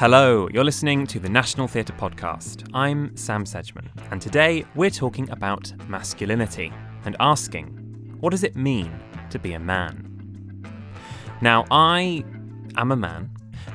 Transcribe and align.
Hello, 0.00 0.48
you're 0.50 0.64
listening 0.64 1.06
to 1.08 1.20
the 1.20 1.28
National 1.28 1.68
Theatre 1.68 1.92
Podcast. 1.92 2.66
I'm 2.72 3.14
Sam 3.18 3.44
Sedgman, 3.44 3.86
and 4.10 4.22
today 4.22 4.64
we're 4.74 4.88
talking 4.88 5.28
about 5.28 5.74
masculinity 5.88 6.72
and 7.04 7.16
asking, 7.20 7.66
what 8.20 8.30
does 8.30 8.42
it 8.42 8.56
mean 8.56 8.98
to 9.28 9.38
be 9.38 9.52
a 9.52 9.60
man? 9.60 10.64
Now, 11.42 11.66
I 11.70 12.24
am 12.78 12.92
a 12.92 12.96
man, 12.96 13.28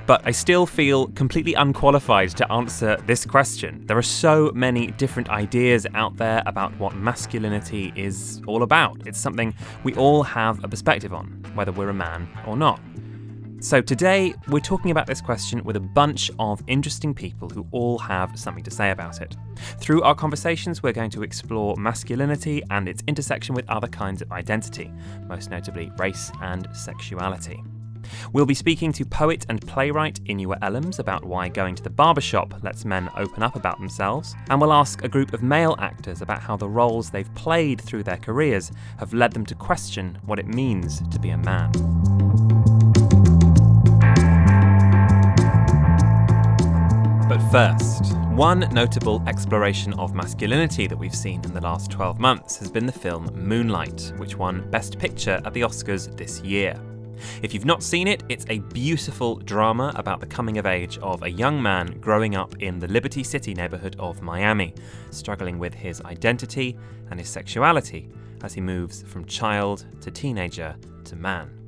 but 0.07 0.23
I 0.25 0.31
still 0.31 0.65
feel 0.65 1.09
completely 1.09 1.53
unqualified 1.53 2.29
to 2.37 2.51
answer 2.51 2.97
this 3.05 3.23
question. 3.23 3.85
There 3.85 3.95
are 3.95 4.01
so 4.01 4.51
many 4.55 4.87
different 4.87 5.29
ideas 5.29 5.85
out 5.93 6.17
there 6.17 6.41
about 6.47 6.75
what 6.79 6.95
masculinity 6.95 7.93
is 7.95 8.41
all 8.47 8.63
about. 8.63 8.97
It's 9.05 9.19
something 9.19 9.53
we 9.83 9.93
all 9.93 10.23
have 10.23 10.63
a 10.63 10.67
perspective 10.67 11.13
on, 11.13 11.43
whether 11.53 11.71
we're 11.71 11.89
a 11.89 11.93
man 11.93 12.27
or 12.47 12.57
not. 12.57 12.79
So, 13.65 13.81
today 13.81 14.35
we're 14.47 14.59
talking 14.59 14.91
about 14.91 15.07
this 15.07 15.21
question 15.21 15.63
with 15.63 15.75
a 15.75 15.79
bunch 15.79 16.29
of 16.37 16.61
interesting 16.67 17.15
people 17.15 17.49
who 17.49 17.65
all 17.71 17.97
have 17.97 18.37
something 18.37 18.63
to 18.63 18.69
say 18.69 18.91
about 18.91 19.23
it. 19.23 19.35
Through 19.79 20.03
our 20.03 20.13
conversations, 20.13 20.83
we're 20.83 20.93
going 20.93 21.09
to 21.09 21.23
explore 21.23 21.75
masculinity 21.75 22.61
and 22.69 22.87
its 22.87 23.01
intersection 23.07 23.55
with 23.55 23.67
other 23.67 23.87
kinds 23.87 24.21
of 24.21 24.31
identity, 24.31 24.91
most 25.27 25.49
notably 25.49 25.91
race 25.97 26.31
and 26.43 26.67
sexuality. 26.73 27.63
We'll 28.33 28.45
be 28.45 28.53
speaking 28.53 28.93
to 28.93 29.03
poet 29.03 29.47
and 29.49 29.65
playwright 29.65 30.23
Inua 30.25 30.59
Ellams 30.59 30.99
about 30.99 31.25
why 31.25 31.49
going 31.49 31.73
to 31.73 31.81
the 31.81 31.89
barbershop 31.89 32.61
lets 32.61 32.85
men 32.85 33.09
open 33.17 33.41
up 33.41 33.55
about 33.55 33.79
themselves, 33.79 34.35
and 34.51 34.61
we'll 34.61 34.73
ask 34.73 35.03
a 35.03 35.09
group 35.09 35.33
of 35.33 35.41
male 35.41 35.75
actors 35.79 36.21
about 36.21 36.43
how 36.43 36.55
the 36.55 36.69
roles 36.69 37.09
they've 37.09 37.33
played 37.33 37.81
through 37.81 38.03
their 38.03 38.17
careers 38.17 38.71
have 38.99 39.11
led 39.11 39.31
them 39.31 39.43
to 39.47 39.55
question 39.55 40.19
what 40.23 40.37
it 40.37 40.45
means 40.45 41.01
to 41.09 41.17
be 41.17 41.31
a 41.31 41.37
man. 41.39 41.71
But 47.27 47.41
first, 47.49 48.15
one 48.35 48.59
notable 48.71 49.23
exploration 49.27 49.93
of 49.93 50.13
masculinity 50.13 50.85
that 50.85 50.95
we've 50.95 51.15
seen 51.15 51.43
in 51.43 51.55
the 51.55 51.61
last 51.61 51.89
12 51.89 52.19
months 52.19 52.55
has 52.57 52.69
been 52.69 52.85
the 52.85 52.91
film 52.91 53.31
Moonlight, 53.33 54.13
which 54.17 54.37
won 54.37 54.69
Best 54.69 54.99
Picture 54.99 55.41
at 55.43 55.51
the 55.51 55.61
Oscars 55.61 56.15
this 56.15 56.41
year. 56.41 56.79
If 57.41 57.51
you've 57.51 57.65
not 57.65 57.81
seen 57.81 58.07
it, 58.07 58.21
it's 58.29 58.45
a 58.49 58.59
beautiful 58.59 59.37
drama 59.37 59.91
about 59.95 60.19
the 60.19 60.27
coming 60.27 60.59
of 60.59 60.67
age 60.67 60.99
of 60.99 61.23
a 61.23 61.31
young 61.31 61.59
man 61.59 61.99
growing 61.99 62.35
up 62.35 62.61
in 62.61 62.77
the 62.77 62.87
Liberty 62.89 63.23
City 63.23 63.55
neighborhood 63.55 63.95
of 63.97 64.21
Miami, 64.21 64.75
struggling 65.09 65.57
with 65.57 65.73
his 65.73 66.01
identity 66.01 66.77
and 67.09 67.19
his 67.19 67.27
sexuality 67.27 68.07
as 68.43 68.53
he 68.53 68.61
moves 68.61 69.01
from 69.01 69.25
child 69.25 69.87
to 70.01 70.11
teenager 70.11 70.75
to 71.05 71.15
man. 71.15 71.64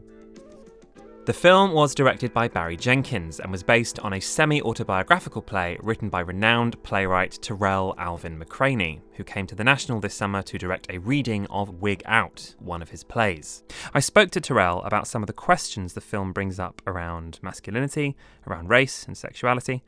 The 1.28 1.34
film 1.34 1.74
was 1.74 1.94
directed 1.94 2.34
by 2.34 2.48
Barry 2.48 2.78
Jenkins 2.78 3.42
and 3.42 3.52
was 3.52 3.62
based 3.62 4.00
on 4.00 4.14
a 4.14 4.22
semi 4.22 4.62
autobiographical 4.62 5.42
play 5.42 5.78
written 5.82 6.08
by 6.08 6.22
renowned 6.22 6.82
playwright 6.84 7.38
Tarell 7.42 7.94
Alvin 7.98 8.40
McCraney, 8.40 9.02
who 9.16 9.26
came 9.26 9.46
to 9.48 9.54
the 9.54 9.66
National 9.66 10.00
this 10.00 10.14
summer 10.14 10.42
to 10.44 10.58
direct 10.58 10.90
a 10.90 11.00
reading 11.00 11.46
of 11.48 11.82
Wig 11.82 12.02
Out, 12.06 12.56
one 12.60 12.82
of 12.82 12.92
his 12.92 13.04
plays. 13.04 13.62
I 13.94 14.00
spoke 14.00 14.32
to 14.32 14.40
Tarell 14.40 14.82
about 14.84 15.06
some 15.06 15.22
of 15.22 15.28
the 15.28 15.34
questions 15.34 15.92
the 15.92 16.00
film 16.00 16.32
brings 16.32 16.60
up 16.60 16.82
around 16.88 17.40
masculinity, 17.42 18.16
around 18.48 18.70
race 18.70 19.04
and 19.06 19.18
sexuality, 19.18 19.84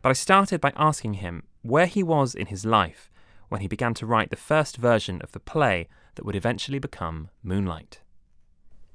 but 0.00 0.08
I 0.08 0.14
started 0.14 0.62
by 0.62 0.72
asking 0.76 1.12
him 1.12 1.42
where 1.60 1.84
he 1.84 2.02
was 2.02 2.34
in 2.34 2.46
his 2.46 2.64
life 2.64 3.10
when 3.50 3.60
he 3.60 3.68
began 3.68 3.92
to 3.92 4.06
write 4.06 4.30
the 4.30 4.36
first 4.36 4.78
version 4.78 5.20
of 5.20 5.32
the 5.32 5.40
play 5.40 5.88
that 6.14 6.24
would 6.24 6.36
eventually 6.36 6.78
become 6.78 7.28
Moonlight. 7.42 8.00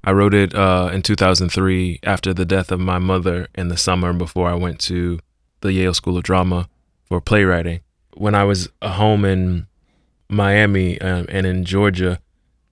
I 0.05 0.11
wrote 0.11 0.35
it 0.35 0.53
uh, 0.53 0.91
in 0.93 1.01
2003 1.01 1.99
after 2.03 2.31
the 2.31 2.45
death 2.45 2.71
of 2.71 2.79
my 2.79 2.99
mother 2.99 3.47
in 3.55 3.69
the 3.69 3.77
summer 3.77 4.13
before 4.13 4.47
I 4.47 4.53
went 4.53 4.79
to 4.81 5.19
the 5.61 5.73
Yale 5.73 5.95
School 5.95 6.15
of 6.15 6.23
Drama 6.23 6.69
for 7.05 7.19
playwriting. 7.19 7.79
When 8.13 8.35
I 8.35 8.43
was 8.43 8.69
home 8.83 9.25
in 9.25 9.65
Miami 10.29 11.01
um, 11.01 11.25
and 11.27 11.47
in 11.47 11.65
Georgia 11.65 12.19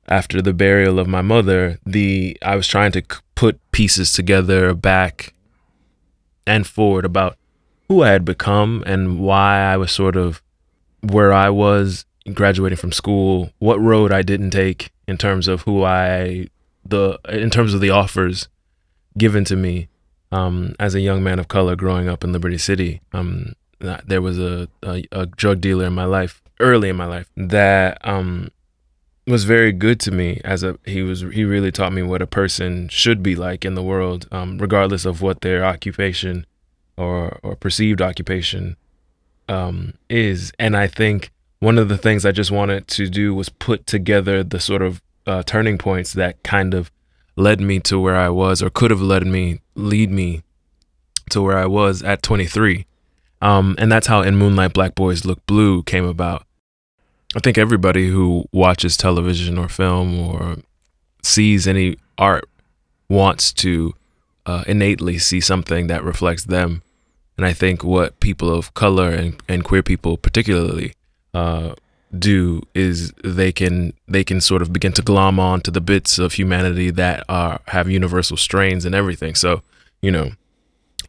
after 0.07 0.43
the 0.43 0.53
burial 0.53 0.99
of 0.99 1.07
my 1.07 1.23
mother, 1.23 1.79
the 1.85 2.37
I 2.43 2.55
was 2.55 2.67
trying 2.67 2.91
to 2.91 3.03
put 3.33 3.59
pieces 3.71 4.13
together 4.13 4.75
back 4.75 5.33
and 6.45 6.67
forward 6.67 7.03
about 7.03 7.37
who 7.87 8.03
I 8.03 8.09
had 8.09 8.25
become 8.25 8.83
and 8.85 9.19
why 9.19 9.57
I 9.57 9.77
was 9.77 9.91
sort 9.91 10.15
of 10.15 10.43
where 11.01 11.33
I 11.33 11.49
was 11.49 12.05
graduating 12.31 12.77
from 12.77 12.91
school, 12.91 13.51
what 13.57 13.81
road 13.81 14.11
I 14.11 14.21
didn't 14.21 14.51
take 14.51 14.91
in 15.07 15.17
terms 15.17 15.47
of 15.47 15.61
who 15.63 15.83
I 15.83 16.47
the 16.85 17.19
in 17.29 17.49
terms 17.49 17.73
of 17.73 17.81
the 17.81 17.89
offers 17.89 18.47
given 19.17 19.45
to 19.45 19.55
me 19.55 19.87
um, 20.31 20.75
as 20.79 20.95
a 20.95 21.01
young 21.01 21.23
man 21.23 21.39
of 21.39 21.47
color 21.47 21.75
growing 21.75 22.09
up 22.09 22.23
in 22.23 22.33
Liberty 22.33 22.57
City. 22.57 23.01
Um, 23.13 23.53
there 23.79 24.21
was 24.21 24.39
a, 24.39 24.67
a, 24.81 25.03
a 25.11 25.25
drug 25.25 25.61
dealer 25.61 25.85
in 25.85 25.93
my 25.93 26.05
life 26.05 26.41
early 26.59 26.89
in 26.89 26.95
my 26.95 27.05
life 27.05 27.29
that 27.35 27.97
um, 28.07 28.49
was 29.27 29.43
very 29.43 29.71
good 29.71 29.99
to 29.99 30.11
me 30.11 30.39
as 30.45 30.63
a 30.63 30.77
he 30.85 31.01
was 31.01 31.21
he 31.21 31.43
really 31.43 31.71
taught 31.71 31.91
me 31.91 32.01
what 32.01 32.21
a 32.21 32.27
person 32.27 32.87
should 32.87 33.21
be 33.21 33.35
like 33.35 33.65
in 33.65 33.75
the 33.75 33.83
world 33.83 34.27
um, 34.31 34.57
regardless 34.57 35.03
of 35.03 35.21
what 35.21 35.41
their 35.41 35.65
occupation 35.65 36.45
or 36.97 37.37
or 37.43 37.55
perceived 37.55 38.01
occupation 38.01 38.77
um, 39.49 39.93
is 40.09 40.53
and 40.57 40.77
I 40.77 40.87
think 40.87 41.31
one 41.59 41.77
of 41.77 41.89
the 41.89 41.97
things 41.97 42.25
I 42.25 42.31
just 42.31 42.51
wanted 42.51 42.87
to 42.89 43.09
do 43.09 43.35
was 43.35 43.49
put 43.49 43.85
together 43.85 44.43
the 44.43 44.59
sort 44.59 44.81
of 44.81 45.01
uh, 45.25 45.43
turning 45.43 45.77
points 45.77 46.13
that 46.13 46.41
kind 46.43 46.73
of 46.73 46.91
led 47.35 47.59
me 47.61 47.79
to 47.81 47.99
where 47.99 48.15
I 48.15 48.29
was, 48.29 48.61
or 48.61 48.69
could 48.69 48.91
have 48.91 49.01
led 49.01 49.25
me, 49.25 49.61
lead 49.75 50.11
me 50.11 50.43
to 51.29 51.41
where 51.41 51.57
I 51.57 51.65
was 51.65 52.03
at 52.03 52.21
23. 52.21 52.85
Um, 53.41 53.75
and 53.77 53.91
that's 53.91 54.07
how 54.07 54.21
In 54.21 54.35
Moonlight 54.35 54.73
Black 54.73 54.95
Boys 54.95 55.25
Look 55.25 55.45
Blue 55.45 55.83
came 55.83 56.05
about. 56.05 56.45
I 57.35 57.39
think 57.39 57.57
everybody 57.57 58.09
who 58.09 58.45
watches 58.53 58.95
television 58.95 59.57
or 59.57 59.67
film 59.67 60.19
or 60.19 60.57
sees 61.23 61.67
any 61.67 61.97
art 62.17 62.47
wants 63.09 63.51
to 63.53 63.93
uh, 64.45 64.63
innately 64.67 65.17
see 65.17 65.41
something 65.41 65.87
that 65.87 66.03
reflects 66.03 66.45
them. 66.45 66.83
And 67.37 67.45
I 67.45 67.53
think 67.53 67.83
what 67.83 68.19
people 68.19 68.53
of 68.53 68.73
color 68.75 69.09
and, 69.09 69.41
and 69.49 69.63
queer 69.63 69.81
people, 69.81 70.17
particularly, 70.17 70.93
uh, 71.33 71.73
do 72.17 72.61
is 72.73 73.11
they 73.23 73.51
can 73.51 73.93
they 74.07 74.23
can 74.23 74.39
sort 74.39 74.61
of 74.61 74.71
begin 74.71 74.93
to 74.93 75.01
glom 75.01 75.39
on 75.39 75.61
to 75.61 75.71
the 75.71 75.81
bits 75.81 76.19
of 76.19 76.33
humanity 76.33 76.91
that 76.91 77.23
are 77.27 77.59
have 77.67 77.89
universal 77.89 78.37
strains 78.37 78.85
and 78.85 78.93
everything. 78.93 79.35
So, 79.35 79.61
you 80.01 80.11
know, 80.11 80.31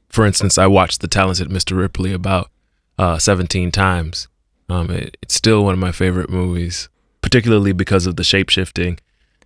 for 0.09 0.25
instance, 0.25 0.59
I 0.59 0.67
watched 0.67 1.01
The 1.01 1.09
Talented 1.09 1.49
Mr. 1.49 1.77
Ripley 1.77 2.13
about 2.13 2.51
uh, 2.99 3.19
17 3.19 3.71
times. 3.73 4.29
Um, 4.69 4.91
it, 4.91 5.17
it's 5.21 5.35
still 5.35 5.65
one 5.65 5.75
of 5.75 5.81
my 5.81 5.93
favorite 5.93 6.31
movies, 6.31 6.89
particularly 7.21 7.73
because 7.73 8.07
of 8.07 8.17
the 8.17 8.25
shape 8.25 8.49
shifting 8.49 8.99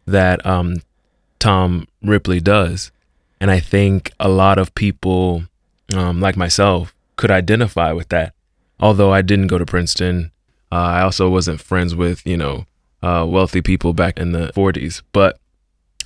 that 0.06 0.44
um, 0.46 0.82
Tom 1.38 1.88
Ripley 2.02 2.40
does. 2.40 2.92
And 3.40 3.50
I 3.50 3.60
think 3.60 4.12
a 4.20 4.28
lot 4.28 4.58
of 4.58 4.74
people, 4.74 5.44
um, 5.94 6.20
like 6.20 6.36
myself, 6.36 6.94
could 7.16 7.30
identify 7.30 7.92
with 7.92 8.08
that. 8.08 8.34
Although 8.80 9.12
I 9.12 9.22
didn't 9.22 9.48
go 9.48 9.58
to 9.58 9.66
Princeton, 9.66 10.30
uh, 10.70 10.76
I 10.76 11.02
also 11.02 11.28
wasn't 11.28 11.60
friends 11.60 11.94
with 11.94 12.26
you 12.26 12.36
know 12.36 12.66
uh, 13.02 13.26
wealthy 13.28 13.62
people 13.62 13.92
back 13.92 14.18
in 14.18 14.32
the 14.32 14.52
40s, 14.54 15.02
but 15.12 15.38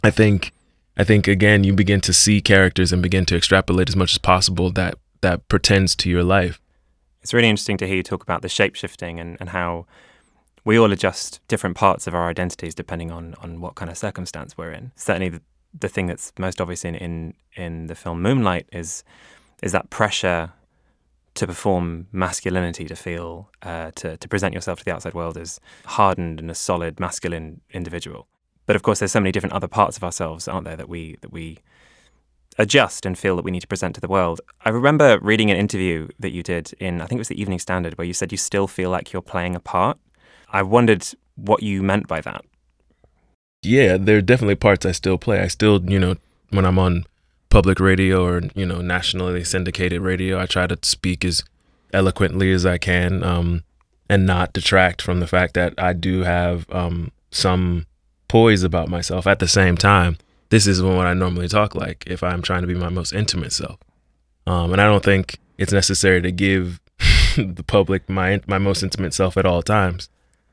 I 0.05 0.11
think 0.11 0.53
I 0.97 1.05
think 1.05 1.27
again 1.27 1.65
you 1.65 1.73
begin 1.73 2.01
to 2.03 2.13
see 2.13 2.41
characters 2.41 2.93
and 2.93 3.03
begin 3.03 3.25
to 3.27 3.37
extrapolate 3.37 3.89
as 3.89 3.97
much 3.97 4.13
as 4.13 4.19
possible 4.19 4.71
that 4.73 4.95
that 5.21 5.49
pretends 5.49 5.95
to 5.97 6.11
your 6.11 6.25
life. 6.25 6.61
It's 7.23 7.33
really 7.33 7.49
interesting 7.49 7.77
to 7.79 7.87
hear 7.87 7.97
you 7.97 8.03
talk 8.03 8.23
about 8.23 8.43
the 8.43 8.49
shape 8.49 8.75
shifting 8.75 9.21
and, 9.21 9.37
and 9.39 9.51
how 9.51 9.87
we 10.65 10.77
all 10.79 10.91
adjust 10.91 11.41
different 11.49 11.77
parts 11.77 12.07
of 12.07 12.15
our 12.15 12.29
identities 12.29 12.75
depending 12.75 13.11
on 13.11 13.35
on 13.43 13.61
what 13.61 13.75
kind 13.75 13.91
of 13.91 13.99
circumstance 13.99 14.57
we're 14.57 14.73
in. 14.73 14.93
Certainly, 14.97 15.31
the, 15.31 15.43
the 15.79 15.89
thing 15.89 16.07
that's 16.07 16.33
most 16.39 16.61
obvious 16.61 16.85
in, 16.85 16.95
in 16.95 17.35
in 17.55 17.87
the 17.87 17.95
film 17.95 18.23
Moonlight 18.23 18.67
is 18.73 19.03
is 19.63 19.73
that 19.73 19.91
pressure 19.91 20.53
to 21.35 21.47
perform 21.47 22.07
masculinity, 22.13 22.85
to 22.85 22.97
feel, 22.97 23.51
uh, 23.63 23.91
to, 23.97 24.17
to 24.17 24.29
present 24.29 24.55
yourself 24.55 24.79
to 24.79 24.85
the 24.85 24.93
outside 24.93 25.15
world 25.15 25.37
as 25.39 25.61
hardened 25.87 26.41
and 26.41 26.51
a 26.51 26.55
solid 26.55 27.01
masculine 27.01 27.61
individual. 27.71 28.27
But 28.67 28.77
of 28.77 28.83
course, 28.83 28.99
there's 28.99 29.13
so 29.13 29.21
many 29.21 29.33
different 29.33 29.55
other 29.55 29.69
parts 29.69 29.97
of 29.97 30.05
ourselves, 30.05 30.47
aren't 30.47 30.67
there, 30.67 30.77
that 30.77 30.89
we 30.89 31.17
that 31.23 31.33
we 31.33 31.59
adjust 32.59 33.07
and 33.07 33.19
feel 33.19 33.35
that 33.37 33.45
we 33.45 33.51
need 33.51 33.61
to 33.61 33.67
present 33.67 33.95
to 33.95 34.01
the 34.01 34.09
world. 34.09 34.41
I 34.65 34.69
remember 34.69 35.19
reading 35.21 35.51
an 35.51 35.57
interview 35.57 36.09
that 36.19 36.33
you 36.33 36.43
did 36.43 36.73
in, 36.79 37.01
I 37.01 37.07
think 37.07 37.17
it 37.17 37.21
was 37.21 37.29
the 37.29 37.41
Evening 37.41 37.59
Standard, 37.59 37.97
where 37.97 38.07
you 38.07 38.13
said 38.13 38.31
you 38.31 38.39
still 38.39 38.67
feel 38.67 38.91
like 38.91 39.13
you're 39.13 39.23
playing 39.23 39.57
a 39.57 39.61
part. 39.61 39.99
I 40.51 40.63
wondered 40.63 41.07
what 41.35 41.63
you 41.63 41.83
meant 41.83 42.09
by 42.09 42.21
that. 42.21 42.45
Yeah, 43.63 43.97
there 43.97 44.19
are 44.19 44.23
definitely 44.23 44.57
parts 44.57 44.85
I 44.85 44.93
still 44.93 45.17
play. 45.17 45.41
I 45.41 45.47
still, 45.47 45.83
you 45.91 45.99
know, 45.99 46.17
when 46.51 46.67
I'm 46.67 46.79
on 46.79 47.05
public 47.53 47.79
radio 47.79 48.25
or 48.25 48.41
you 48.55 48.65
know 48.65 48.81
nationally 48.81 49.45
syndicated 49.45 50.01
radio. 50.01 50.41
I 50.41 50.47
try 50.47 50.67
to 50.67 50.79
speak 50.83 51.23
as 51.23 51.45
eloquently 51.93 52.51
as 52.51 52.65
I 52.65 52.79
can 52.79 53.23
um, 53.23 53.63
and 54.09 54.27
not 54.27 54.55
detract 54.55 55.03
from 55.03 55.21
the 55.21 55.27
fact 55.27 55.53
that 55.55 55.75
I 55.77 55.93
do 55.93 56.23
have 56.23 56.67
um, 56.73 57.13
some 57.31 57.87
poise 58.27 58.63
about 58.63 58.89
myself. 58.89 59.27
At 59.27 59.39
the 59.39 59.47
same 59.47 59.77
time, 59.77 60.17
this 60.49 60.67
is 60.67 60.83
what 60.83 61.07
I 61.07 61.13
normally 61.13 61.47
talk 61.47 61.75
like 61.75 62.05
if 62.07 62.23
I'm 62.23 62.41
trying 62.41 62.63
to 62.63 62.67
be 62.67 62.75
my 62.75 62.89
most 62.89 63.13
intimate 63.13 63.53
self. 63.53 63.79
Um, 64.47 64.73
and 64.73 64.81
I 64.81 64.87
don't 64.87 65.05
think 65.05 65.39
it's 65.59 65.75
necessary 65.75 66.23
to 66.23 66.33
give 66.33 66.81
the 67.37 67.65
public 67.67 68.09
my 68.09 68.41
my 68.47 68.59
most 68.59 68.83
intimate 68.83 69.13
self 69.13 69.37
at 69.37 69.45
all 69.45 69.63
times. 69.63 70.09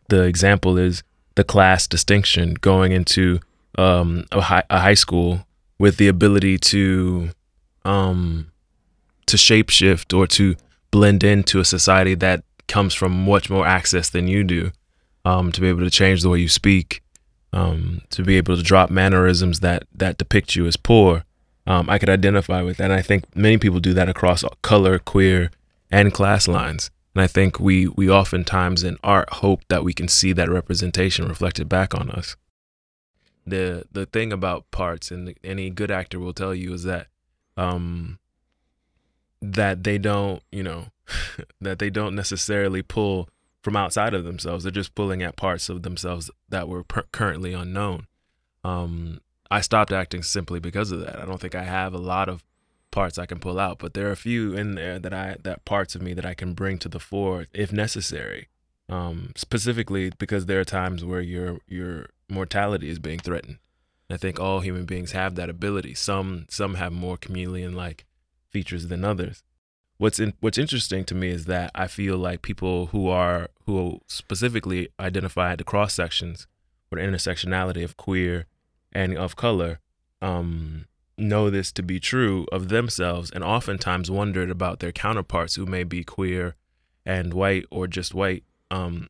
The 0.10 0.24
example 0.24 0.78
is 0.78 1.04
the 1.36 1.46
class 1.46 1.88
distinction 1.88 2.56
going 2.56 2.92
into 2.92 3.40
um, 3.78 4.26
a, 4.34 4.64
a 4.70 4.80
high 4.80 4.96
school 4.96 5.46
with 5.80 5.98
the 5.98 6.08
ability 6.08 6.58
to 6.60 7.30
um, 7.86 8.52
to 9.26 9.38
shapeshift 9.38 10.16
or 10.16 10.28
to 10.28 10.56
blend 10.92 11.24
into 11.24 11.60
a 11.60 11.66
society 11.66 12.14
that 12.16 12.44
comes 12.68 12.94
from 12.94 13.26
much 13.26 13.50
more 13.50 13.66
access 13.66 14.10
than 14.10 14.28
you 14.28 14.44
do. 14.44 14.72
Um, 15.26 15.52
to 15.52 15.62
be 15.62 15.68
able 15.68 15.82
to 15.82 15.90
change 15.90 16.22
the 16.22 16.30
way 16.30 16.40
you 16.40 16.48
speak, 16.48 17.04
um, 17.52 18.02
to 18.12 18.24
be 18.24 18.38
able 18.38 18.56
to 18.56 18.64
drop 18.64 18.90
mannerisms 18.90 19.60
that 19.60 19.84
that 19.94 20.18
depict 20.18 20.56
you 20.56 20.66
as 20.66 20.78
poor, 20.78 21.24
um, 21.68 21.90
I 21.90 22.00
could 22.00 22.10
identify 22.10 22.62
with 22.62 22.78
that. 22.78 22.86
And 22.86 22.94
I 22.94 23.02
think 23.02 23.24
many 23.36 23.58
people 23.58 23.80
do 23.80 23.94
that 23.94 24.10
across 24.10 24.44
color, 24.62 24.98
queer, 24.98 25.52
and 25.92 26.14
class 26.14 26.48
lines. 26.48 26.90
And 27.14 27.22
I 27.22 27.28
think 27.28 27.60
we 27.60 27.88
we 27.88 28.10
oftentimes 28.10 28.84
in 28.84 28.98
art 29.04 29.30
hope 29.34 29.62
that 29.68 29.84
we 29.84 29.94
can 29.94 30.08
see 30.08 30.32
that 30.34 30.50
representation 30.50 31.28
reflected 31.28 31.68
back 31.68 31.94
on 31.94 32.10
us. 32.12 32.36
The 33.50 33.86
the 33.92 34.06
thing 34.06 34.32
about 34.32 34.70
parts, 34.72 35.12
and 35.12 35.34
any 35.44 35.70
good 35.70 35.92
actor 35.92 36.20
will 36.20 36.34
tell 36.34 36.54
you, 36.54 36.74
is 36.74 36.84
that 36.84 37.08
um, 37.58 38.20
that 39.42 39.84
they 39.84 39.98
don't, 39.98 40.42
you 40.52 40.64
know, 40.64 40.88
that 41.62 41.80
they 41.80 41.90
don't 41.90 42.16
necessarily 42.16 42.82
pull 42.82 43.30
from 43.64 43.76
outside 43.76 44.14
of 44.14 44.24
themselves. 44.24 44.64
They're 44.64 44.72
just 44.72 44.96
pulling 44.96 45.22
at 45.22 45.36
parts 45.36 45.70
of 45.70 45.84
themselves 45.84 46.32
that 46.50 46.68
were 46.68 46.84
currently 46.84 47.54
unknown. 47.54 48.08
Um, 48.64 49.20
I 49.52 49.62
stopped 49.62 49.92
acting 49.92 50.24
simply 50.24 50.60
because 50.60 50.92
of 50.92 51.00
that. 51.02 51.20
I 51.20 51.26
don't 51.26 51.42
think 51.42 51.56
I 51.56 51.64
have 51.64 51.94
a 51.94 52.00
lot 52.00 52.30
of 52.30 52.44
parts 52.92 53.18
I 53.18 53.26
can 53.26 53.40
pull 53.40 53.60
out, 53.60 53.80
but 53.80 53.94
there 53.94 54.08
are 54.08 54.12
a 54.12 54.18
few 54.18 54.54
in 54.54 54.76
there 54.76 55.00
that 55.00 55.14
I 55.14 55.38
that 55.44 55.66
parts 55.66 55.96
of 55.96 56.02
me 56.02 56.14
that 56.14 56.26
I 56.26 56.34
can 56.34 56.54
bring 56.54 56.78
to 56.80 56.90
the 56.90 57.00
fore 57.00 57.48
if 57.54 57.72
necessary. 57.72 58.48
Um, 58.88 59.34
specifically 59.36 60.12
because 60.18 60.48
there 60.48 60.60
are 60.60 60.66
times 60.66 61.06
where 61.06 61.22
your 61.22 61.60
your 61.68 62.08
mortality 62.30 62.90
is 62.90 63.00
being 63.00 63.20
threatened. 63.20 63.58
I 64.10 64.18
think 64.18 64.40
all 64.40 64.62
human 64.62 64.86
beings 64.86 65.12
have 65.12 65.36
that 65.36 65.50
ability. 65.50 65.94
Some 65.94 66.46
some 66.50 66.76
have 66.76 66.92
more 66.92 67.18
chameleon 67.18 67.74
like 67.74 68.06
features 68.50 68.88
than 68.88 69.06
others. 69.06 69.44
What's 69.98 70.20
in, 70.20 70.34
what's 70.40 70.58
interesting 70.58 71.04
to 71.06 71.16
me 71.16 71.30
is 71.30 71.46
that 71.46 71.72
I 71.76 71.88
feel 71.88 72.18
like 72.18 72.42
people 72.42 72.88
who 72.88 73.08
are 73.10 73.50
who 73.66 74.00
specifically 74.08 74.90
identify 75.00 75.52
at 75.52 75.58
the 75.58 75.64
cross 75.64 75.94
sections 75.94 76.48
or 76.92 76.98
the 76.98 77.04
intersectionality 77.06 77.84
of 77.84 77.98
queer 77.98 78.46
and 78.92 79.18
of 79.18 79.36
color 79.36 79.80
um, 80.22 80.86
know 81.18 81.50
this 81.50 81.72
to 81.74 81.84
be 81.84 82.00
true 82.00 82.48
of 82.52 82.70
themselves 82.70 83.30
and 83.30 83.44
oftentimes 83.44 84.10
wondered 84.10 84.50
about 84.50 84.80
their 84.80 84.92
counterparts 84.92 85.56
who 85.56 85.66
may 85.66 85.84
be 85.84 86.04
queer 86.04 86.56
and 87.06 87.34
white 87.34 87.66
or 87.70 87.86
just 87.86 88.14
white 88.14 88.44
um, 88.72 89.08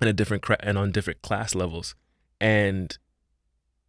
in 0.00 0.08
a 0.08 0.12
different 0.12 0.42
cra- 0.42 0.60
and 0.60 0.76
on 0.78 0.92
different 0.92 1.22
class 1.22 1.54
levels 1.54 1.94
and 2.40 2.98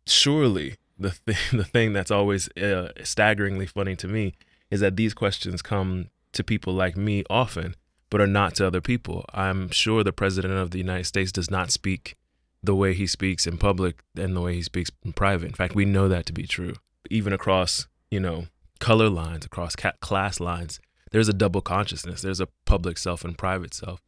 surely 0.05 0.75
the 0.97 1.15
th- 1.25 1.51
the 1.51 1.63
thing 1.63 1.94
that's 1.94 2.11
always 2.11 2.49
uh, 2.57 2.89
staggeringly 3.03 3.65
funny 3.65 3.95
to 3.95 4.07
me 4.07 4.33
is 4.69 4.79
that 4.79 4.95
these 4.95 5.13
questions 5.13 5.61
come 5.61 6.09
to 6.33 6.44
people 6.44 6.73
like 6.73 6.97
me 6.97 7.23
often 7.29 7.75
but 8.09 8.21
are 8.21 8.27
not 8.27 8.55
to 8.55 8.65
other 8.65 8.81
people 8.81 9.25
i'm 9.33 9.69
sure 9.69 10.03
the 10.03 10.13
president 10.13 10.53
of 10.53 10.71
the 10.71 10.77
united 10.77 11.05
states 11.05 11.31
does 11.31 11.49
not 11.49 11.71
speak 11.71 12.15
the 12.63 12.75
way 12.75 12.94
he 12.94 13.07
speaks 13.07 13.47
in 13.47 13.57
public 13.57 14.03
and 14.15 14.35
the 14.35 14.41
way 14.41 14.55
he 14.55 14.61
speaks 14.61 14.91
in 15.03 15.13
private 15.13 15.47
in 15.47 15.53
fact 15.53 15.75
we 15.75 15.85
know 15.85 16.07
that 16.07 16.25
to 16.25 16.33
be 16.33 16.45
true 16.45 16.73
even 17.09 17.33
across, 17.33 17.88
you 18.11 18.19
know, 18.19 18.47
color 18.79 19.09
lines, 19.09 19.45
across 19.45 19.75
class 19.75 20.39
lines, 20.39 20.79
there's 21.11 21.29
a 21.29 21.33
double 21.33 21.61
consciousness. 21.61 22.21
There's 22.21 22.41
a 22.41 22.47
public 22.65 22.97
self 22.97 23.23
and 23.23 23.38
private 23.38 23.73
self. 23.73 24.01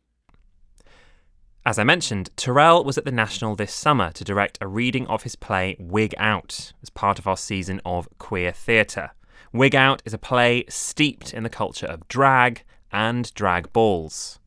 As 1.66 1.78
I 1.78 1.84
mentioned, 1.84 2.30
Tarell 2.38 2.86
was 2.86 2.98
at 2.98 3.04
the 3.04 3.12
National 3.12 3.56
this 3.56 3.74
summer 3.74 4.12
to 4.14 4.24
direct 4.24 4.58
a 4.62 4.68
reading 4.68 5.06
of 5.08 5.24
his 5.24 5.36
play 5.36 5.76
Wig 5.78 6.16
Out 6.18 6.72
as 6.82 6.90
part 6.90 7.20
of 7.20 7.28
our 7.28 7.36
season 7.36 7.82
of 7.86 8.08
queer 8.18 8.52
theatre. 8.54 9.12
Wig 9.52 9.76
Out 9.76 10.02
is 10.06 10.14
a 10.14 10.18
play 10.18 10.64
steeped 10.70 11.34
in 11.34 11.44
the 11.44 11.50
culture 11.50 11.86
of 11.86 12.08
drag 12.08 12.64
and 12.92 13.34
drag 13.34 13.74
balls. 13.74 14.40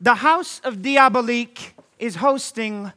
The 0.00 0.16
House 0.16 0.60
of 0.64 0.82
Diabolique 0.82 1.74
is 1.98 2.16
hosting 2.16 2.92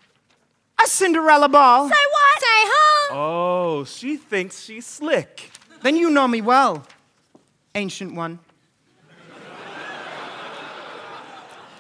a 0.83 0.87
Cinderella 0.87 1.49
ball. 1.49 1.87
Say 1.87 1.95
what? 2.11 2.39
Say 2.39 2.47
huh? 2.47 3.15
Oh, 3.15 3.83
she 3.85 4.17
thinks 4.17 4.63
she's 4.63 4.87
slick. 4.87 5.51
Then 5.83 5.95
you 5.95 6.09
know 6.09 6.27
me 6.27 6.41
well, 6.41 6.85
ancient 7.75 8.15
one. 8.15 8.39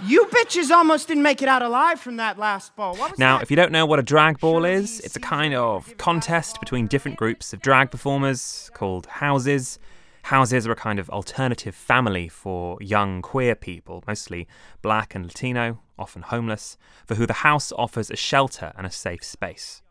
You 0.05 0.25
bitches 0.27 0.71
almost 0.71 1.09
didn't 1.09 1.23
make 1.23 1.41
it 1.41 1.49
out 1.49 1.61
alive 1.61 1.99
from 1.99 2.15
that 2.17 2.37
last 2.37 2.73
ball. 2.77 2.95
now, 3.17 3.37
that? 3.37 3.43
if 3.43 3.51
you 3.51 3.57
don't 3.57 3.73
know 3.73 3.85
what 3.85 3.99
a 3.99 4.03
drag 4.03 4.39
ball 4.39 4.63
is, 4.63 5.01
it's 5.01 5.17
a 5.17 5.19
kind 5.19 5.53
of 5.53 5.97
contest 5.97 6.57
between 6.61 6.87
different 6.87 7.17
groups 7.17 7.51
of 7.51 7.59
drag 7.59 7.91
performers 7.91 8.71
called 8.73 9.07
houses. 9.07 9.77
Houses 10.23 10.65
are 10.65 10.71
a 10.71 10.75
kind 10.77 10.99
of 10.99 11.09
alternative 11.09 11.75
family 11.75 12.29
for 12.29 12.77
young 12.79 13.21
queer 13.21 13.55
people, 13.55 14.01
mostly 14.07 14.47
black 14.81 15.15
and 15.15 15.25
Latino, 15.25 15.79
often 15.97 16.21
homeless, 16.21 16.77
for 17.05 17.15
who 17.15 17.25
the 17.25 17.33
house 17.33 17.73
offers 17.77 18.09
a 18.09 18.15
shelter 18.15 18.71
and 18.77 18.87
a 18.87 18.91
safe 18.91 19.23
space. 19.23 19.81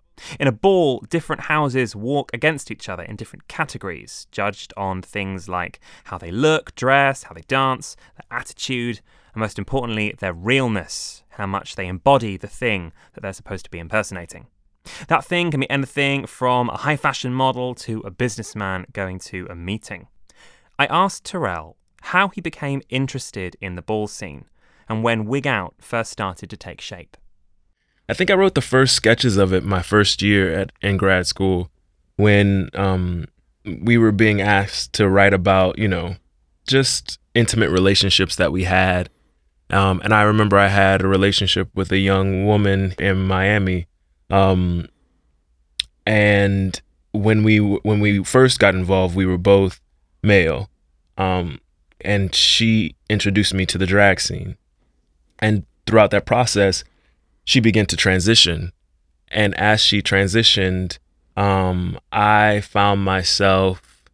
In 0.40 0.48
a 0.48 0.52
ball, 0.52 1.00
different 1.10 1.42
houses 1.42 1.94
walk 1.94 2.30
against 2.32 2.70
each 2.70 2.88
other 2.88 3.02
in 3.02 3.16
different 3.16 3.46
categories, 3.46 4.26
judged 4.32 4.72
on 4.74 5.02
things 5.02 5.50
like 5.50 5.80
how 6.04 6.16
they 6.16 6.30
look, 6.30 6.74
dress, 6.74 7.24
how 7.24 7.34
they 7.34 7.42
dance, 7.42 7.94
their 8.16 8.38
attitude, 8.38 9.00
and 9.34 9.40
most 9.40 9.58
importantly, 9.58 10.14
their 10.18 10.32
realness, 10.32 11.22
how 11.30 11.46
much 11.46 11.76
they 11.76 11.86
embody 11.86 12.36
the 12.36 12.46
thing 12.46 12.92
that 13.14 13.20
they're 13.20 13.32
supposed 13.32 13.64
to 13.64 13.70
be 13.70 13.78
impersonating. 13.78 14.46
That 15.08 15.24
thing 15.24 15.50
can 15.50 15.60
be 15.60 15.70
anything 15.70 16.26
from 16.26 16.70
a 16.70 16.78
high 16.78 16.96
fashion 16.96 17.32
model 17.32 17.74
to 17.76 18.00
a 18.00 18.10
businessman 18.10 18.86
going 18.92 19.18
to 19.20 19.46
a 19.50 19.54
meeting. 19.54 20.08
I 20.78 20.86
asked 20.86 21.24
Tarell 21.24 21.76
how 22.02 22.28
he 22.28 22.40
became 22.40 22.82
interested 22.88 23.56
in 23.60 23.74
the 23.74 23.82
ball 23.82 24.06
scene 24.06 24.46
and 24.88 25.02
when 25.02 25.26
Wig 25.26 25.46
Out 25.46 25.74
first 25.78 26.10
started 26.10 26.48
to 26.50 26.56
take 26.56 26.80
shape. 26.80 27.16
I 28.08 28.14
think 28.14 28.30
I 28.30 28.34
wrote 28.34 28.54
the 28.54 28.62
first 28.62 28.94
sketches 28.94 29.36
of 29.36 29.52
it 29.52 29.64
my 29.64 29.82
first 29.82 30.22
year 30.22 30.52
at 30.52 30.72
in 30.80 30.96
grad 30.96 31.26
school 31.26 31.70
when 32.16 32.70
um, 32.74 33.26
we 33.64 33.98
were 33.98 34.12
being 34.12 34.40
asked 34.40 34.94
to 34.94 35.08
write 35.08 35.34
about, 35.34 35.78
you 35.78 35.88
know, 35.88 36.16
just 36.66 37.18
intimate 37.34 37.70
relationships 37.70 38.36
that 38.36 38.50
we 38.50 38.64
had. 38.64 39.10
Um, 39.70 40.00
and 40.02 40.14
I 40.14 40.22
remember 40.22 40.58
I 40.58 40.68
had 40.68 41.02
a 41.02 41.08
relationship 41.08 41.68
with 41.74 41.92
a 41.92 41.98
young 41.98 42.46
woman 42.46 42.94
in 42.98 43.26
Miami. 43.26 43.86
Um, 44.30 44.88
and 46.06 46.80
when 47.12 47.44
we 47.44 47.58
when 47.58 48.00
we 48.00 48.24
first 48.24 48.58
got 48.58 48.74
involved, 48.74 49.14
we 49.14 49.26
were 49.26 49.38
both 49.38 49.80
male. 50.22 50.70
Um, 51.18 51.60
and 52.00 52.34
she 52.34 52.94
introduced 53.10 53.52
me 53.52 53.66
to 53.66 53.78
the 53.78 53.86
drag 53.86 54.20
scene. 54.20 54.56
And 55.38 55.66
throughout 55.86 56.10
that 56.12 56.26
process, 56.26 56.84
she 57.44 57.60
began 57.60 57.86
to 57.86 57.96
transition. 57.96 58.72
And 59.30 59.54
as 59.54 59.80
she 59.80 60.00
transitioned, 60.00 60.98
um, 61.36 61.98
I 62.12 62.60
found 62.60 63.04
myself 63.04 64.04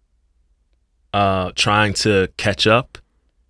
uh, 1.12 1.52
trying 1.54 1.92
to 1.94 2.28
catch 2.36 2.66
up 2.66 2.98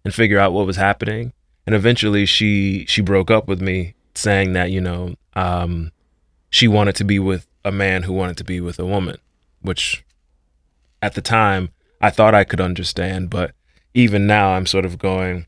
and 0.04 0.14
figure 0.14 0.38
out 0.38 0.52
what 0.52 0.66
was 0.66 0.76
happening. 0.76 1.32
And 1.66 1.74
eventually, 1.74 2.26
she 2.26 2.84
she 2.86 3.00
broke 3.00 3.30
up 3.30 3.48
with 3.48 3.60
me, 3.60 3.94
saying 4.14 4.52
that 4.52 4.70
you 4.70 4.80
know 4.80 5.14
um, 5.34 5.92
she 6.50 6.68
wanted 6.68 6.96
to 6.96 7.04
be 7.04 7.18
with 7.18 7.46
a 7.64 7.72
man 7.72 8.02
who 8.02 8.12
wanted 8.12 8.36
to 8.36 8.44
be 8.44 8.60
with 8.60 8.78
a 8.78 8.84
woman, 8.84 9.16
which 9.62 10.04
at 11.00 11.14
the 11.14 11.22
time 11.22 11.70
I 12.00 12.10
thought 12.10 12.34
I 12.34 12.44
could 12.44 12.60
understand, 12.60 13.30
but 13.30 13.52
even 13.94 14.26
now 14.26 14.50
I'm 14.54 14.66
sort 14.66 14.84
of 14.84 14.98
going, 14.98 15.46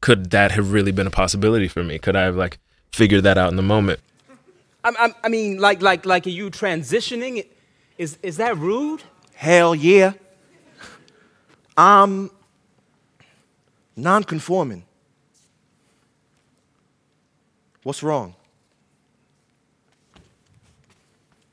could 0.00 0.30
that 0.30 0.52
have 0.52 0.72
really 0.72 0.92
been 0.92 1.06
a 1.06 1.10
possibility 1.10 1.68
for 1.68 1.82
me? 1.82 1.98
Could 1.98 2.16
I 2.16 2.22
have 2.22 2.36
like 2.36 2.58
figured 2.92 3.24
that 3.24 3.38
out 3.38 3.50
in 3.50 3.56
the 3.56 3.62
moment? 3.62 4.00
I, 4.84 4.92
I, 4.98 5.14
I 5.24 5.28
mean, 5.28 5.58
like, 5.58 5.82
like, 5.82 6.06
like, 6.06 6.26
are 6.26 6.30
you 6.30 6.50
transitioning? 6.50 7.46
Is 7.96 8.18
is 8.22 8.36
that 8.36 8.56
rude? 8.56 9.02
Hell 9.34 9.74
yeah. 9.74 10.12
I'm 11.76 12.30
non-conforming. 13.96 14.84
What's 17.88 18.02
wrong? 18.02 18.34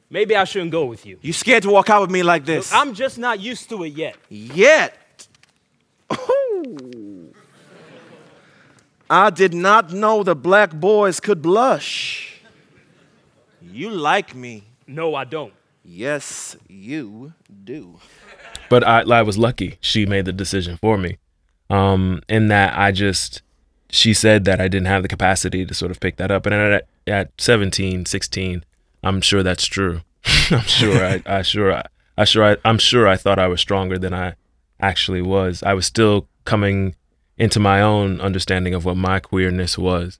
Maybe 0.09 0.35
I 0.35 0.43
shouldn't 0.43 0.71
go 0.71 0.83
with 0.83 1.05
you. 1.05 1.17
You 1.21 1.31
scared 1.31 1.63
to 1.63 1.69
walk 1.69 1.89
out 1.89 2.01
with 2.01 2.11
me 2.11 2.23
like 2.23 2.43
this? 2.43 2.73
Look, 2.73 2.81
I'm 2.81 2.93
just 2.93 3.17
not 3.17 3.39
used 3.39 3.69
to 3.69 3.85
it 3.85 3.93
yet. 3.93 4.17
Yet. 4.27 5.27
Ooh. 6.11 7.33
I 9.09 9.29
did 9.29 9.53
not 9.53 9.93
know 9.93 10.23
the 10.23 10.35
black 10.35 10.73
boys 10.73 11.21
could 11.21 11.41
blush. 11.41 12.41
You 13.61 13.91
like 13.91 14.35
me. 14.35 14.65
No, 14.87 15.15
I 15.15 15.23
don't. 15.23 15.53
Yes, 15.85 16.57
you 16.67 17.31
do. 17.63 18.01
But 18.67 18.85
I, 18.85 19.03
I 19.03 19.21
was 19.21 19.37
lucky. 19.37 19.77
She 19.79 20.05
made 20.05 20.25
the 20.25 20.33
decision 20.33 20.75
for 20.81 20.97
me. 20.97 21.17
Um, 21.69 22.21
in 22.27 22.49
that 22.49 22.77
I 22.77 22.91
just 22.91 23.41
she 23.89 24.13
said 24.13 24.45
that 24.45 24.59
I 24.59 24.67
didn't 24.67 24.87
have 24.87 25.03
the 25.03 25.07
capacity 25.07 25.65
to 25.65 25.73
sort 25.73 25.91
of 25.91 25.99
pick 25.99 26.17
that 26.17 26.31
up. 26.31 26.45
And 26.45 26.55
at, 26.55 26.87
at 27.07 27.31
17, 27.39 28.05
16, 28.05 28.63
I'm 29.03 29.21
sure 29.21 29.43
that's 29.43 29.65
true. 29.65 30.01
I'm 30.51 30.61
sure 30.61 31.05
I, 31.05 31.21
I 31.25 31.41
sure 31.41 31.73
I, 31.73 31.85
I 32.17 32.25
sure 32.25 32.43
I, 32.43 32.57
I'm 32.65 32.77
sure 32.77 33.07
I 33.07 33.17
thought 33.17 33.39
I 33.39 33.47
was 33.47 33.61
stronger 33.61 33.97
than 33.97 34.13
I 34.13 34.35
actually 34.79 35.21
was. 35.21 35.63
I 35.63 35.73
was 35.73 35.85
still 35.85 36.27
coming 36.45 36.95
into 37.37 37.59
my 37.59 37.81
own 37.81 38.21
understanding 38.21 38.73
of 38.73 38.85
what 38.85 38.97
my 38.97 39.19
queerness 39.19 39.77
was. 39.77 40.19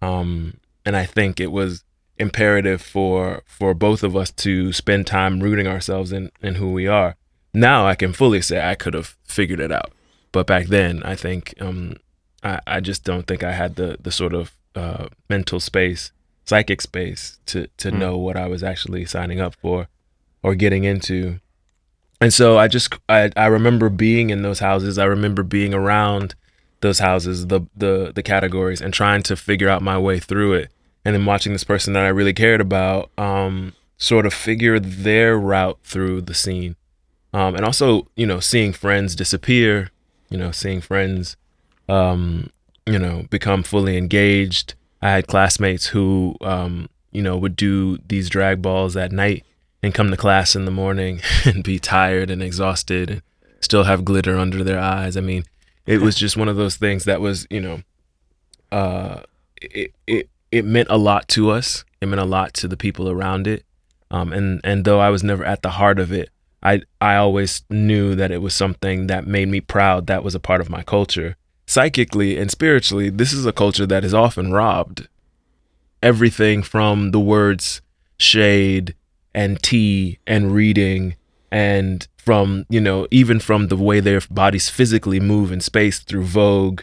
Um, 0.00 0.58
and 0.84 0.96
I 0.96 1.06
think 1.06 1.40
it 1.40 1.52
was 1.52 1.84
imperative 2.18 2.80
for 2.82 3.42
for 3.46 3.74
both 3.74 4.02
of 4.02 4.14
us 4.14 4.30
to 4.30 4.72
spend 4.72 5.06
time 5.06 5.40
rooting 5.40 5.66
ourselves 5.66 6.12
in 6.12 6.30
in 6.42 6.56
who 6.56 6.72
we 6.72 6.86
are. 6.86 7.16
Now 7.54 7.86
I 7.86 7.94
can 7.94 8.12
fully 8.12 8.42
say 8.42 8.60
I 8.60 8.74
could 8.74 8.94
have 8.94 9.16
figured 9.24 9.60
it 9.60 9.72
out, 9.72 9.92
but 10.30 10.46
back 10.46 10.66
then 10.66 11.02
I 11.02 11.14
think 11.14 11.54
um, 11.60 11.96
I 12.42 12.60
I 12.66 12.80
just 12.80 13.04
don't 13.04 13.26
think 13.26 13.42
I 13.42 13.52
had 13.52 13.76
the 13.76 13.96
the 14.00 14.10
sort 14.12 14.34
of 14.34 14.52
uh, 14.74 15.08
mental 15.28 15.60
space, 15.60 16.12
psychic 16.44 16.80
space 16.80 17.38
to 17.46 17.66
to 17.78 17.90
Mm. 17.90 17.98
know 17.98 18.16
what 18.18 18.36
I 18.36 18.46
was 18.46 18.62
actually 18.62 19.04
signing 19.04 19.40
up 19.40 19.54
for 19.54 19.88
or 20.42 20.54
getting 20.54 20.84
into. 20.84 21.38
And 22.20 22.32
so 22.32 22.56
I 22.58 22.68
just 22.68 22.94
I 23.08 23.30
I 23.36 23.46
remember 23.46 23.88
being 23.88 24.30
in 24.30 24.42
those 24.42 24.60
houses. 24.60 24.98
I 24.98 25.04
remember 25.04 25.42
being 25.42 25.74
around 25.74 26.34
those 26.80 26.98
houses, 27.00 27.46
the 27.48 27.62
the 27.76 28.12
the 28.14 28.22
categories, 28.22 28.80
and 28.80 28.92
trying 28.94 29.22
to 29.24 29.36
figure 29.36 29.68
out 29.68 29.82
my 29.82 29.98
way 29.98 30.18
through 30.18 30.54
it. 30.54 30.70
And 31.04 31.14
then 31.14 31.26
watching 31.26 31.52
this 31.52 31.64
person 31.64 31.94
that 31.94 32.04
I 32.04 32.08
really 32.08 32.32
cared 32.32 32.60
about, 32.60 33.10
um, 33.18 33.72
sort 33.98 34.24
of 34.24 34.32
figure 34.32 34.78
their 34.78 35.36
route 35.36 35.78
through 35.82 36.22
the 36.22 36.34
scene, 36.34 36.76
um, 37.32 37.56
and 37.56 37.64
also 37.64 38.06
you 38.16 38.26
know 38.26 38.40
seeing 38.40 38.72
friends 38.72 39.16
disappear, 39.16 39.90
you 40.30 40.38
know 40.38 40.52
seeing 40.52 40.80
friends, 40.80 41.36
um, 41.88 42.50
you 42.86 42.98
know 42.98 43.26
become 43.30 43.62
fully 43.62 43.96
engaged. 43.96 44.74
I 45.00 45.10
had 45.10 45.26
classmates 45.26 45.86
who 45.86 46.36
um, 46.40 46.88
you 47.10 47.22
know 47.22 47.36
would 47.36 47.56
do 47.56 47.98
these 48.08 48.28
drag 48.28 48.62
balls 48.62 48.96
at 48.96 49.12
night 49.12 49.44
and 49.82 49.94
come 49.94 50.10
to 50.10 50.16
class 50.16 50.54
in 50.54 50.64
the 50.64 50.70
morning 50.70 51.20
and 51.44 51.64
be 51.64 51.78
tired 51.78 52.30
and 52.30 52.42
exhausted 52.42 53.10
and 53.10 53.22
still 53.60 53.84
have 53.84 54.04
glitter 54.04 54.38
under 54.38 54.62
their 54.62 54.78
eyes. 54.78 55.16
I 55.16 55.20
mean, 55.20 55.44
it 55.86 56.00
was 56.00 56.16
just 56.16 56.36
one 56.36 56.48
of 56.48 56.56
those 56.56 56.76
things 56.76 57.04
that 57.04 57.20
was, 57.20 57.46
you 57.50 57.60
know, 57.60 57.82
uh, 58.70 59.22
it 59.60 59.92
it 60.06 60.28
it 60.50 60.64
meant 60.64 60.88
a 60.90 60.98
lot 60.98 61.28
to 61.28 61.50
us. 61.50 61.84
It 62.00 62.06
meant 62.06 62.20
a 62.20 62.26
lot 62.26 62.54
to 62.54 62.68
the 62.68 62.76
people 62.76 63.08
around 63.08 63.46
it. 63.46 63.64
Um, 64.10 64.32
and 64.32 64.60
and 64.64 64.84
though 64.84 65.00
I 65.00 65.10
was 65.10 65.22
never 65.22 65.44
at 65.44 65.62
the 65.62 65.70
heart 65.70 65.98
of 65.98 66.12
it, 66.12 66.30
I 66.62 66.82
I 67.00 67.16
always 67.16 67.62
knew 67.70 68.14
that 68.14 68.30
it 68.30 68.38
was 68.38 68.54
something 68.54 69.08
that 69.08 69.26
made 69.26 69.48
me 69.48 69.60
proud. 69.60 70.06
That 70.06 70.22
was 70.22 70.34
a 70.34 70.40
part 70.40 70.60
of 70.60 70.70
my 70.70 70.82
culture. 70.82 71.36
Psychically 71.72 72.36
and 72.36 72.50
spiritually, 72.50 73.08
this 73.08 73.32
is 73.32 73.46
a 73.46 73.52
culture 73.52 73.86
that 73.86 74.04
is 74.04 74.12
often 74.12 74.52
robbed. 74.52 75.08
Everything 76.02 76.62
from 76.62 77.12
the 77.12 77.18
words 77.18 77.80
shade 78.18 78.94
and 79.34 79.58
tea 79.62 80.18
and 80.26 80.52
reading 80.52 81.16
and 81.50 82.06
from 82.18 82.66
you 82.68 82.78
know 82.78 83.08
even 83.10 83.40
from 83.40 83.68
the 83.68 83.76
way 83.76 84.00
their 84.00 84.20
bodies 84.30 84.68
physically 84.68 85.18
move 85.18 85.50
in 85.50 85.62
space 85.62 86.00
through 86.00 86.24
vogue 86.24 86.82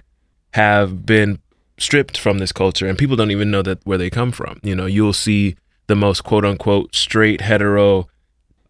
have 0.56 1.06
been 1.06 1.38
stripped 1.78 2.18
from 2.18 2.40
this 2.40 2.52
culture 2.52 2.88
and 2.88 2.98
people 2.98 3.16
don't 3.16 3.30
even 3.30 3.52
know 3.52 3.62
that 3.62 3.78
where 3.86 4.00
they 4.00 4.10
come 4.10 4.32
from 4.32 4.60
you 4.64 4.76
know 4.76 4.88
you'll 4.88 5.14
see 5.14 5.56
the 5.86 5.96
most 5.96 6.24
quote 6.24 6.44
unquote 6.44 6.96
straight 6.96 7.42
hetero 7.42 8.08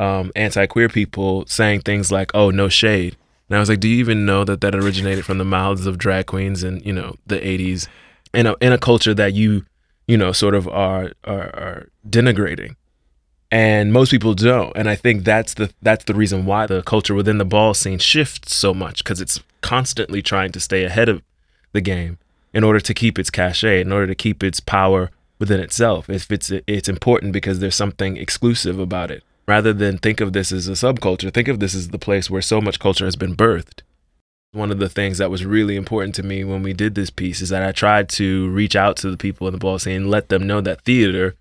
um, 0.01 0.33
anti-queer 0.35 0.89
people 0.89 1.45
saying 1.47 1.79
things 1.79 2.11
like 2.11 2.29
oh 2.33 2.49
no 2.49 2.67
shade 2.67 3.15
and 3.50 3.58
i 3.58 3.60
was 3.60 3.70
like 3.70 3.79
do 3.79 3.88
you 3.88 3.98
even 3.98 4.25
know 4.25 4.44
that 4.44 4.62
that 4.62 4.75
originated 4.75 5.25
from 5.25 5.38
the 5.38 5.46
mouths 5.46 5.86
of 5.86 5.98
drag 5.98 6.27
queens 6.27 6.63
in 6.63 6.79
you 6.82 6.94
know 6.94 7.15
the 7.27 7.39
80s 7.39 7.88
in 8.34 8.48
a, 8.48 8.56
in 8.62 8.72
a 8.72 8.77
culture 8.77 9.13
that 9.13 9.34
you 9.34 9.65
you 10.10 10.18
know 10.18 10.32
sort 10.32 10.56
of 10.56 10.68
are 10.68 11.12
are, 11.24 11.56
are 11.56 11.89
denigrating. 12.08 12.75
And 13.51 13.91
most 13.91 14.12
people 14.12 14.34
don't. 14.34 14.75
And 14.75 14.89
i 14.89 14.96
think 14.96 15.24
that's 15.24 15.53
the 15.53 15.72
that's 15.82 16.06
the 16.06 16.15
reason 16.15 16.46
why 16.46 16.65
the 16.65 16.82
culture 16.84 17.15
within 17.15 17.38
the 17.38 17.46
ball 17.46 17.74
scene 17.74 18.00
shifts 18.00 18.56
so 18.56 18.74
much 18.74 19.03
because 19.03 19.22
it's 19.22 19.39
constantly 19.62 20.22
trying 20.22 20.51
to 20.51 20.60
stay 20.60 20.84
ahead 20.84 21.10
of 21.10 21.22
the 21.74 21.82
game 21.82 22.18
in 22.53 22.63
order 22.63 22.79
to 22.79 22.94
keep 22.94 23.20
its 23.20 23.29
cachet 23.29 23.82
in 23.82 23.91
order 23.91 24.08
to 24.08 24.15
keep 24.15 24.44
its 24.44 24.60
power 24.60 25.12
within 25.38 25.60
itself 25.60 26.10
if 26.10 26.32
it's 26.32 26.51
it's 26.65 26.89
important 26.89 27.32
because 27.32 27.60
there's 27.60 27.75
something 27.75 28.18
exclusive 28.18 28.79
about 28.79 29.12
it 29.12 29.24
rather 29.50 29.74
than 29.74 29.98
think 29.98 30.22
of 30.22 30.34
this 30.34 30.51
as 30.51 30.68
a 30.68 30.72
subculture 30.72 31.34
think 31.34 31.48
of 31.48 31.60
this 31.60 31.75
as 31.75 31.89
the 31.89 32.00
place 32.00 32.29
where 32.29 32.41
so 32.41 32.62
much 32.62 32.79
culture 32.79 33.06
has 33.06 33.15
been 33.15 33.36
birthed 33.36 33.82
one 34.51 34.72
of 34.72 34.79
the 34.79 34.89
things 34.89 35.18
that 35.20 35.29
was 35.29 35.46
really 35.46 35.75
important 35.75 36.15
to 36.15 36.24
me 36.24 36.44
when 36.44 36.63
we 36.63 36.74
did 36.74 36.96
this 36.96 37.12
piece 37.12 37.39
is 37.39 37.50
that 37.50 37.63
I 37.63 37.72
tried 37.72 38.10
to 38.10 38.50
reach 38.50 38.75
out 38.75 38.98
to 38.98 39.12
the 39.12 39.18
people 39.18 39.48
in 39.48 39.53
the 39.53 39.60
ball 39.60 39.77
scene 39.77 40.10
let 40.10 40.29
them 40.29 40.48
know 40.48 40.62
that 40.62 40.82
theater 40.82 41.36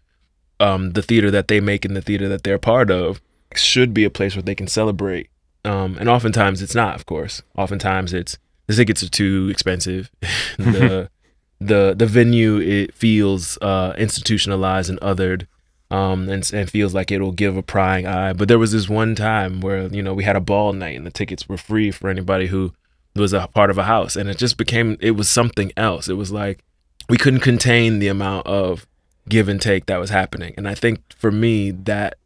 um, 0.60 0.92
the 0.92 1.02
theater 1.02 1.30
that 1.30 1.48
they 1.48 1.60
make 1.60 1.84
and 1.84 1.96
the 1.96 2.02
theater 2.02 2.28
that 2.28 2.42
they're 2.42 2.58
part 2.58 2.90
of 2.90 3.20
should 3.54 3.94
be 3.94 4.04
a 4.04 4.10
place 4.10 4.34
where 4.34 4.42
they 4.42 4.54
can 4.54 4.66
celebrate. 4.66 5.30
Um, 5.64 5.96
and 5.98 6.08
oftentimes 6.08 6.62
it's 6.62 6.74
not, 6.74 6.94
of 6.94 7.06
course. 7.06 7.42
Oftentimes 7.56 8.12
it's 8.12 8.38
the 8.66 8.74
tickets 8.74 9.02
are 9.02 9.08
too 9.08 9.48
expensive. 9.50 10.10
the 10.58 11.10
the 11.60 11.94
the 11.96 12.06
venue 12.06 12.58
it 12.58 12.94
feels 12.94 13.58
uh, 13.62 13.94
institutionalized 13.98 14.90
and 14.90 15.00
othered, 15.00 15.46
um, 15.90 16.28
and 16.28 16.48
and 16.52 16.70
feels 16.70 16.94
like 16.94 17.10
it'll 17.10 17.32
give 17.32 17.56
a 17.56 17.62
prying 17.62 18.06
eye. 18.06 18.32
But 18.32 18.48
there 18.48 18.58
was 18.58 18.72
this 18.72 18.88
one 18.88 19.14
time 19.14 19.60
where 19.60 19.86
you 19.86 20.02
know 20.02 20.14
we 20.14 20.24
had 20.24 20.36
a 20.36 20.40
ball 20.40 20.72
night 20.72 20.96
and 20.96 21.06
the 21.06 21.10
tickets 21.10 21.48
were 21.48 21.56
free 21.56 21.90
for 21.90 22.10
anybody 22.10 22.46
who 22.46 22.72
was 23.14 23.32
a 23.32 23.48
part 23.48 23.70
of 23.70 23.78
a 23.78 23.84
house, 23.84 24.16
and 24.16 24.28
it 24.28 24.38
just 24.38 24.56
became 24.56 24.96
it 25.00 25.12
was 25.12 25.28
something 25.28 25.72
else. 25.76 26.08
It 26.08 26.14
was 26.14 26.30
like 26.30 26.64
we 27.08 27.16
couldn't 27.16 27.40
contain 27.40 27.98
the 27.98 28.08
amount 28.08 28.46
of 28.46 28.86
give 29.28 29.48
and 29.48 29.60
take 29.60 29.86
that 29.86 29.98
was 29.98 30.10
happening. 30.10 30.54
And 30.56 30.68
I 30.68 30.74
think 30.74 31.00
for 31.16 31.30
me 31.30 31.70
that 31.70 32.18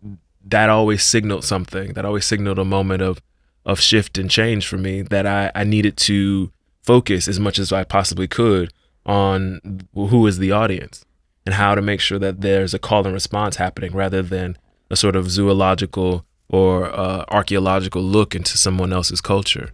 that 0.45 0.69
always 0.69 1.05
signaled 1.05 1.45
something. 1.45 1.93
That 1.95 2.05
always 2.05 2.27
signaled 2.27 2.59
a 2.59 2.65
moment 2.65 3.03
of 3.03 3.23
of 3.65 3.81
shift 3.81 4.19
and 4.19 4.29
change 4.29 4.67
for 4.67 4.77
me 4.77 5.03
that 5.03 5.25
I, 5.25 5.53
I 5.55 5.63
needed 5.63 5.97
to 5.99 6.51
focus 6.83 7.29
as 7.29 7.39
much 7.39 7.61
as 7.61 7.73
I 7.73 7.85
possibly 7.85 8.27
could 8.27 8.73
on 9.07 9.87
who 9.95 10.27
is 10.27 10.39
the 10.39 10.51
audience 10.51 11.05
and 11.45 11.55
how 11.55 11.75
to 11.75 11.83
make 11.83 12.01
sure 12.01 12.19
that 12.19 12.41
there's 12.41 12.75
a 12.75 12.79
call 12.79 13.05
and 13.05 13.15
response 13.15 13.57
happening 13.57 13.93
rather 13.93 14.23
than 14.23 14.57
a 14.91 14.97
sort 14.97 15.17
of 15.17 15.31
zoological 15.31 16.25
or 16.49 16.87
uh, 16.87 17.25
archaeological 17.29 18.03
look 18.03 18.35
into 18.35 18.59
someone 18.59 18.93
else's 18.93 19.21
culture. 19.21 19.71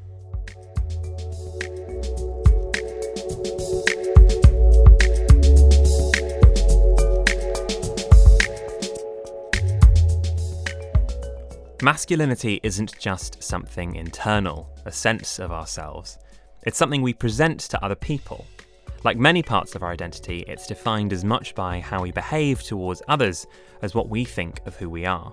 Masculinity 11.80 12.58
isn't 12.64 12.98
just 12.98 13.40
something 13.40 13.94
internal, 13.94 14.68
a 14.84 14.90
sense 14.90 15.38
of 15.38 15.52
ourselves. 15.52 16.18
It's 16.64 16.76
something 16.76 17.02
we 17.02 17.14
present 17.14 17.60
to 17.60 17.84
other 17.84 17.94
people. 17.94 18.46
Like 19.05 19.17
many 19.17 19.43
parts 19.43 19.75
of 19.75 19.83
our 19.83 19.90
identity, 19.90 20.45
it's 20.49 20.67
defined 20.67 21.12
as 21.12 21.25
much 21.25 21.55
by 21.55 21.78
how 21.78 22.02
we 22.02 22.11
behave 22.11 22.62
towards 22.62 23.02
others 23.07 23.47
as 23.81 23.95
what 23.95 24.09
we 24.09 24.25
think 24.25 24.61
of 24.67 24.76
who 24.76 24.90
we 24.90 25.07
are. 25.07 25.33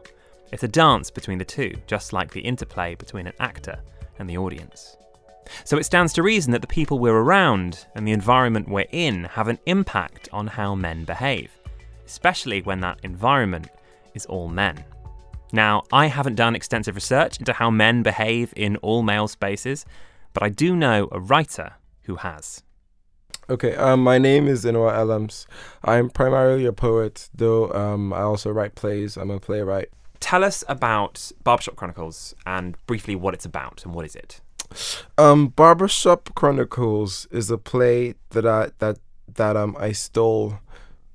It's 0.52 0.64
a 0.64 0.68
dance 0.68 1.10
between 1.10 1.40
the 1.40 1.46
two, 1.46 1.74
just 1.88 2.14
like 2.14 2.32
the 2.32 2.42
interplay 2.42 2.94
between 2.94 3.26
an 3.26 3.34
actor 3.40 3.80
and 4.20 4.30
the 4.30 4.38
audience. 4.38 4.98
So 5.64 5.78
it 5.78 5.84
stands 5.86 6.14
to 6.14 6.24
reason 6.24 6.52
that 6.52 6.62
the 6.62 6.68
people 6.68 7.00
we're 7.00 7.18
around 7.18 7.88
and 7.96 8.08
the 8.08 8.12
environment 8.12 8.70
we're 8.70 8.86
in 8.92 9.26
have 9.26 9.48
an 9.48 9.60
impact 9.66 10.30
on 10.32 10.48
how 10.48 10.76
men 10.76 11.04
behave, 11.04 11.52
especially 12.06 12.62
when 12.62 12.80
that 12.82 13.00
environment 13.04 13.68
is 14.14 14.28
all 14.28 14.48
men. 14.48 14.84
Now, 15.52 15.84
I 15.92 16.08
haven't 16.08 16.36
done 16.36 16.56
extensive 16.56 16.96
research 16.96 17.40
into 17.40 17.54
how 17.54 17.72
men 17.72 18.04
behave 18.04 18.54
in 18.56 18.78
all 18.78 19.02
male 19.02 19.28
spaces, 19.28 19.86
but 20.34 20.44
I 20.44 20.50
do 20.50 20.76
know 20.76 21.08
a 21.12 21.20
writer 21.20 21.74
who 22.04 22.18
has. 22.18 22.62
Okay, 23.48 23.76
um, 23.76 24.04
my 24.04 24.18
name 24.18 24.48
is 24.48 24.66
Inua 24.66 24.94
Ellams. 24.94 25.46
I'm 25.84 26.10
primarily 26.10 26.66
a 26.66 26.74
poet, 26.74 27.30
though 27.32 27.72
um, 27.74 28.12
I 28.12 28.22
also 28.22 28.50
write 28.50 28.74
plays. 28.74 29.18
I'm 29.18 29.30
a 29.30 29.40
playwright. 29.40 29.90
Tell 30.20 30.44
us 30.44 30.64
about 30.68 31.32
Barbershop 31.44 31.76
Chronicles 31.76 32.34
and 32.48 32.76
briefly 32.88 33.16
what 33.16 33.36
it's 33.36 33.46
about 33.46 33.86
and 33.86 33.94
what 33.94 34.04
is 34.04 34.16
it? 34.16 34.42
Um, 35.20 35.50
Barbershop 35.50 36.34
Chronicles 36.34 37.28
is 37.30 37.52
a 37.52 37.60
play 37.60 38.16
that 38.32 38.48
I 38.48 38.72
that 38.80 38.98
that 39.36 39.56
um 39.56 39.78
I 39.80 39.92
stole. 39.92 40.56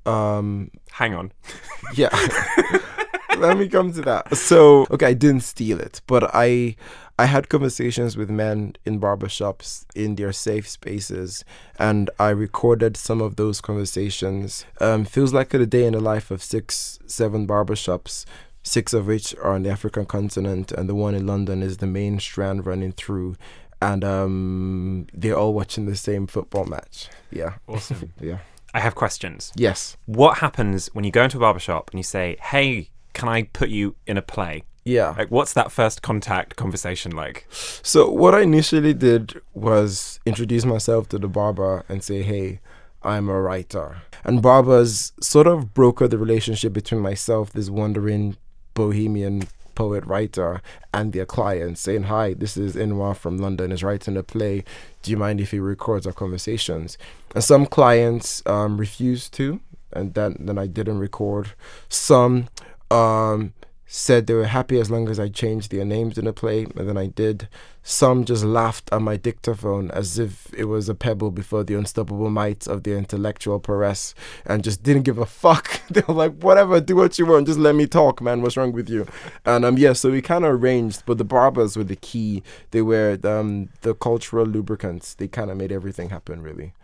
Um, 0.07 0.71
Hang 0.93 1.15
on. 1.15 1.33
yeah. 1.95 2.11
Let 3.39 3.59
me 3.59 3.69
come 3.69 3.93
to 3.95 4.03
that. 4.03 4.37
So, 4.37 4.87
okay, 4.91 5.07
I 5.07 5.15
didn't 5.15 5.41
steal 5.41 5.81
it, 5.81 6.01
but 6.07 6.31
I 6.35 6.77
I 7.21 7.27
had 7.27 7.51
conversations 7.51 8.17
with 8.17 8.31
men 8.31 8.77
in 8.87 8.99
barbershops 8.99 9.85
in 9.95 10.15
their 10.15 10.33
safe 10.33 10.67
spaces, 10.67 11.45
and 11.79 12.09
I 12.19 12.31
recorded 12.31 12.97
some 12.97 13.21
of 13.21 13.37
those 13.37 13.61
conversations. 13.61 14.65
Um, 14.81 15.05
feels 15.05 15.35
like 15.35 15.53
a 15.53 15.67
day 15.67 15.85
in 15.85 15.93
the 15.93 16.01
life 16.01 16.31
of 16.31 16.43
six, 16.43 16.99
seven 17.05 17.47
barbershops, 17.47 18.25
six 18.63 18.95
of 18.95 19.07
which 19.07 19.35
are 19.37 19.53
on 19.53 19.65
the 19.65 19.71
African 19.71 20.07
continent, 20.07 20.73
and 20.73 20.89
the 20.89 20.95
one 20.95 21.15
in 21.15 21.27
London 21.27 21.63
is 21.63 21.77
the 21.77 21.87
main 21.87 22.19
strand 22.21 22.65
running 22.65 22.93
through. 22.93 23.37
and 23.83 24.03
um, 24.05 25.07
they're 25.13 25.37
all 25.37 25.53
watching 25.55 25.85
the 25.87 25.97
same 25.97 26.27
football 26.27 26.65
match. 26.65 27.09
Yeah. 27.31 27.53
Awesome. 27.67 28.13
Yeah. 28.21 28.39
I 28.73 28.81
have 28.81 28.95
questions. 28.95 29.53
Yes. 29.57 29.97
What 30.07 30.39
happens 30.39 30.89
when 30.95 31.05
you 31.05 31.11
go 31.11 31.25
into 31.25 31.37
a 31.39 31.41
barbershop 31.41 31.91
and 31.91 31.99
you 31.99 32.05
say, 32.05 32.37
hey, 32.41 32.89
can 33.13 33.29
I 33.29 33.43
put 33.43 33.69
you 33.69 33.97
in 34.07 34.17
a 34.17 34.23
play? 34.23 34.63
Yeah. 34.91 35.15
Like, 35.17 35.31
what's 35.31 35.53
that 35.53 35.71
first 35.71 36.03
contact 36.03 36.57
conversation 36.57 37.13
like? 37.13 37.47
So 37.51 38.11
what 38.11 38.35
I 38.35 38.41
initially 38.41 38.93
did 38.93 39.41
was 39.55 40.19
introduce 40.27 40.65
myself 40.65 41.09
to 41.11 41.19
the 41.19 41.29
barber 41.29 41.85
and 41.89 42.03
say, 42.03 42.23
"Hey, 42.23 42.61
I'm 43.03 43.29
a 43.29 43.41
writer." 43.41 44.03
And 44.25 44.43
barbers 44.43 45.13
sort 45.21 45.47
of 45.47 45.73
brokered 45.75 46.11
the 46.11 46.19
relationship 46.19 46.73
between 46.73 47.01
myself, 47.01 47.53
this 47.53 47.71
wandering 47.71 48.37
bohemian 48.75 49.45
poet 49.77 50.05
writer, 50.05 50.61
and 50.93 51.13
their 51.13 51.25
client, 51.25 51.79
saying, 51.79 52.05
"Hi, 52.05 52.35
this 52.35 52.57
is 52.57 52.75
Inua 52.75 53.17
from 53.17 53.39
London. 53.39 53.71
Is 53.71 53.85
writing 53.85 54.17
a 54.17 54.25
play. 54.25 54.65
Do 55.03 55.13
you 55.13 55.17
mind 55.17 55.41
if 55.41 55.53
he 55.53 55.61
records 55.61 56.05
our 56.05 56.13
conversations?" 56.13 56.99
And 57.33 57.45
some 57.45 57.65
clients 57.65 58.43
um, 58.45 58.77
refused 58.77 59.33
to, 59.35 59.61
and 59.93 60.15
then 60.15 60.37
then 60.41 60.59
I 60.59 60.67
didn't 60.67 60.99
record. 60.99 61.53
Some 61.89 62.49
um, 62.91 63.53
said 63.93 64.29
they 64.29 64.35
were 64.35 64.47
happy 64.47 64.79
as 64.79 64.89
long 64.89 65.09
as 65.09 65.19
I 65.19 65.29
changed 65.29 65.73
their 65.73 65.85
names 65.85 66.17
in 66.17 66.25
the 66.25 66.33
play, 66.33 66.63
and 66.77 66.89
then 66.89 66.97
I 66.97 67.09
did. 67.09 67.49
Some 67.83 68.25
just 68.25 68.45
laughed 68.45 68.89
at 68.93 69.03
my 69.03 69.17
dictaphone 69.17 69.91
as 69.91 70.17
if 70.17 70.47
it 70.55 70.67
was 70.67 70.89
a 70.89 70.95
pebble 70.95 71.33
before 71.33 71.65
the 71.65 71.75
unstoppable 71.75 72.31
might 72.31 72.69
of 72.69 72.85
their 72.85 72.97
intellectual 72.97 73.59
prowess, 73.59 74.15
and 74.47 74.63
just 74.63 74.85
didn't 74.85 75.03
give 75.03 75.19
a 75.19 75.27
fuck. 75.27 75.81
they 75.91 76.03
were 76.07 76.15
like, 76.15 76.41
"Whatever, 76.41 76.81
do 76.81 76.95
what 76.95 77.19
you 77.19 77.27
want, 77.27 77.49
just 77.49 77.59
let 77.59 77.75
me 77.75 77.89
talk, 77.89 78.21
man. 78.23 78.43
What's 78.43 78.57
wrong 78.57 78.71
with 78.71 78.89
you?" 78.89 79.09
And 79.45 79.65
um, 79.65 79.77
yeah, 79.77 79.95
so 79.95 80.13
we 80.13 80.23
kind 80.23 80.45
of 80.45 80.53
arranged, 80.53 81.03
but 81.05 81.19
the 81.19 81.25
barbers 81.25 81.77
were 81.77 81.83
the 81.83 81.97
key. 81.97 82.45
They 82.71 82.83
were 82.83 83.19
um 83.25 83.71
the 83.81 83.95
cultural 83.95 84.47
lubricants. 84.47 85.15
They 85.15 85.27
kind 85.27 85.51
of 85.51 85.57
made 85.57 85.73
everything 85.73 86.11
happen, 86.11 86.43
really. 86.43 86.75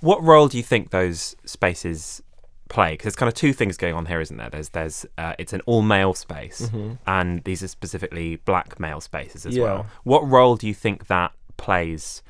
What 0.00 0.22
role 0.22 0.46
do 0.46 0.58
you 0.58 0.62
think 0.62 0.90
those 0.90 1.34
spaces 1.44 2.22
play? 2.72 2.90
Because 2.92 3.04
there's 3.04 3.16
kind 3.16 3.28
of 3.28 3.34
two 3.34 3.52
things 3.52 3.76
going 3.76 3.94
on 3.94 4.06
here, 4.06 4.20
isn't 4.20 4.36
there? 4.36 4.50
There's 4.50 4.70
there's 4.70 5.06
uh, 5.18 5.34
it's 5.38 5.52
an 5.52 5.60
all 5.66 5.82
male 5.82 6.14
space, 6.14 6.70
and 7.06 7.44
these 7.44 7.62
are 7.62 7.68
specifically 7.68 8.36
black 8.36 8.80
male 8.80 9.00
spaces 9.00 9.46
as 9.46 9.56
Yeah. 9.56 9.64
well. 9.64 9.86
What 10.04 10.22
role 10.28 10.56
do 10.56 10.66
you 10.66 10.74
think 10.74 11.06
that 11.06 11.30
plays 11.56 12.22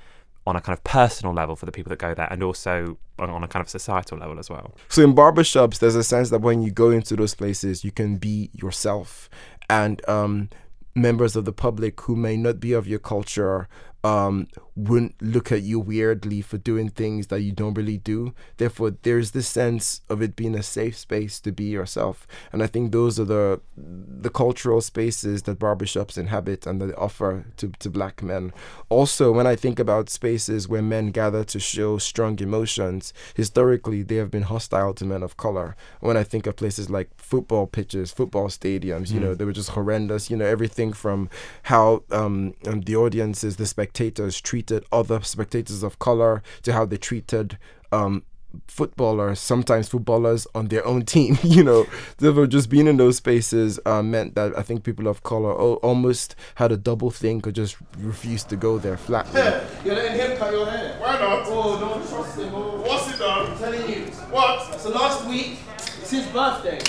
on 0.46 0.56
a 0.56 0.60
kind 0.60 0.76
of 0.76 0.82
personal 0.84 1.32
level 1.32 1.54
for 1.56 1.66
the 1.66 1.72
people 1.72 1.90
that 1.90 1.98
go 1.98 2.12
there, 2.14 2.28
and 2.30 2.42
also 2.42 2.98
on- 3.18 3.30
on 3.30 3.44
a 3.44 3.48
kind 3.48 3.62
of 3.64 3.68
societal 3.70 4.18
level 4.18 4.38
as 4.38 4.50
well? 4.50 4.74
So 4.88 5.02
in 5.04 5.14
barbershops, 5.14 5.78
there's 5.78 5.94
a 5.94 6.02
sense 6.04 6.30
that 6.30 6.40
when 6.40 6.62
you 6.62 6.70
go 6.72 6.90
into 6.90 7.14
those 7.16 7.34
places, 7.34 7.84
you 7.84 7.92
can 7.92 8.16
be 8.16 8.50
yourself. 8.52 9.30
And 9.70 10.06
um, 10.08 10.48
members 10.94 11.36
of 11.36 11.44
the 11.44 11.52
public 11.52 12.00
who 12.02 12.16
may 12.16 12.36
not 12.36 12.58
be 12.60 12.72
of 12.72 12.86
your 12.86 12.98
culture 12.98 13.68
um, 14.04 14.48
wouldn't 14.74 15.20
look 15.20 15.52
at 15.52 15.62
you 15.62 15.78
weirdly 15.78 16.40
for 16.40 16.56
doing 16.56 16.88
things 16.88 17.26
that 17.26 17.40
you 17.40 17.52
don't 17.52 17.74
really 17.74 17.98
do. 17.98 18.34
Therefore, 18.56 18.94
there's 19.02 19.32
this 19.32 19.48
sense 19.48 20.00
of 20.08 20.22
it 20.22 20.34
being 20.34 20.54
a 20.54 20.62
safe 20.62 20.96
space 20.96 21.40
to 21.40 21.52
be 21.52 21.64
yourself. 21.64 22.26
And 22.52 22.62
I 22.62 22.66
think 22.66 22.92
those 22.92 23.20
are 23.20 23.24
the 23.24 23.60
the 23.76 24.30
cultural 24.30 24.80
spaces 24.80 25.42
that 25.42 25.58
barbershops 25.58 26.16
inhabit 26.16 26.66
and 26.66 26.80
that 26.80 26.86
they 26.86 26.94
offer 26.94 27.44
to, 27.56 27.68
to 27.80 27.90
black 27.90 28.22
men. 28.22 28.52
Also, 28.88 29.32
when 29.32 29.46
I 29.46 29.56
think 29.56 29.78
about 29.78 30.08
spaces 30.08 30.68
where 30.68 30.82
men 30.82 31.10
gather 31.10 31.44
to 31.44 31.60
show 31.60 31.98
strong 31.98 32.38
emotions, 32.38 33.12
historically 33.34 34.02
they 34.02 34.16
have 34.16 34.30
been 34.30 34.42
hostile 34.42 34.94
to 34.94 35.04
men 35.04 35.22
of 35.22 35.36
color. 35.36 35.76
When 36.00 36.16
I 36.16 36.24
think 36.24 36.46
of 36.46 36.56
places 36.56 36.88
like 36.88 37.10
football 37.16 37.66
pitches, 37.66 38.12
football 38.12 38.48
stadiums, 38.48 39.10
you 39.10 39.20
know, 39.20 39.34
they 39.34 39.44
were 39.44 39.52
just 39.52 39.70
horrendous. 39.70 40.30
You 40.30 40.36
know, 40.36 40.46
everything 40.46 40.92
from 40.92 41.28
how 41.64 42.04
um, 42.10 42.54
um, 42.66 42.82
the 42.82 42.96
audiences, 42.96 43.56
the 43.56 43.66
spectators 43.66 44.40
treated 44.62 44.86
other 44.92 45.20
spectators 45.22 45.82
of 45.82 45.98
color 45.98 46.42
to 46.62 46.72
how 46.72 46.84
they 46.86 46.96
treated 46.96 47.58
um, 47.90 48.22
footballers, 48.68 49.38
sometimes 49.40 49.88
footballers 49.88 50.46
on 50.54 50.66
their 50.68 50.86
own 50.86 51.04
team. 51.04 51.38
You 51.42 51.64
know, 51.64 51.86
therefore, 52.18 52.46
just 52.46 52.70
being 52.70 52.86
in 52.86 52.96
those 52.96 53.16
spaces 53.16 53.78
uh, 53.84 54.02
meant 54.02 54.34
that 54.36 54.56
I 54.56 54.62
think 54.62 54.84
people 54.84 55.08
of 55.08 55.22
color 55.22 55.50
al- 55.50 55.80
almost 55.82 56.34
had 56.54 56.72
a 56.72 56.76
double 56.76 57.10
think 57.10 57.46
or 57.46 57.52
just 57.52 57.76
refused 57.98 58.48
to 58.50 58.56
go 58.56 58.78
there 58.78 58.96
flatly. 58.96 59.40
You're 59.84 59.94
letting 59.96 60.18
him 60.18 60.38
cut 60.38 60.52
your 60.52 60.66
hair. 60.66 60.96
Why 61.00 61.18
not? 61.18 61.42
Oh, 61.46 61.78
don't 61.78 62.08
trust 62.08 62.38
him. 62.38 62.54
Oh. 62.54 62.80
What's 62.82 63.14
it 63.14 63.18
done? 63.18 63.50
I'm 63.50 63.58
telling 63.58 63.90
you. 63.90 64.06
What? 64.30 64.80
So 64.80 64.90
last 64.90 65.26
week, 65.28 65.58
it's 65.76 66.10
his 66.10 66.26
birthday. 66.28 66.80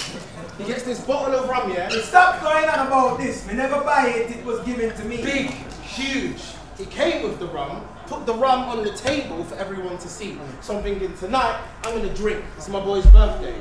He 0.57 0.65
gets 0.65 0.83
this 0.83 1.01
bottle 1.03 1.36
of 1.36 1.49
rum, 1.49 1.71
yeah? 1.73 1.89
Stop 1.89 2.41
going 2.41 2.69
on 2.69 2.88
about 2.88 3.17
this. 3.17 3.47
Me 3.47 3.55
never 3.55 3.81
buy 3.83 4.07
it. 4.07 4.31
It 4.38 4.45
was 4.45 4.59
given 4.62 4.95
to 4.95 5.03
me. 5.05 5.17
Big, 5.23 5.49
huge. 5.81 6.41
He 6.77 6.86
came 6.86 7.23
with 7.23 7.39
the 7.39 7.47
rum, 7.47 7.86
put 8.07 8.25
the 8.25 8.33
rum 8.33 8.62
on 8.69 8.83
the 8.83 8.91
table 8.93 9.43
for 9.43 9.55
everyone 9.55 9.97
to 9.99 10.07
see. 10.07 10.39
So 10.62 10.77
I'm 10.77 10.83
thinking, 10.83 11.15
tonight, 11.17 11.62
I'm 11.83 11.97
gonna 11.97 12.13
drink. 12.13 12.43
It's 12.57 12.67
my 12.67 12.79
boy's 12.79 13.05
birthday. 13.07 13.55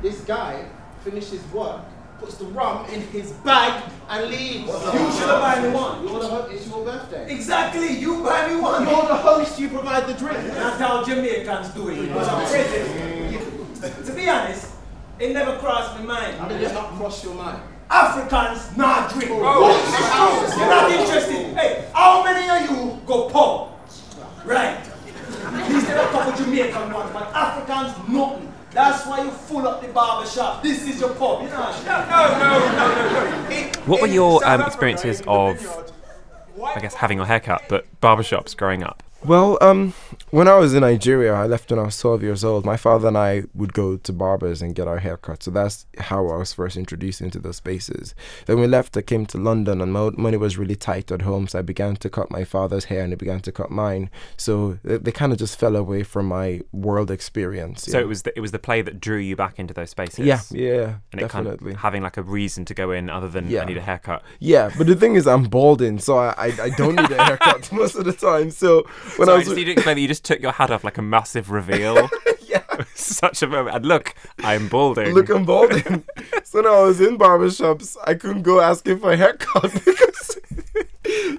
This 0.00 0.20
guy 0.22 0.64
finishes 1.02 1.42
work, 1.52 1.82
puts 2.18 2.36
the 2.36 2.46
rum 2.46 2.86
in 2.86 3.02
his 3.08 3.32
bag, 3.32 3.82
and 4.08 4.30
leaves. 4.30 4.66
You 4.66 5.12
should 5.12 5.28
have 5.28 5.40
buy 5.40 5.60
me 5.60 5.68
one. 5.74 6.08
You're 6.08 6.20
the 6.20 6.28
host, 6.28 6.52
it's 6.54 6.66
your 6.66 6.84
birthday. 6.84 7.30
Exactly. 7.30 7.98
You 7.98 8.22
buy 8.22 8.48
me 8.48 8.60
one. 8.60 8.88
You're 8.88 9.08
the 9.08 9.16
host, 9.16 9.58
you 9.58 9.68
provide 9.68 10.06
the 10.06 10.14
drink. 10.14 10.38
That's 10.48 10.78
how 10.80 11.04
Jamaicans 11.04 11.68
do 11.74 11.88
it. 11.90 11.96
To 14.06 14.12
be 14.14 14.28
honest, 14.28 14.72
it 15.18 15.32
never 15.32 15.58
crossed 15.58 15.98
my 15.98 16.04
mind. 16.04 16.38
How 16.38 16.48
did 16.48 16.62
it 16.62 16.72
not 16.72 16.94
cross 16.94 17.22
your 17.22 17.34
mind? 17.34 17.60
Africans 17.90 18.76
not 18.76 19.10
drink. 19.12 19.28
You're 19.28 19.40
not 19.40 20.90
interested. 20.90 21.56
Hey, 21.56 21.88
how 21.92 22.22
many 22.24 22.48
of 22.48 22.70
you 22.70 23.00
go 23.06 23.28
pub? 23.28 23.70
Right. 24.44 24.82
These 25.68 25.88
are 25.90 25.98
a 25.98 26.08
couple 26.08 26.44
Jamaican 26.44 26.92
ones, 26.92 27.10
but 27.12 27.32
Africans 27.34 28.08
nothing. 28.08 28.52
That's 28.72 29.06
why 29.06 29.22
you 29.22 29.30
full 29.30 29.68
up 29.68 29.80
the 29.80 29.88
barber 29.88 30.28
shop. 30.28 30.62
This 30.62 30.86
is 30.88 31.00
your 31.00 31.10
pub. 31.10 31.42
You 31.42 31.48
know? 31.48 31.70
No, 31.86 32.04
no, 32.08 32.38
no, 32.38 32.58
no, 32.72 33.48
no. 33.48 33.70
What 33.86 34.00
were 34.00 34.08
your 34.08 34.44
um, 34.44 34.62
experiences 34.62 35.22
of, 35.28 35.94
I 36.60 36.80
guess, 36.80 36.94
having 36.94 37.18
your 37.18 37.26
haircut, 37.26 37.62
but 37.68 37.86
barbershops 38.00 38.56
growing 38.56 38.82
up? 38.82 39.03
Well, 39.24 39.56
um, 39.62 39.94
when 40.30 40.48
I 40.48 40.58
was 40.58 40.74
in 40.74 40.82
Nigeria, 40.82 41.32
I 41.32 41.46
left 41.46 41.70
when 41.70 41.78
I 41.78 41.84
was 41.84 41.98
12 41.98 42.22
years 42.22 42.44
old. 42.44 42.66
My 42.66 42.76
father 42.76 43.08
and 43.08 43.16
I 43.16 43.44
would 43.54 43.72
go 43.72 43.96
to 43.96 44.12
barbers 44.12 44.60
and 44.60 44.74
get 44.74 44.86
our 44.86 44.98
hair 44.98 45.16
cut. 45.16 45.42
So 45.42 45.50
that's 45.50 45.86
how 45.98 46.28
I 46.28 46.36
was 46.36 46.52
first 46.52 46.76
introduced 46.76 47.22
into 47.22 47.38
those 47.38 47.56
spaces. 47.56 48.14
Then 48.44 48.60
we 48.60 48.66
left, 48.66 48.96
I 48.98 49.02
came 49.02 49.24
to 49.26 49.38
London, 49.38 49.80
and 49.80 49.92
my 49.92 50.10
money 50.10 50.36
was 50.36 50.58
really 50.58 50.76
tight 50.76 51.10
at 51.10 51.22
home. 51.22 51.48
So 51.48 51.60
I 51.60 51.62
began 51.62 51.96
to 51.96 52.10
cut 52.10 52.30
my 52.30 52.44
father's 52.44 52.86
hair, 52.86 53.02
and 53.02 53.12
he 53.12 53.16
began 53.16 53.40
to 53.40 53.52
cut 53.52 53.70
mine. 53.70 54.10
So 54.36 54.78
they, 54.84 54.98
they 54.98 55.12
kind 55.12 55.32
of 55.32 55.38
just 55.38 55.58
fell 55.58 55.74
away 55.74 56.02
from 56.02 56.26
my 56.26 56.60
world 56.72 57.10
experience. 57.10 57.84
So 57.84 57.98
yeah. 57.98 58.04
it 58.04 58.08
was 58.08 58.22
the, 58.24 58.36
it 58.36 58.40
was 58.40 58.52
the 58.52 58.58
play 58.58 58.82
that 58.82 59.00
drew 59.00 59.18
you 59.18 59.36
back 59.36 59.58
into 59.58 59.72
those 59.72 59.90
spaces. 59.90 60.26
Yeah, 60.26 60.40
yeah, 60.50 60.96
and 61.12 61.22
it 61.22 61.30
kind 61.30 61.46
definitely. 61.46 61.72
of 61.72 61.78
having 61.78 62.02
like 62.02 62.18
a 62.18 62.22
reason 62.22 62.66
to 62.66 62.74
go 62.74 62.90
in 62.90 63.08
other 63.08 63.28
than 63.28 63.46
I 63.56 63.64
need 63.64 63.78
a 63.78 63.82
haircut. 63.82 64.22
Yeah, 64.38 64.70
but 64.76 64.86
the 64.86 64.96
thing 64.96 65.14
is, 65.14 65.26
I'm 65.26 65.44
balding, 65.44 65.98
so 65.98 66.18
I, 66.18 66.34
I, 66.36 66.62
I 66.64 66.70
don't 66.70 66.96
need 66.96 67.10
a 67.10 67.24
haircut 67.24 67.72
most 67.72 67.94
of 67.94 68.04
the 68.04 68.12
time. 68.12 68.50
So 68.50 68.84
when 69.16 69.26
So 69.26 69.34
I 69.34 69.36
was 69.36 69.44
just 69.44 69.56
need 69.56 69.64
to 69.64 69.72
explain 69.72 69.96
that 69.96 70.00
you 70.00 70.08
just 70.08 70.24
took 70.24 70.40
your 70.40 70.52
hat 70.52 70.70
off 70.70 70.84
like 70.84 70.98
a 70.98 71.02
massive 71.02 71.50
reveal. 71.50 72.08
yeah. 72.48 72.62
Such 72.94 73.42
a 73.42 73.46
moment. 73.46 73.76
And 73.76 73.86
look, 73.86 74.14
I'm 74.42 74.68
balding. 74.68 75.14
Look, 75.14 75.28
I'm 75.28 75.44
balding. 75.44 76.04
so 76.42 76.60
now 76.60 76.74
I 76.74 76.82
was 76.82 77.00
in 77.00 77.18
barbershops. 77.18 77.96
I 78.06 78.14
couldn't 78.14 78.42
go 78.42 78.60
asking 78.60 78.98
for 79.00 79.12
a 79.12 79.16
haircut 79.16 79.72
because. 79.72 80.38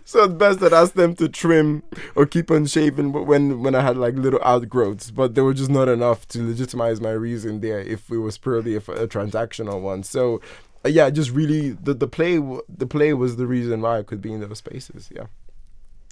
so 0.05 0.23
it's 0.23 0.33
best 0.33 0.59
that 0.59 0.73
I 0.73 0.81
asked 0.81 0.95
them 0.95 1.15
to 1.15 1.27
trim 1.27 1.83
or 2.15 2.25
keep 2.25 2.51
on 2.51 2.65
shaving 2.67 3.11
wh- 3.11 3.27
when 3.27 3.61
when 3.61 3.75
I 3.75 3.81
had 3.81 3.97
like 3.97 4.15
little 4.15 4.39
outgrowths, 4.43 5.11
but 5.11 5.35
they 5.35 5.41
were 5.41 5.53
just 5.53 5.69
not 5.71 5.87
enough 5.89 6.27
to 6.29 6.45
legitimize 6.47 7.01
my 7.01 7.11
reason 7.11 7.61
there 7.61 7.79
if 7.79 8.09
it 8.09 8.17
was 8.19 8.37
purely 8.37 8.75
a, 8.75 8.77
a 8.77 9.07
transactional 9.07 9.81
one. 9.81 10.03
So. 10.03 10.41
uh, 10.85 10.89
yeah, 10.89 11.09
just 11.09 11.31
really 11.31 11.71
the 11.71 11.93
the 11.95 12.07
play 12.07 12.37
the 12.69 12.85
play 12.87 13.13
was 13.13 13.37
the 13.37 13.47
reason 13.47 13.81
why 13.81 13.97
I 13.99 14.03
could 14.03 14.21
be 14.21 14.31
in 14.33 14.41
those 14.41 14.59
spaces. 14.59 15.09
Yeah. 15.13 15.25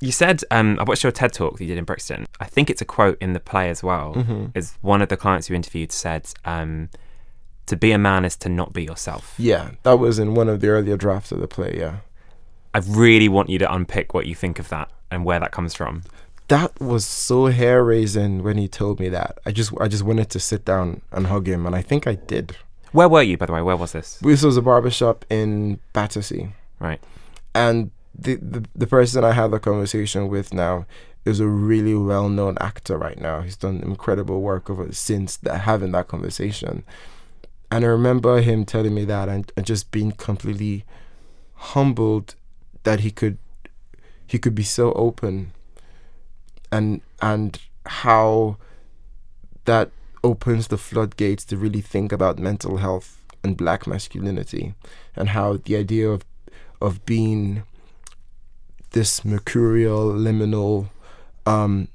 You 0.04 0.12
said 0.12 0.42
um, 0.52 0.78
I 0.80 0.84
watched 0.84 1.04
your 1.04 1.12
TED 1.12 1.34
talk 1.34 1.58
that 1.58 1.64
you 1.64 1.68
did 1.70 1.78
in 1.78 1.86
Brixton. 1.86 2.26
I 2.40 2.46
think 2.46 2.70
it's 2.70 2.82
a 2.82 2.86
quote 2.86 3.18
in 3.22 3.34
the 3.34 3.40
play 3.40 3.70
as 3.70 3.82
well. 3.82 4.14
Mm-hmm. 4.16 4.46
Is 4.56 4.74
one 4.82 5.02
of 5.02 5.10
the 5.10 5.18
clients 5.18 5.50
you 5.50 5.56
interviewed 5.56 5.92
said, 5.92 6.28
um, 6.46 6.90
"To 7.68 7.76
be 7.76 7.92
a 7.92 7.98
man 7.98 8.26
is 8.26 8.36
to 8.38 8.50
not 8.50 8.74
be 8.74 8.84
yourself." 8.84 9.34
Yeah, 9.38 9.72
that 9.84 9.98
was 10.00 10.20
in 10.20 10.34
one 10.36 10.50
of 10.50 10.60
the 10.60 10.68
earlier 10.70 10.98
drafts 10.98 11.32
of 11.32 11.40
the 11.40 11.48
play. 11.48 11.76
Yeah. 11.78 11.98
I 12.74 12.80
really 12.88 13.30
want 13.30 13.50
you 13.50 13.60
to 13.60 13.72
unpick 13.74 14.14
what 14.14 14.26
you 14.26 14.34
think 14.36 14.58
of 14.60 14.68
that 14.70 14.90
and 15.12 15.24
where 15.24 15.40
that 15.40 15.52
comes 15.52 15.74
from. 15.76 16.04
that 16.50 16.72
was 16.82 17.06
so 17.06 17.46
hair 17.46 17.84
raising 17.84 18.44
when 18.44 18.58
he 18.58 18.68
told 18.68 19.00
me 19.00 19.08
that. 19.10 19.38
I 19.46 19.52
just 19.52 19.72
I 19.80 19.88
just 19.88 20.04
wanted 20.04 20.30
to 20.32 20.40
sit 20.40 20.66
down 20.66 21.02
and 21.14 21.28
hug 21.28 21.48
him, 21.48 21.66
and 21.66 21.76
I 21.76 21.82
think 21.82 22.08
I 22.08 22.16
did. 22.16 22.58
Where 22.92 23.08
were 23.08 23.22
you, 23.24 23.38
by 23.38 23.46
the 23.46 23.54
way? 23.54 23.62
Where 23.62 23.78
was 23.78 23.94
this? 23.94 24.18
This 24.22 24.44
was 24.44 24.58
a 24.58 24.62
barbershop 24.62 25.24
in 25.30 25.80
Battersea, 25.94 26.50
Right. 26.80 27.00
and 27.56 27.90
the, 28.18 28.64
the 28.76 28.88
person 28.88 29.24
I 29.24 29.32
had 29.32 29.52
the 29.52 29.60
conversation 29.60 30.28
with 30.28 30.54
now 30.54 30.86
is 31.26 31.40
a 31.40 31.48
really 31.48 31.96
well 31.96 32.30
known 32.30 32.58
actor 32.60 32.98
right 32.98 33.20
now. 33.20 33.42
He's 33.42 33.58
done 33.58 33.82
incredible 33.82 34.42
work 34.42 34.70
over 34.70 34.92
since 34.92 35.38
that, 35.38 35.60
having 35.62 35.92
that 35.94 36.08
conversation, 36.08 36.84
and 37.74 37.86
I 37.86 37.88
remember 37.88 38.40
him 38.40 38.66
telling 38.66 38.94
me 38.94 39.04
that 39.06 39.30
and, 39.30 39.52
and 39.58 39.66
just 39.66 39.90
being 39.90 40.12
completely 40.12 40.86
humbled 41.56 42.36
that 42.84 43.00
he 43.00 43.10
could 43.10 43.40
he 44.28 44.38
could 44.38 44.54
be 44.54 44.64
so 44.64 44.92
open 44.94 45.54
and 46.72 47.02
and 47.20 47.60
how 47.86 48.58
that 49.66 49.90
opens 50.24 50.68
the 50.68 50.78
floodgates 50.78 51.44
to 51.46 51.58
really 51.58 51.82
think 51.82 52.12
about 52.12 52.38
mental 52.38 52.78
health 52.78 53.20
and 53.44 53.58
black 53.58 53.88
masculinity 53.88 54.76
and 55.16 55.30
how 55.30 55.58
the 55.66 55.76
idea 55.76 56.08
of 56.10 56.24
of 56.80 57.04
being 57.06 57.64
this 58.94 59.26
mercurial 59.26 60.12
liminal 60.12 60.90
um 61.46 61.88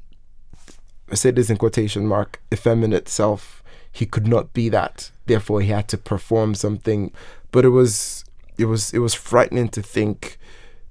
I 1.10 1.14
say 1.14 1.30
this 1.30 1.48
in 1.48 1.56
quotation 1.56 2.06
mark 2.06 2.40
effeminate 2.52 3.08
self. 3.08 3.62
He 3.90 4.04
could 4.04 4.26
not 4.26 4.52
be 4.52 4.68
that. 4.68 5.10
Therefore 5.24 5.62
he 5.62 5.68
had 5.68 5.88
to 5.88 5.96
perform 5.96 6.54
something. 6.54 7.12
But 7.50 7.64
it 7.64 7.70
was 7.70 8.24
it 8.58 8.66
was 8.66 8.92
it 8.92 8.98
was 8.98 9.14
frightening 9.14 9.70
to 9.70 9.82
think 9.82 10.38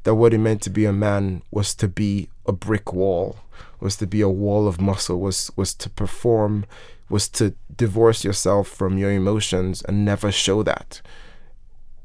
that 0.03 0.15
what 0.15 0.33
it 0.33 0.39
meant 0.39 0.61
to 0.63 0.69
be 0.69 0.85
a 0.85 0.93
man 0.93 1.43
was 1.51 1.75
to 1.75 1.87
be 1.87 2.29
a 2.45 2.51
brick 2.51 2.93
wall 2.93 3.37
was 3.79 3.97
to 3.97 4.07
be 4.07 4.21
a 4.21 4.29
wall 4.29 4.67
of 4.67 4.81
muscle 4.81 5.19
was 5.19 5.51
was 5.55 5.73
to 5.75 5.89
perform 5.89 6.65
was 7.09 7.29
to 7.29 7.53
divorce 7.75 8.23
yourself 8.23 8.67
from 8.67 8.97
your 8.97 9.11
emotions 9.11 9.83
and 9.83 10.03
never 10.03 10.31
show 10.31 10.63
that 10.63 11.01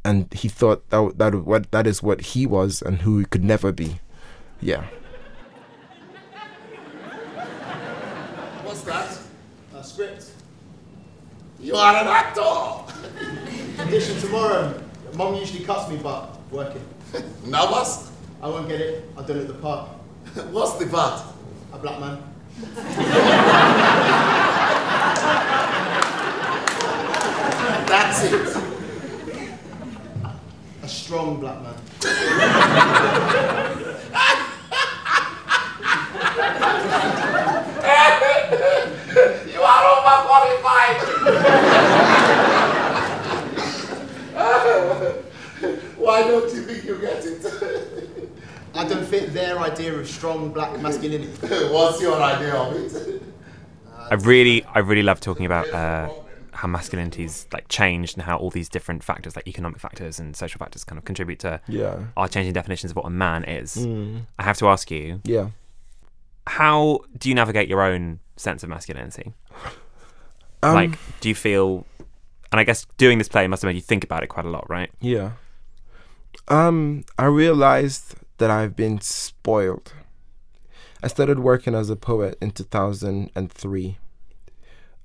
and 0.05 0.33
he 0.33 0.49
thought 0.49 0.89
that 0.91 1.19
that 1.19 1.35
what 1.35 1.71
that 1.71 1.87
is 1.87 2.03
what 2.03 2.21
he 2.21 2.47
was 2.47 2.83
and 2.83 3.03
who 3.03 3.19
he 3.19 3.25
could 3.25 3.45
never 3.45 3.73
be 3.73 4.01
yeah 4.61 4.85
What's 8.65 8.83
that? 8.85 9.19
A 9.77 9.85
script. 9.85 10.31
You 11.61 11.75
are 11.77 11.95
an 11.95 12.07
actor. 12.07 12.41
Audition 13.83 14.19
tomorrow. 14.19 14.81
Mom 15.15 15.35
usually 15.35 15.63
cuts 15.65 15.91
me, 15.91 15.99
but 16.03 16.39
working. 16.51 16.83
Nervous? 17.45 18.11
I 18.43 18.49
won't 18.49 18.69
get 18.69 18.81
it. 18.81 19.05
I've 19.17 19.27
done 19.27 19.37
it 19.37 19.41
at 19.43 19.49
the 19.49 19.55
park. 19.55 19.89
What's 20.51 20.79
the 20.79 20.87
part? 20.87 21.23
A 21.73 21.79
black 21.79 22.01
man. 22.01 22.23
That's 27.87 28.25
it. 28.25 28.62
A 30.83 30.89
strong 30.89 31.39
black 31.39 31.63
man. 31.63 31.75
You 39.53 39.63
are 39.63 39.85
overqualified. 39.95 40.99
Why 45.99 46.23
don't 46.23 46.53
you 46.53 46.63
think 46.63 46.85
you 46.85 46.99
get 46.99 47.25
it? 47.25 47.45
I 48.75 48.89
don't 48.89 49.05
fit 49.07 49.33
their 49.33 49.59
idea 49.61 49.95
of 49.95 50.09
strong 50.09 50.53
black 50.53 50.81
masculinity. 50.81 51.31
What's 51.71 52.01
your 52.03 52.21
idea 52.21 52.55
of 52.55 52.75
it? 52.75 53.23
I 54.11 54.15
really, 54.15 54.65
I 54.65 54.81
really 54.81 55.03
love 55.05 55.21
talking 55.21 55.47
about 55.47 55.69
uh, 55.73 56.09
how 56.63 56.69
masculinity's 56.69 57.47
like 57.53 57.67
changed 57.69 58.17
and 58.17 58.23
how 58.23 58.37
all 58.39 58.51
these 58.51 58.69
different 58.69 59.03
factors, 59.03 59.35
like 59.35 59.49
economic 59.49 59.81
factors 59.81 60.21
and 60.21 60.37
social 60.37 60.59
factors, 60.59 60.85
kind 60.85 60.97
of 60.97 61.05
contribute 61.05 61.41
to 61.41 61.61
yeah 61.69 62.05
our 62.17 62.29
changing 62.29 62.53
definitions 62.53 62.93
of 62.93 62.97
what 62.97 63.07
a 63.07 63.11
man 63.11 63.43
is. 63.45 63.77
Mm. 63.77 64.23
I 64.39 64.45
have 64.45 64.57
to 64.59 64.69
ask 64.69 64.91
you, 64.91 65.21
yeah 65.25 65.49
how 66.47 67.01
do 67.19 67.29
you 67.29 67.35
navigate 67.35 67.69
your 67.69 67.83
own 67.83 68.21
sense 68.37 68.63
of 68.63 68.69
masculinity? 68.69 69.33
um, 70.63 70.75
like, 70.75 70.99
do 71.21 71.29
you 71.29 71.35
feel? 71.35 71.87
And 72.51 72.61
I 72.61 72.65
guess 72.65 72.87
doing 72.99 73.19
this 73.19 73.29
play 73.29 73.47
must 73.47 73.63
have 73.63 73.69
made 73.69 73.77
you 73.77 73.83
think 73.83 74.05
about 74.05 74.23
it 74.23 74.29
quite 74.29 74.45
a 74.45 74.51
lot, 74.51 74.69
right? 74.69 74.91
Yeah. 75.01 75.33
Um, 76.49 77.05
I 77.19 77.27
realized 77.27 78.15
that 78.39 78.51
I've 78.51 78.77
been 78.77 79.01
spoiled. 79.01 79.93
I 81.03 81.09
started 81.09 81.39
working 81.39 81.75
as 81.75 81.91
a 81.91 81.97
poet 81.97 82.37
in 82.41 82.51
2003, 82.51 83.99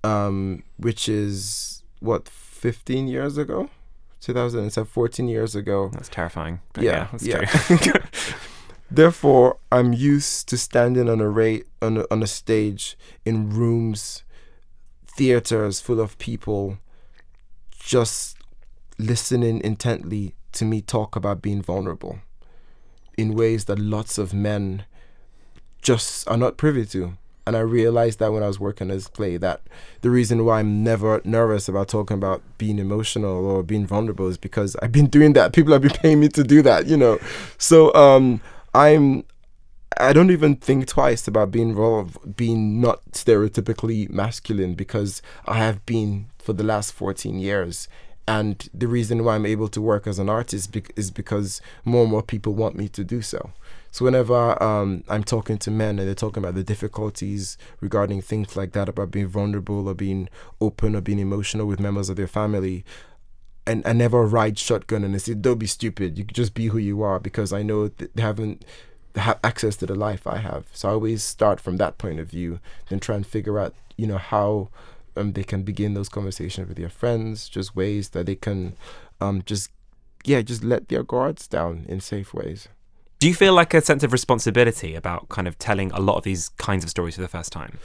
um, 0.03 0.63
which 0.77 1.10
is 1.10 1.83
what 1.99 2.27
15 2.29 3.07
years 3.07 3.38
ago, 3.38 3.69
2007, 4.21 4.88
14 4.88 5.27
years 5.27 5.55
ago. 5.55 5.89
That's 5.93 6.10
terrifying. 6.10 6.60
Yeah, 6.79 7.07
that's 7.12 7.25
yeah. 7.25 7.45
true. 7.45 7.93
Therefore, 8.91 9.57
I'm 9.71 9.93
used 9.93 10.47
to 10.49 10.57
standing 10.57 11.10
on 11.10 11.19
a 11.19 11.29
ra- 11.29 11.65
on 11.81 11.97
a, 11.97 12.05
on 12.10 12.23
a 12.23 12.27
stage 12.27 12.97
in 13.25 13.49
rooms, 13.49 14.23
theaters 15.05 15.81
full 15.81 15.99
of 15.99 16.17
people, 16.17 16.77
just 17.79 18.38
listening 18.97 19.62
intently 19.63 20.33
to 20.53 20.65
me 20.65 20.81
talk 20.81 21.15
about 21.15 21.41
being 21.41 21.62
vulnerable, 21.62 22.19
in 23.17 23.36
ways 23.36 23.65
that 23.65 23.77
lots 23.77 24.17
of 24.17 24.33
men 24.33 24.86
just 25.81 26.27
are 26.29 26.38
not 26.38 26.57
privy 26.57 26.86
to. 26.86 27.17
And 27.47 27.55
I 27.55 27.62
realized 27.62 28.19
that 28.19 28.33
when 28.33 28.43
I 28.43 28.47
was 28.47 28.60
working 28.60 28.89
this 28.89 29.07
play, 29.07 29.38
that 29.38 29.62
the 30.01 30.10
reason 30.10 30.43
why 30.43 30.60
I'm 30.60 30.83
never 30.83 31.21
nervous 31.23 31.69
about 31.69 31.88
talking 31.88 32.17
about 32.17 32.41
being 32.57 32.77
emotional 32.77 33.45
or 33.45 33.63
being 33.63 33.88
vulnerable 33.88 34.27
is 34.27 34.38
because 34.38 34.75
I've 34.81 34.91
been 34.91 35.07
doing 35.07 35.31
that. 35.31 35.53
People 35.53 35.71
have 35.71 35.81
been 35.81 35.91
paying 36.03 36.19
me 36.19 36.27
to 36.27 36.43
do 36.43 36.62
that, 36.63 36.88
you 36.88 36.97
know. 36.97 37.17
So 37.57 37.93
um, 37.93 38.41
I'm 38.73 39.23
I 39.97 40.12
don't 40.12 40.29
even 40.29 40.57
think 40.57 40.88
twice 40.88 41.25
about 41.25 41.51
being 41.51 41.73
being 42.36 42.81
not 42.81 42.99
stereotypically 43.13 44.10
masculine 44.10 44.73
because 44.73 45.21
I 45.45 45.60
have 45.60 45.86
been 45.86 46.27
for 46.38 46.51
the 46.51 46.65
last 46.65 46.91
14 46.91 47.39
years. 47.39 47.88
And 48.27 48.67
the 48.73 48.89
reason 48.89 49.23
why 49.23 49.36
I'm 49.36 49.45
able 49.45 49.69
to 49.69 49.81
work 49.81 50.05
as 50.05 50.19
an 50.19 50.27
artist 50.27 50.73
bec- 50.73 50.91
is 50.97 51.12
because 51.12 51.62
more 51.86 52.01
and 52.01 52.12
more 52.12 52.21
people 52.21 52.53
want 52.53 52.75
me 52.75 52.89
to 52.89 53.05
do 53.05 53.21
so. 53.21 53.51
So 53.97 54.05
whenever 54.05 54.62
um, 54.62 55.03
I'm 55.10 55.23
talking 55.23 55.57
to 55.57 55.71
men 55.71 55.97
and 55.97 56.07
they're 56.07 56.13
talking 56.13 56.43
about 56.43 56.53
the 56.53 56.63
difficulties 56.63 57.57
regarding 57.81 58.21
things 58.21 58.55
like 58.55 58.73
that, 58.73 58.88
about 58.88 59.10
being 59.10 59.27
vulnerable 59.27 59.88
or 59.88 59.95
being 59.95 60.29
open 60.62 60.95
or 60.95 61.01
being 61.01 61.17
emotional 61.17 61.65
with 61.65 61.79
members 61.79 62.07
of 62.07 62.15
their 62.15 62.27
family, 62.27 62.86
and 63.65 63.81
I 63.88 63.93
never 63.93 64.23
ride 64.27 64.60
shotgun 64.60 65.03
and 65.03 65.15
I 65.15 65.17
say, 65.17 65.33
"Don't 65.33 65.57
be 65.57 65.65
stupid. 65.65 66.15
You 66.15 66.25
just 66.25 66.53
be 66.53 66.67
who 66.67 66.77
you 66.77 67.01
are," 67.01 67.19
because 67.19 67.51
I 67.51 67.63
know 67.63 67.88
they 67.88 68.21
haven't 68.21 68.65
have 69.15 69.39
access 69.43 69.75
to 69.77 69.88
the 69.88 69.95
life 69.95 70.27
I 70.27 70.38
have. 70.38 70.65
So 70.73 70.89
I 70.89 70.91
always 70.91 71.23
start 71.23 71.60
from 71.60 71.77
that 71.77 71.97
point 71.97 72.19
of 72.19 72.29
view, 72.29 72.60
then 72.89 72.99
try 72.99 73.15
and 73.15 73.25
figure 73.25 73.57
out, 73.57 73.73
you 73.95 74.05
know, 74.05 74.19
how 74.19 74.69
um, 75.15 75.33
they 75.33 75.43
can 75.43 75.63
begin 75.63 75.95
those 75.95 76.07
conversations 76.07 76.67
with 76.67 76.77
their 76.77 76.89
friends, 76.89 77.49
just 77.49 77.75
ways 77.75 78.10
that 78.10 78.27
they 78.27 78.36
can, 78.36 78.75
um, 79.19 79.41
just 79.43 79.71
yeah, 80.23 80.43
just 80.43 80.63
let 80.63 80.89
their 80.89 81.01
guards 81.01 81.47
down 81.47 81.88
in 81.89 81.99
safe 81.99 82.31
ways. 82.31 82.67
Do 83.19 83.27
you 83.27 83.34
feel 83.34 83.53
like 83.53 83.73
a 83.73 83.82
sense 83.82 84.03
of 84.03 84.12
responsibility 84.12 84.93
about 84.95 85.27
kind 85.30 85.47
of 85.47 85.58
telling 85.58 85.91
a 85.91 85.99
lot 85.99 86.17
of 86.17 86.23
these 86.23 86.49
kinds 86.58 86.84
of 86.84 86.89
stories 86.89 87.15
for 87.15 87.21
the 87.21 87.27
first 87.27 87.51
time? 87.51 87.80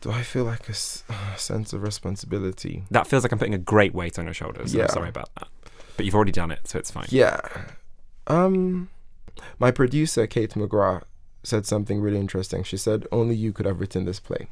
Do 0.00 0.10
I 0.12 0.22
feel 0.22 0.44
like 0.44 0.68
a 0.68 0.72
s- 0.72 1.02
uh, 1.08 1.34
sense 1.36 1.72
of 1.72 1.82
responsibility? 1.82 2.84
That 2.90 3.06
feels 3.06 3.24
like 3.24 3.32
I'm 3.32 3.38
putting 3.38 3.54
a 3.54 3.58
great 3.58 3.94
weight 3.94 4.18
on 4.18 4.26
your 4.26 4.34
shoulders. 4.34 4.74
Yeah. 4.74 4.82
I'm 4.84 4.88
sorry 4.90 5.08
about 5.08 5.30
that. 5.36 5.48
But 5.96 6.06
you've 6.06 6.14
already 6.14 6.32
done 6.32 6.50
it, 6.52 6.68
so 6.68 6.78
it's 6.78 6.90
fine. 6.90 7.06
Yeah. 7.08 7.40
Um, 8.26 8.90
my 9.58 9.70
producer 9.70 10.26
Kate 10.26 10.50
McGrath 10.50 11.02
said 11.42 11.66
something 11.66 12.00
really 12.00 12.18
interesting. 12.20 12.62
She 12.62 12.76
said 12.76 13.06
only 13.10 13.34
you 13.34 13.52
could 13.52 13.66
have 13.66 13.80
written 13.80 14.04
this 14.04 14.20
play 14.20 14.46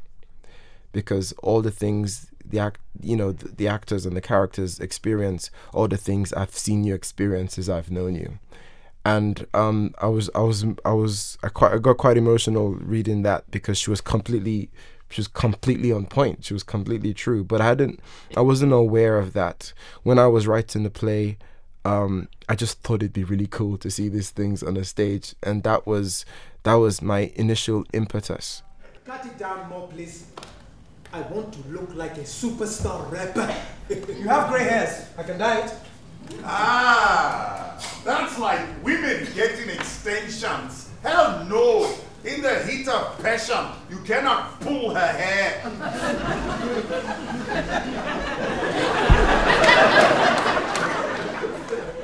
because 0.92 1.32
all 1.42 1.62
the 1.62 1.70
things 1.70 2.26
the 2.44 2.58
act, 2.58 2.80
you 3.00 3.16
know, 3.16 3.32
the, 3.32 3.48
the 3.48 3.68
actors 3.68 4.04
and 4.04 4.16
the 4.16 4.20
characters 4.20 4.78
experience, 4.80 5.50
all 5.72 5.86
the 5.88 5.96
things 5.96 6.32
I've 6.32 6.56
seen 6.56 6.82
you 6.84 6.94
experience 6.94 7.56
as 7.56 7.68
I've 7.70 7.90
known 7.90 8.14
you. 8.14 8.38
And 9.04 9.46
um, 9.52 9.94
I 10.00 10.06
was, 10.06 10.30
I 10.34 10.40
was, 10.40 10.64
I 10.84 10.92
was, 10.92 11.38
I 11.42 11.48
quite, 11.48 11.72
I 11.72 11.78
got 11.78 11.98
quite 11.98 12.16
emotional 12.16 12.74
reading 12.74 13.22
that 13.22 13.50
because 13.50 13.76
she 13.78 13.90
was 13.90 14.00
completely, 14.00 14.70
she 15.10 15.20
was 15.20 15.28
completely 15.28 15.90
on 15.90 16.06
point. 16.06 16.44
She 16.44 16.54
was 16.54 16.62
completely 16.62 17.12
true. 17.12 17.42
But 17.42 17.60
I 17.60 17.66
hadn't, 17.66 18.00
I 18.36 18.40
wasn't 18.42 18.72
aware 18.72 19.18
of 19.18 19.32
that 19.32 19.72
when 20.04 20.18
I 20.18 20.28
was 20.28 20.46
writing 20.46 20.84
the 20.84 20.90
play 20.90 21.36
um, 21.84 22.28
I 22.48 22.54
just 22.54 22.80
thought 22.82 22.96
it'd 22.96 23.12
be 23.12 23.24
really 23.24 23.46
cool 23.46 23.76
to 23.78 23.90
see 23.90 24.08
these 24.08 24.30
things 24.30 24.62
on 24.62 24.76
a 24.76 24.84
stage, 24.84 25.34
and 25.42 25.62
that 25.64 25.86
was 25.86 26.24
that 26.62 26.74
was 26.74 27.02
my 27.02 27.32
initial 27.34 27.84
impetus. 27.92 28.62
Cut 29.04 29.26
it 29.26 29.36
down 29.38 29.68
more, 29.68 29.88
please. 29.88 30.26
I 31.12 31.20
want 31.22 31.52
to 31.52 31.68
look 31.68 31.94
like 31.94 32.16
a 32.16 32.22
superstar 32.22 33.10
rapper. 33.10 33.54
you 33.90 34.28
have 34.28 34.48
gray 34.50 34.64
hairs. 34.64 35.06
I 35.18 35.22
can 35.24 35.38
dye 35.38 35.58
it. 35.66 35.74
Ah, 36.44 37.76
that's 38.04 38.38
like 38.38 38.60
women 38.82 39.26
getting 39.34 39.68
extensions. 39.70 40.88
Hell 41.02 41.44
no. 41.44 41.94
In 42.24 42.40
the 42.40 42.62
heat 42.64 42.86
of 42.86 43.20
passion, 43.20 43.64
you 43.90 43.98
cannot 44.04 44.60
pull 44.60 44.94
her 44.94 45.06
hair. 45.06 45.60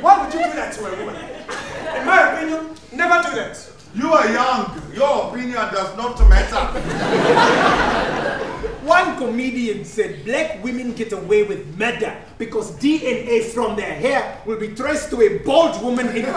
Why 0.00 0.24
would 0.24 0.34
you 0.34 0.40
do 0.44 0.52
that 0.54 0.72
to 0.74 0.86
a 0.86 0.90
woman? 1.04 1.16
In 1.96 2.06
my 2.06 2.32
opinion, 2.32 2.76
never 2.92 3.28
do 3.28 3.34
that. 3.36 3.70
You 3.94 4.12
are 4.12 4.28
young. 4.30 4.82
Your 4.92 5.28
opinion 5.30 5.72
does 5.72 5.96
not 5.96 6.18
matter. 6.28 8.24
One 8.88 9.18
comedian 9.18 9.84
said 9.84 10.24
black 10.24 10.64
women 10.64 10.94
get 10.94 11.12
away 11.12 11.42
with 11.42 11.78
murder 11.78 12.16
because 12.38 12.72
DNA 12.78 13.44
from 13.44 13.76
their 13.76 13.92
hair 13.92 14.40
will 14.46 14.58
be 14.58 14.68
traced 14.68 15.10
to 15.10 15.20
a 15.20 15.38
bald 15.40 15.82
woman 15.82 16.08
in 16.08 16.16
India. 16.16 16.32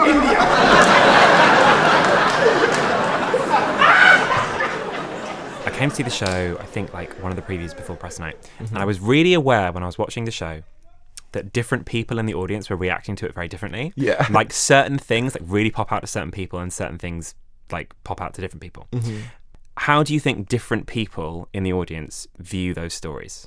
I 5.64 5.70
came 5.72 5.88
to 5.88 5.96
see 5.96 6.02
the 6.02 6.10
show, 6.10 6.58
I 6.60 6.66
think 6.66 6.92
like 6.92 7.14
one 7.22 7.32
of 7.32 7.36
the 7.36 7.42
previews 7.42 7.74
before 7.74 7.96
press 7.96 8.18
night. 8.18 8.36
And 8.58 8.76
I 8.76 8.84
was 8.84 9.00
really 9.00 9.32
aware 9.32 9.72
when 9.72 9.82
I 9.82 9.86
was 9.86 9.96
watching 9.96 10.26
the 10.26 10.30
show 10.30 10.62
that 11.32 11.54
different 11.54 11.86
people 11.86 12.18
in 12.18 12.26
the 12.26 12.34
audience 12.34 12.68
were 12.68 12.76
reacting 12.76 13.16
to 13.16 13.24
it 13.24 13.32
very 13.32 13.48
differently. 13.48 13.94
Yeah. 13.96 14.26
Like 14.30 14.52
certain 14.52 14.98
things 14.98 15.34
like 15.34 15.44
really 15.46 15.70
pop 15.70 15.90
out 15.90 16.02
to 16.02 16.06
certain 16.06 16.30
people 16.30 16.58
and 16.58 16.70
certain 16.70 16.98
things 16.98 17.34
like 17.70 17.94
pop 18.04 18.20
out 18.20 18.34
to 18.34 18.42
different 18.42 18.60
people. 18.60 18.88
Mm-hmm. 18.92 19.20
How 19.76 20.02
do 20.02 20.14
you 20.14 20.20
think 20.20 20.48
different 20.48 20.86
people 20.86 21.48
in 21.52 21.62
the 21.62 21.72
audience 21.72 22.26
view 22.38 22.74
those 22.74 22.94
stories? 22.94 23.46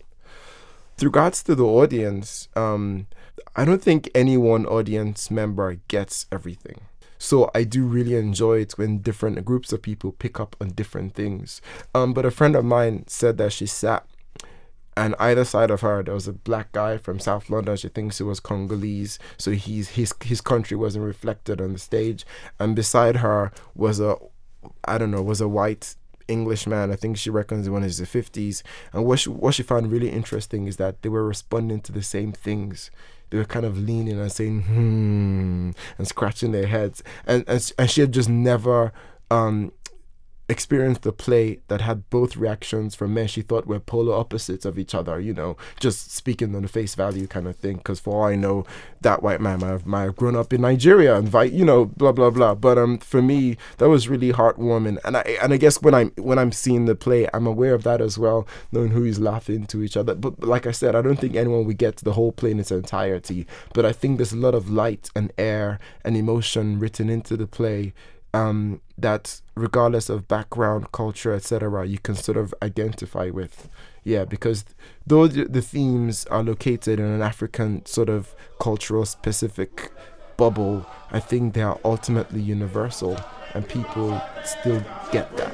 With 0.95 1.03
regards 1.03 1.43
to 1.43 1.55
the 1.55 1.65
audience, 1.65 2.47
um, 2.55 3.07
I 3.55 3.65
don't 3.65 3.81
think 3.81 4.09
any 4.15 4.37
one 4.37 4.65
audience 4.65 5.29
member 5.29 5.75
gets 5.87 6.25
everything. 6.31 6.81
So 7.17 7.49
I 7.55 7.63
do 7.63 7.85
really 7.85 8.15
enjoy 8.15 8.61
it 8.61 8.77
when 8.77 8.99
different 8.99 9.43
groups 9.45 9.71
of 9.71 9.81
people 9.81 10.11
pick 10.11 10.39
up 10.39 10.55
on 10.59 10.69
different 10.69 11.13
things. 11.13 11.61
Um, 11.93 12.13
but 12.13 12.25
a 12.25 12.31
friend 12.31 12.55
of 12.55 12.65
mine 12.65 13.05
said 13.07 13.37
that 13.37 13.53
she 13.53 13.65
sat 13.65 14.05
and 14.97 15.15
either 15.19 15.43
side 15.43 15.71
of 15.71 15.81
her 15.81 16.01
there 16.03 16.13
was 16.13 16.27
a 16.27 16.33
black 16.33 16.71
guy 16.71 16.97
from 16.97 17.19
South 17.19 17.49
London. 17.49 17.75
She 17.75 17.89
thinks 17.89 18.17
he 18.17 18.23
was 18.23 18.39
Congolese, 18.39 19.19
so 19.37 19.51
he's 19.51 19.89
his 19.89 20.13
his 20.23 20.41
country 20.41 20.77
wasn't 20.77 21.05
reflected 21.05 21.59
on 21.59 21.73
the 21.73 21.79
stage. 21.79 22.25
And 22.59 22.75
beside 22.75 23.17
her 23.17 23.51
was 23.73 23.99
a 23.99 24.15
I 24.85 24.97
don't 24.97 25.11
know 25.11 25.21
was 25.21 25.41
a 25.41 25.47
white 25.47 25.95
Englishman. 26.27 26.91
I 26.91 26.95
think 26.95 27.17
she 27.17 27.29
reckons 27.29 27.69
one 27.69 27.83
is 27.83 27.97
the 27.97 28.05
fifties. 28.05 28.63
And 28.93 29.05
what 29.05 29.19
she 29.19 29.29
what 29.29 29.53
she 29.55 29.63
found 29.63 29.91
really 29.91 30.09
interesting 30.09 30.67
is 30.67 30.77
that 30.77 31.01
they 31.01 31.09
were 31.09 31.25
responding 31.25 31.81
to 31.81 31.91
the 31.91 32.03
same 32.03 32.31
things. 32.31 32.91
They 33.29 33.37
were 33.37 33.45
kind 33.45 33.65
of 33.65 33.77
leaning 33.77 34.19
and 34.19 34.31
saying 34.31 34.61
hmm 34.63 35.71
and 35.97 36.07
scratching 36.07 36.51
their 36.51 36.67
heads. 36.67 37.03
And 37.25 37.43
and, 37.47 37.73
and 37.77 37.89
she 37.89 38.01
had 38.01 38.11
just 38.11 38.29
never 38.29 38.91
um 39.31 39.71
experienced 40.47 41.05
a 41.05 41.11
play 41.11 41.59
that 41.67 41.81
had 41.81 42.09
both 42.09 42.37
reactions 42.37 42.93
from 42.93 43.13
men 43.13 43.27
she 43.27 43.41
thought 43.41 43.65
were 43.65 43.79
polar 43.79 44.13
opposites 44.15 44.65
of 44.65 44.77
each 44.77 44.93
other, 44.93 45.19
you 45.19 45.33
know, 45.33 45.57
just 45.79 46.11
speaking 46.11 46.55
on 46.55 46.61
the 46.61 46.67
face 46.67 46.95
value 46.95 47.27
kind 47.27 47.47
of 47.47 47.55
thing. 47.55 47.77
Because 47.77 47.99
for 47.99 48.15
all 48.15 48.23
I 48.25 48.35
know, 48.35 48.65
that 49.01 49.23
white 49.23 49.41
man 49.41 49.59
might 49.59 49.67
have, 49.67 49.85
might 49.85 50.03
have 50.03 50.15
grown 50.15 50.35
up 50.35 50.53
in 50.53 50.61
Nigeria 50.61 51.15
and, 51.15 51.27
vi- 51.27 51.45
you 51.45 51.65
know, 51.65 51.85
blah 51.85 52.11
blah 52.11 52.29
blah. 52.29 52.53
But 52.53 52.77
um, 52.77 52.99
for 52.99 53.21
me, 53.21 53.57
that 53.77 53.89
was 53.89 54.07
really 54.07 54.31
heartwarming. 54.31 54.99
And 55.03 55.17
I 55.17 55.21
and 55.41 55.53
I 55.53 55.57
guess 55.57 55.81
when 55.81 55.93
I'm 55.93 56.11
when 56.17 56.37
I'm 56.37 56.51
seeing 56.51 56.85
the 56.85 56.95
play, 56.95 57.27
I'm 57.33 57.47
aware 57.47 57.73
of 57.73 57.83
that 57.83 58.01
as 58.01 58.17
well, 58.17 58.47
knowing 58.71 58.91
who 58.91 59.03
is 59.03 59.19
laughing 59.19 59.65
to 59.67 59.81
each 59.81 59.97
other. 59.97 60.15
But 60.15 60.41
like 60.43 60.67
I 60.67 60.71
said, 60.71 60.95
I 60.95 61.01
don't 61.01 61.19
think 61.19 61.35
anyone 61.35 61.65
would 61.65 61.77
get 61.77 61.97
the 61.97 62.13
whole 62.13 62.31
play 62.31 62.51
in 62.51 62.59
its 62.59 62.71
entirety. 62.71 63.47
But 63.73 63.85
I 63.85 63.91
think 63.91 64.17
there's 64.17 64.33
a 64.33 64.37
lot 64.37 64.53
of 64.53 64.69
light 64.69 65.09
and 65.15 65.31
air 65.37 65.79
and 66.03 66.15
emotion 66.15 66.79
written 66.79 67.09
into 67.09 67.35
the 67.35 67.47
play 67.47 67.93
um, 68.35 68.81
that 68.97 69.41
regardless 69.55 70.09
of 70.09 70.27
background, 70.27 70.91
culture, 70.91 71.33
etc., 71.33 71.87
you 71.87 71.97
can 71.97 72.15
sort 72.15 72.37
of 72.37 72.53
identify 72.61 73.29
with. 73.29 73.69
Yeah, 74.03 74.25
because 74.25 74.65
though 75.07 75.27
the, 75.27 75.45
the 75.45 75.61
themes 75.61 76.25
are 76.25 76.43
located 76.43 76.99
in 76.99 77.05
an 77.05 77.21
African 77.21 77.85
sort 77.85 78.09
of 78.09 78.35
cultural 78.59 79.05
specific 79.05 79.91
bubble, 80.35 80.85
I 81.11 81.21
think 81.21 81.53
they 81.53 81.61
are 81.61 81.79
ultimately 81.85 82.41
universal, 82.41 83.17
and 83.53 83.67
people 83.67 84.21
still 84.43 84.83
get 85.13 85.35
that. 85.37 85.44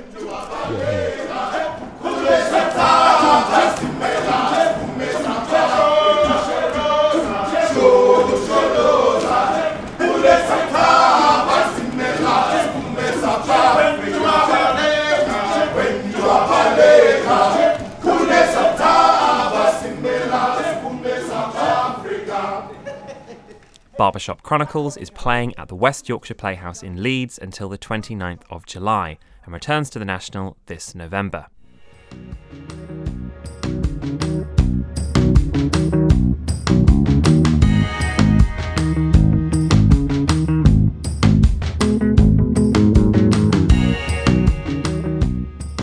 Barbershop 24.02 24.42
Chronicles 24.42 24.98
is 24.98 25.12
playing 25.12 25.56
at 25.60 25.68
the 25.68 25.76
West 25.76 26.10
Yorkshire 26.10 26.34
Playhouse 26.34 26.82
in 26.82 27.04
Leeds 27.04 27.38
until 27.38 27.70
the 27.70 27.78
29th 27.78 28.42
of 28.50 28.66
July 28.66 29.20
and 29.46 29.54
returns 29.54 29.92
to 29.92 30.00
the 30.00 30.06
National 30.06 30.58
this 30.66 30.96
November. 30.96 31.46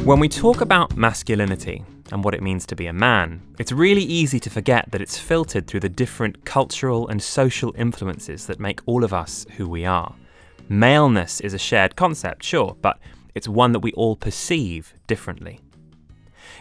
When 0.02 0.18
we 0.18 0.28
talk 0.28 0.60
about 0.60 0.96
masculinity 0.96 1.84
and 2.12 2.24
what 2.24 2.34
it 2.34 2.42
means 2.42 2.66
to 2.66 2.76
be 2.76 2.86
a 2.86 2.92
man, 2.92 3.42
it's 3.58 3.72
really 3.72 4.02
easy 4.02 4.40
to 4.40 4.50
forget 4.50 4.90
that 4.90 5.00
it's 5.00 5.18
filtered 5.18 5.66
through 5.66 5.80
the 5.80 5.88
different 5.88 6.44
cultural 6.44 7.08
and 7.08 7.22
social 7.22 7.74
influences 7.76 8.46
that 8.46 8.60
make 8.60 8.80
all 8.86 9.04
of 9.04 9.12
us 9.12 9.46
who 9.56 9.68
we 9.68 9.84
are. 9.84 10.14
Maleness 10.68 11.40
is 11.40 11.54
a 11.54 11.58
shared 11.58 11.96
concept, 11.96 12.44
sure, 12.44 12.76
but 12.80 12.98
it's 13.34 13.48
one 13.48 13.72
that 13.72 13.80
we 13.80 13.92
all 13.92 14.16
perceive 14.16 14.94
differently. 15.06 15.60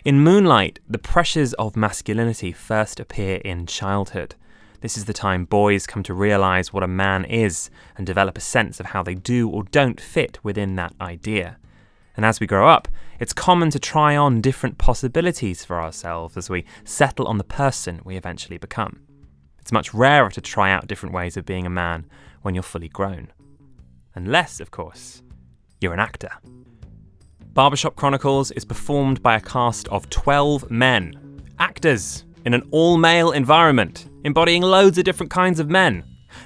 In 0.05 0.21
Moonlight, 0.21 0.79
the 0.87 0.97
pressures 0.97 1.53
of 1.53 1.75
masculinity 1.75 2.51
first 2.51 2.99
appear 2.99 3.37
in 3.37 3.65
childhood. 3.65 4.35
This 4.81 4.95
is 4.97 5.05
the 5.05 5.13
time 5.13 5.45
boys 5.45 5.87
come 5.87 6.03
to 6.03 6.13
realise 6.13 6.71
what 6.71 6.83
a 6.83 6.87
man 6.87 7.25
is 7.25 7.69
and 7.97 8.05
develop 8.05 8.37
a 8.37 8.41
sense 8.41 8.79
of 8.79 8.87
how 8.87 9.01
they 9.01 9.15
do 9.15 9.49
or 9.49 9.63
don't 9.63 9.99
fit 9.99 10.39
within 10.43 10.75
that 10.75 10.93
idea. 11.01 11.57
And 12.17 12.25
as 12.25 12.39
we 12.39 12.47
grow 12.47 12.67
up, 12.67 12.87
it's 13.19 13.31
common 13.31 13.69
to 13.69 13.79
try 13.79 14.15
on 14.15 14.41
different 14.41 14.79
possibilities 14.79 15.63
for 15.63 15.79
ourselves 15.79 16.35
as 16.35 16.49
we 16.49 16.65
settle 16.83 17.27
on 17.27 17.37
the 17.37 17.43
person 17.43 18.01
we 18.03 18.17
eventually 18.17 18.57
become. 18.57 19.01
It's 19.59 19.71
much 19.71 19.93
rarer 19.93 20.31
to 20.31 20.41
try 20.41 20.71
out 20.71 20.87
different 20.87 21.13
ways 21.13 21.37
of 21.37 21.45
being 21.45 21.67
a 21.67 21.69
man 21.69 22.07
when 22.41 22.55
you're 22.55 22.63
fully 22.63 22.89
grown. 22.89 23.31
Unless, 24.15 24.59
of 24.59 24.71
course, 24.71 25.21
you're 25.79 25.93
an 25.93 25.99
actor. 25.99 26.31
Barbershop 27.53 27.95
Chronicles 27.95 28.49
is 28.51 28.65
performed 28.65 29.21
by 29.21 29.35
a 29.35 29.41
cast 29.41 29.87
of 29.89 30.09
12 30.09 30.71
men, 30.71 31.41
actors 31.59 32.25
in 32.45 32.53
an 32.53 32.67
all 32.71 32.97
male 32.97 33.31
environment, 33.31 34.09
embodying 34.23 34.63
loads 34.63 34.97
of 34.97 35.03
different 35.03 35.31
kinds 35.31 35.59
of 35.59 35.69
men. 35.69 36.03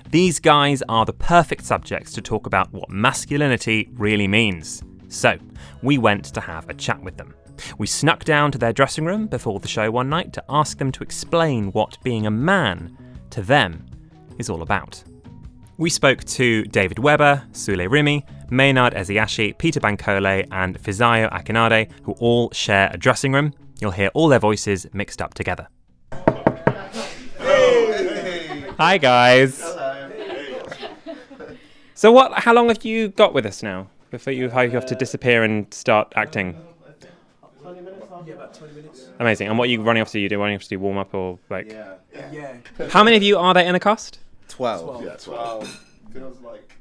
These 0.09 0.39
guys 0.39 0.83
are 0.89 1.05
the 1.05 1.13
perfect 1.13 1.63
subjects 1.63 2.11
to 2.13 2.21
talk 2.21 2.45
about 2.45 2.73
what 2.73 2.89
masculinity 2.89 3.89
really 3.93 4.27
means. 4.27 4.83
So, 5.11 5.37
we 5.83 5.97
went 5.97 6.23
to 6.33 6.39
have 6.39 6.69
a 6.69 6.73
chat 6.73 7.03
with 7.03 7.17
them. 7.17 7.35
We 7.77 7.85
snuck 7.85 8.23
down 8.23 8.49
to 8.53 8.57
their 8.57 8.71
dressing 8.71 9.03
room 9.03 9.27
before 9.27 9.59
the 9.59 9.67
show 9.67 9.91
one 9.91 10.09
night 10.09 10.31
to 10.33 10.43
ask 10.49 10.77
them 10.77 10.89
to 10.93 11.03
explain 11.03 11.71
what 11.73 12.01
being 12.01 12.27
a 12.27 12.31
man 12.31 12.97
to 13.31 13.41
them 13.41 13.85
is 14.39 14.49
all 14.49 14.61
about. 14.61 15.03
We 15.77 15.89
spoke 15.89 16.23
to 16.23 16.63
David 16.63 16.97
Webber, 16.97 17.43
Sule 17.51 17.89
Rimi, 17.89 18.23
Maynard 18.49 18.93
Eziashi, 18.93 19.57
Peter 19.57 19.81
Bankole, 19.81 20.47
and 20.49 20.81
Fisayo 20.81 21.29
Akinade, 21.31 21.91
who 22.03 22.13
all 22.13 22.49
share 22.51 22.89
a 22.93 22.97
dressing 22.97 23.33
room. 23.33 23.53
You'll 23.81 23.91
hear 23.91 24.11
all 24.13 24.29
their 24.29 24.39
voices 24.39 24.87
mixed 24.93 25.21
up 25.21 25.33
together. 25.33 25.67
Hi 28.77 28.97
guys. 28.97 29.59
Hello. 29.61 30.09
So 31.95 32.11
what? 32.13 32.31
How 32.39 32.53
long 32.53 32.69
have 32.69 32.85
you 32.85 33.09
got 33.09 33.33
with 33.33 33.45
us 33.45 33.61
now? 33.61 33.89
Before 34.11 34.33
you, 34.33 34.49
how 34.49 34.61
you 34.61 34.71
have 34.71 34.85
to 34.87 34.95
disappear 34.95 35.43
and 35.43 35.73
start 35.73 36.11
acting? 36.15 36.55
Yeah, 38.27 38.33
about 38.35 38.53
20 38.53 38.73
minutes. 38.75 39.09
Amazing. 39.19 39.47
And 39.47 39.57
what 39.57 39.67
are 39.67 39.71
you 39.71 39.81
running 39.81 40.01
off 40.01 40.11
to? 40.11 40.19
You 40.19 40.29
do 40.29 40.37
running 40.39 40.55
off 40.55 40.61
to 40.63 40.69
do 40.69 40.79
warm 40.79 40.97
up 40.99 41.13
or 41.15 41.39
like? 41.49 41.71
Yeah. 41.71 41.95
yeah. 42.31 42.57
How 42.89 43.03
many 43.03 43.17
of 43.17 43.23
you 43.23 43.37
are 43.39 43.53
there 43.55 43.65
in 43.65 43.73
the 43.73 43.79
cast? 43.79 44.19
12. 44.49 45.03
Yeah, 45.03 45.15
12. 45.15 45.87
Feels 46.13 46.39
like 46.41 46.75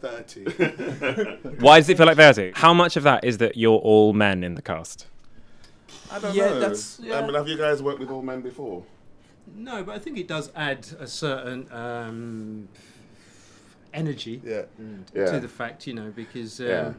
30. 0.00 0.44
Why 1.60 1.78
does 1.78 1.88
it 1.88 1.96
feel 1.96 2.06
like 2.06 2.16
thirty? 2.16 2.52
How 2.54 2.72
much 2.74 2.96
of 2.96 3.02
that 3.04 3.24
is 3.24 3.38
that 3.38 3.56
you're 3.56 3.78
all 3.78 4.12
men 4.14 4.42
in 4.42 4.54
the 4.54 4.62
cast? 4.62 5.06
I 6.10 6.18
don't 6.18 6.34
Yeah, 6.34 6.46
know. 6.50 6.60
that's- 6.60 6.98
yeah. 7.02 7.18
I 7.18 7.22
mean, 7.26 7.34
have 7.34 7.46
you 7.46 7.58
guys 7.58 7.82
worked 7.82 8.00
with 8.00 8.10
all 8.10 8.22
men 8.22 8.40
before? 8.40 8.82
No, 9.54 9.82
but 9.84 9.94
I 9.94 9.98
think 9.98 10.18
it 10.18 10.26
does 10.26 10.50
add 10.56 10.86
a 10.98 11.06
certain 11.06 11.70
um, 11.72 12.68
energy 14.02 14.40
Yeah. 14.44 14.62
to 15.14 15.20
Yeah. 15.32 15.38
the 15.38 15.48
fact, 15.60 15.86
you 15.88 15.94
know, 15.94 16.10
because 16.22 16.60
um, 16.60 16.66
Yeah. 16.66 16.92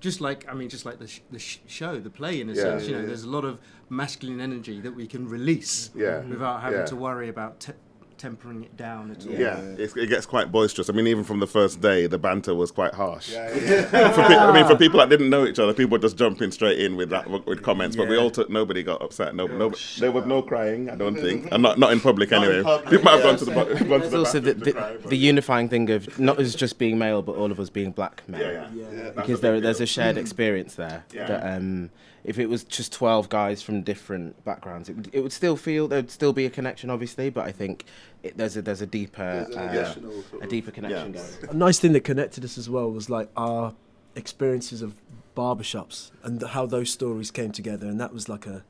just 0.00 0.20
like 0.20 0.40
I 0.50 0.54
mean, 0.54 0.68
just 0.68 0.84
like 0.84 0.98
the 0.98 1.06
sh- 1.14 1.20
the 1.30 1.38
sh- 1.38 1.60
show, 1.66 1.98
the 2.00 2.10
play, 2.10 2.40
in 2.40 2.48
a 2.48 2.52
Yeah, 2.54 2.62
sense, 2.62 2.86
you 2.86 2.92
know, 2.94 3.00
yeah. 3.00 3.06
there's 3.06 3.24
a 3.24 3.30
lot 3.38 3.44
of 3.44 3.58
masculine 3.88 4.40
energy 4.40 4.80
that 4.80 4.94
we 5.00 5.06
can 5.06 5.28
release 5.28 5.90
Yeah. 5.94 6.20
without 6.34 6.60
having 6.60 6.80
Yeah. 6.80 6.86
to 6.92 6.96
worry 6.96 7.28
about 7.28 7.60
te- 7.60 7.80
tempering 8.22 8.62
it 8.62 8.76
down 8.76 9.10
at 9.10 9.26
all. 9.26 9.32
Yeah, 9.32 9.58
it's, 9.58 9.96
it 9.96 10.08
gets 10.08 10.26
quite 10.26 10.52
boisterous. 10.52 10.88
I 10.88 10.92
mean, 10.92 11.08
even 11.08 11.24
from 11.24 11.40
the 11.40 11.46
first 11.46 11.80
day, 11.80 12.06
the 12.06 12.18
banter 12.18 12.54
was 12.54 12.70
quite 12.70 12.94
harsh. 12.94 13.30
for 13.30 13.36
pe- 13.36 14.36
I 14.36 14.52
mean, 14.52 14.64
for 14.64 14.76
people 14.76 15.00
that 15.00 15.08
didn't 15.08 15.28
know 15.28 15.44
each 15.44 15.58
other, 15.58 15.74
people 15.74 15.90
were 15.90 15.98
just 15.98 16.16
jumping 16.16 16.52
straight 16.52 16.78
in 16.78 16.96
with 16.96 17.10
that 17.10 17.28
with 17.28 17.62
comments. 17.64 17.96
But 17.96 18.08
we 18.08 18.16
all 18.16 18.30
took. 18.30 18.48
Nobody 18.48 18.84
got 18.84 19.02
upset. 19.02 19.34
No, 19.34 19.46
no, 19.48 19.72
there 19.98 20.12
was 20.12 20.24
no 20.24 20.40
crying. 20.40 20.88
I 20.88 20.94
don't 20.94 21.16
think, 21.16 21.48
and 21.50 21.62
not 21.62 21.80
not 21.80 21.90
in 21.92 22.00
public 22.00 22.30
Not 22.30 22.44
in 22.44 22.50
anyway. 22.50 22.62
public, 22.62 22.90
people 22.90 23.04
might 23.04 23.14
have 23.14 23.22
gone 23.24 23.36
to 23.38 23.44
the 23.44 23.50
bu- 23.50 23.88
gone 23.88 24.00
to 24.02 24.08
the 24.08 24.18
also 24.18 24.38
the, 24.38 24.54
bathroom 24.54 24.58
to 24.60 24.64
the, 24.64 24.72
cry, 24.72 24.96
the 25.08 25.18
unifying 25.18 25.68
thing 25.68 25.90
of 25.90 26.18
not 26.20 26.38
as 26.38 26.54
just 26.54 26.78
being 26.78 26.98
male, 26.98 27.22
but 27.22 27.34
all 27.34 27.50
of 27.50 27.58
us 27.58 27.70
being 27.70 27.90
black 27.90 28.22
men. 28.28 28.40
yeah, 28.40 28.70
yeah, 28.72 28.90
yeah. 28.92 29.10
Because 29.10 29.40
there, 29.40 29.60
there's 29.60 29.80
a 29.80 29.86
shared 29.86 30.16
experience 30.16 30.76
there. 30.76 31.04
Yeah. 31.12 31.26
That 31.26 31.56
um, 31.56 31.90
if 32.24 32.38
it 32.38 32.46
was 32.48 32.62
just 32.64 32.92
12 32.92 33.28
guys 33.28 33.62
from 33.62 33.82
different 33.82 34.44
backgrounds, 34.44 34.88
it, 34.88 34.96
would- 34.96 35.10
it 35.12 35.20
would 35.20 35.32
still 35.32 35.56
feel 35.56 35.88
there'd 35.88 36.10
still 36.10 36.32
be 36.32 36.46
a 36.46 36.50
connection, 36.50 36.88
obviously. 36.90 37.30
But 37.30 37.46
I 37.46 37.52
think 37.52 37.84
it, 38.22 38.36
there's 38.36 38.56
a 38.56 38.62
there's 38.62 38.80
a 38.80 38.86
deeper 38.86 39.46
uh, 39.56 40.40
a 40.40 40.46
deeper 40.46 40.70
connection 40.70 41.14
Yeah. 41.14 41.20
going. 41.40 41.50
A 41.50 41.54
nice 41.54 41.78
thing 41.78 41.92
that 41.94 42.04
connected 42.04 42.44
us 42.44 42.56
as 42.58 42.68
well 42.70 42.90
was 42.90 43.10
like 43.10 43.28
our 43.36 43.74
experiences 44.14 44.82
of 44.82 44.94
barbershops 45.36 46.10
and 46.22 46.40
th- 46.40 46.52
how 46.52 46.66
those 46.66 46.90
stories 46.90 47.30
came 47.30 47.50
together, 47.52 47.86
and 47.86 48.00
that 48.00 48.12
was 48.12 48.28
like 48.28 48.46
a, 48.46 48.64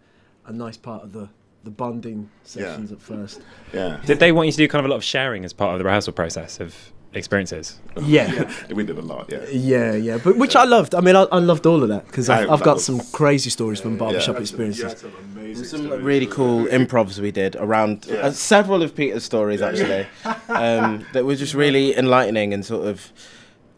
a 0.46 0.52
nice 0.52 0.76
part 0.76 1.02
of 1.02 1.12
the 1.12 1.28
the 1.64 1.70
bonding 1.70 2.28
sessions 2.42 2.90
at 2.90 3.00
first. 3.00 3.40
yeah. 3.72 4.00
Did 4.04 4.18
they 4.18 4.32
want 4.32 4.46
you 4.46 4.52
to 4.52 4.58
do 4.58 4.66
kind 4.66 4.80
of 4.84 4.86
a 4.86 4.88
lot 4.90 4.96
of 4.96 5.04
sharing 5.04 5.44
as 5.44 5.52
part 5.52 5.72
of 5.74 5.78
the 5.78 5.84
rehearsal 5.84 6.12
process 6.12 6.58
of 6.58 6.74
experiences? 7.14 7.78
Yeah. 8.00 8.50
we 8.72 8.84
did 8.84 8.98
a 8.98 9.02
lot. 9.02 9.30
Yeah. 9.30 9.44
Yeah, 9.50 9.92
yeah, 9.94 10.18
but 10.22 10.36
which 10.36 10.56
I 10.56 10.64
loved. 10.64 10.94
I 10.94 11.00
mean, 11.00 11.16
I, 11.16 11.22
I 11.24 11.38
loved 11.38 11.66
all 11.66 11.82
of 11.82 11.88
that 11.90 12.06
because 12.06 12.28
I- 12.28 12.42
I've, 12.42 12.50
I've 12.50 12.62
got 12.62 12.74
was- 12.76 12.84
some 12.84 13.00
crazy 13.12 13.50
stories 13.50 13.80
from 13.80 13.96
barbershop 13.98 14.36
Yeah. 14.36 14.40
experiences. 14.40 15.04
There's 15.34 15.70
some 15.70 15.90
like, 15.90 16.00
really 16.02 16.26
cool 16.26 16.64
improvs 16.66 17.18
we 17.18 17.30
did 17.30 17.56
around 17.56 18.08
uh, 18.10 18.30
several 18.30 18.82
of 18.82 18.94
Peter's 18.96 19.24
stories 19.24 19.60
actually 19.60 20.06
um, 20.48 21.04
that 21.12 21.24
were 21.26 21.36
just 21.36 21.52
really 21.54 21.94
enlightening 21.96 22.54
and 22.54 22.64
sort 22.64 22.86
of 22.86 23.12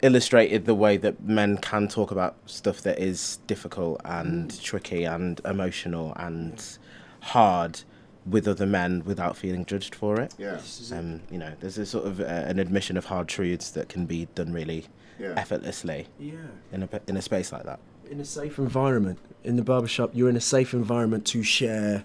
illustrated 0.01 0.65
the 0.65 0.75
way 0.75 0.95
that 0.97 1.21
men 1.23 1.57
can 1.57 1.87
talk 1.87 2.11
about 2.11 2.35
stuff 2.45 2.81
that 2.81 2.99
is 2.99 3.39
difficult 3.47 3.99
and 4.05 4.61
tricky 4.61 5.03
and 5.03 5.41
emotional 5.45 6.13
and 6.17 6.77
hard 7.21 7.81
with 8.25 8.47
other 8.47 8.65
men 8.65 9.03
without 9.05 9.37
feeling 9.37 9.65
judged 9.65 9.93
for 9.93 10.19
it. 10.19 10.33
Yeah. 10.37 10.59
Um, 10.91 11.21
you 11.29 11.37
know, 11.37 11.51
there's 11.59 11.77
a 11.77 11.85
sort 11.85 12.05
of 12.07 12.19
uh, 12.19 12.23
an 12.23 12.57
admission 12.59 12.97
of 12.97 13.05
hard 13.05 13.27
truths 13.27 13.69
that 13.71 13.87
can 13.89 14.05
be 14.05 14.27
done 14.35 14.51
really 14.51 14.85
Yeah. 15.19 15.33
effortlessly 15.37 16.07
Yeah. 16.19 16.33
in 16.71 16.83
a 16.83 16.89
in 17.07 17.17
a 17.17 17.21
space 17.21 17.51
like 17.51 17.63
that. 17.65 17.79
In 18.09 18.19
a 18.19 18.25
safe 18.25 18.57
environment, 18.59 19.19
in 19.43 19.55
the 19.55 19.63
barbershop, 19.63 20.11
you're 20.13 20.29
in 20.29 20.35
a 20.35 20.41
safe 20.41 20.73
environment 20.73 21.25
to 21.27 21.43
share 21.43 22.03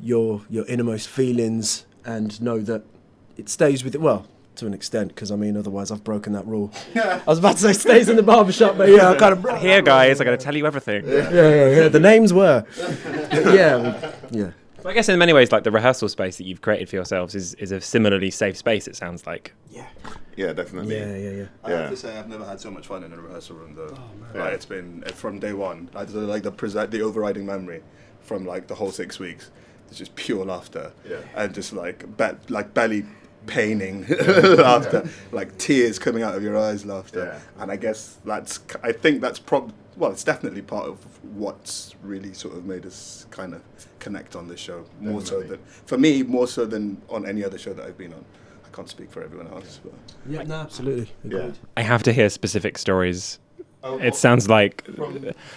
your 0.00 0.42
your 0.48 0.64
innermost 0.66 1.08
feelings 1.08 1.84
and 2.04 2.40
know 2.40 2.58
that 2.60 2.82
it 3.36 3.48
stays 3.48 3.82
with 3.84 3.94
it. 3.94 4.00
Well, 4.00 4.26
to 4.56 4.66
an 4.66 4.74
extent, 4.74 5.08
because 5.08 5.30
I 5.30 5.36
mean, 5.36 5.56
otherwise 5.56 5.90
I've 5.90 6.04
broken 6.04 6.32
that 6.34 6.46
rule. 6.46 6.72
I 6.94 7.22
was 7.26 7.38
about 7.38 7.56
to 7.56 7.62
say 7.62 7.72
stays 7.72 8.08
in 8.08 8.16
the 8.16 8.22
barbershop, 8.22 8.76
but 8.78 8.88
yeah, 8.88 9.10
I 9.10 9.16
kind 9.16 9.32
of. 9.32 9.60
Here, 9.60 9.82
guys, 9.82 10.20
I 10.20 10.24
got 10.24 10.30
to 10.30 10.36
tell 10.36 10.56
you 10.56 10.66
everything. 10.66 11.06
Yeah, 11.08 11.30
yeah, 11.30 11.70
yeah. 11.76 11.88
The 11.88 12.00
names 12.00 12.32
were. 12.32 12.64
Yeah, 13.32 14.12
yeah. 14.30 14.50
But 14.82 14.90
I 14.90 14.92
guess 14.94 15.08
in 15.08 15.18
many 15.18 15.32
ways, 15.32 15.52
like 15.52 15.64
the 15.64 15.70
rehearsal 15.70 16.08
space 16.08 16.36
that 16.38 16.44
you've 16.44 16.60
created 16.62 16.88
for 16.88 16.96
yourselves 16.96 17.34
is, 17.34 17.54
is 17.54 17.72
a 17.72 17.80
similarly 17.80 18.30
safe 18.30 18.56
space. 18.56 18.86
It 18.88 18.96
sounds 18.96 19.26
like. 19.26 19.52
Yeah, 19.70 19.86
Yeah, 20.36 20.52
definitely. 20.52 20.96
Yeah, 20.96 21.14
yeah, 21.16 21.30
yeah. 21.30 21.44
I 21.64 21.70
Yeah. 21.70 21.80
have 21.82 21.90
to 21.90 21.96
say, 21.96 22.18
I've 22.18 22.28
never 22.28 22.44
had 22.44 22.60
so 22.60 22.70
much 22.70 22.86
fun 22.86 23.04
in 23.04 23.12
a 23.12 23.16
rehearsal 23.20 23.56
room 23.56 23.74
though. 23.74 23.94
Oh, 24.34 24.38
like 24.38 24.54
it's 24.54 24.66
been 24.66 25.04
uh, 25.06 25.10
from 25.12 25.38
day 25.38 25.52
one. 25.52 25.90
I 25.94 26.04
just, 26.04 26.16
like 26.16 26.42
the 26.42 26.52
presi- 26.52 26.90
the 26.90 27.02
overriding 27.02 27.46
memory 27.46 27.82
from 28.20 28.44
like 28.46 28.66
the 28.68 28.74
whole 28.74 28.90
six 28.90 29.18
weeks. 29.18 29.50
It's 29.88 29.98
just 29.98 30.14
pure 30.14 30.44
laughter 30.44 30.92
Yeah. 31.08 31.18
and 31.34 31.52
just 31.54 31.72
like 31.72 32.16
be- 32.16 32.38
like 32.52 32.72
belly 32.74 33.04
paining 33.46 34.06
laughter, 34.08 35.08
like 35.32 35.56
tears 35.58 35.98
coming 35.98 36.22
out 36.22 36.34
of 36.34 36.42
your 36.42 36.56
eyes 36.56 36.84
laughter. 36.86 37.38
Yeah. 37.56 37.62
And 37.62 37.70
I 37.72 37.76
guess 37.76 38.18
that's 38.24 38.60
I 38.82 38.92
think 38.92 39.20
that's 39.20 39.38
prob 39.38 39.72
well, 39.96 40.10
it's 40.10 40.24
definitely 40.24 40.62
part 40.62 40.86
of 40.86 40.98
what's 41.34 41.94
really 42.02 42.32
sort 42.32 42.56
of 42.56 42.64
made 42.64 42.86
us 42.86 43.26
kind 43.30 43.54
of 43.54 43.62
connect 43.98 44.36
on 44.36 44.48
this 44.48 44.60
show 44.60 44.84
more 45.00 45.20
so 45.20 45.42
than 45.42 45.58
for 45.86 45.98
me 45.98 46.22
more 46.22 46.46
so 46.46 46.64
than 46.64 47.00
on 47.08 47.26
any 47.26 47.44
other 47.44 47.58
show 47.58 47.72
that 47.72 47.86
I've 47.86 47.98
been 47.98 48.12
on. 48.12 48.24
I 48.64 48.74
can't 48.74 48.88
speak 48.88 49.10
for 49.10 49.22
everyone 49.22 49.48
else, 49.48 49.80
but. 49.82 49.92
Yeah, 50.28 50.42
no, 50.44 50.54
absolutely. 50.54 51.10
Yeah. 51.24 51.50
I 51.76 51.82
have 51.82 52.02
to 52.04 52.12
hear 52.12 52.30
specific 52.30 52.78
stories. 52.78 53.38
It 53.82 54.14
sounds 54.14 54.48
like 54.48 54.86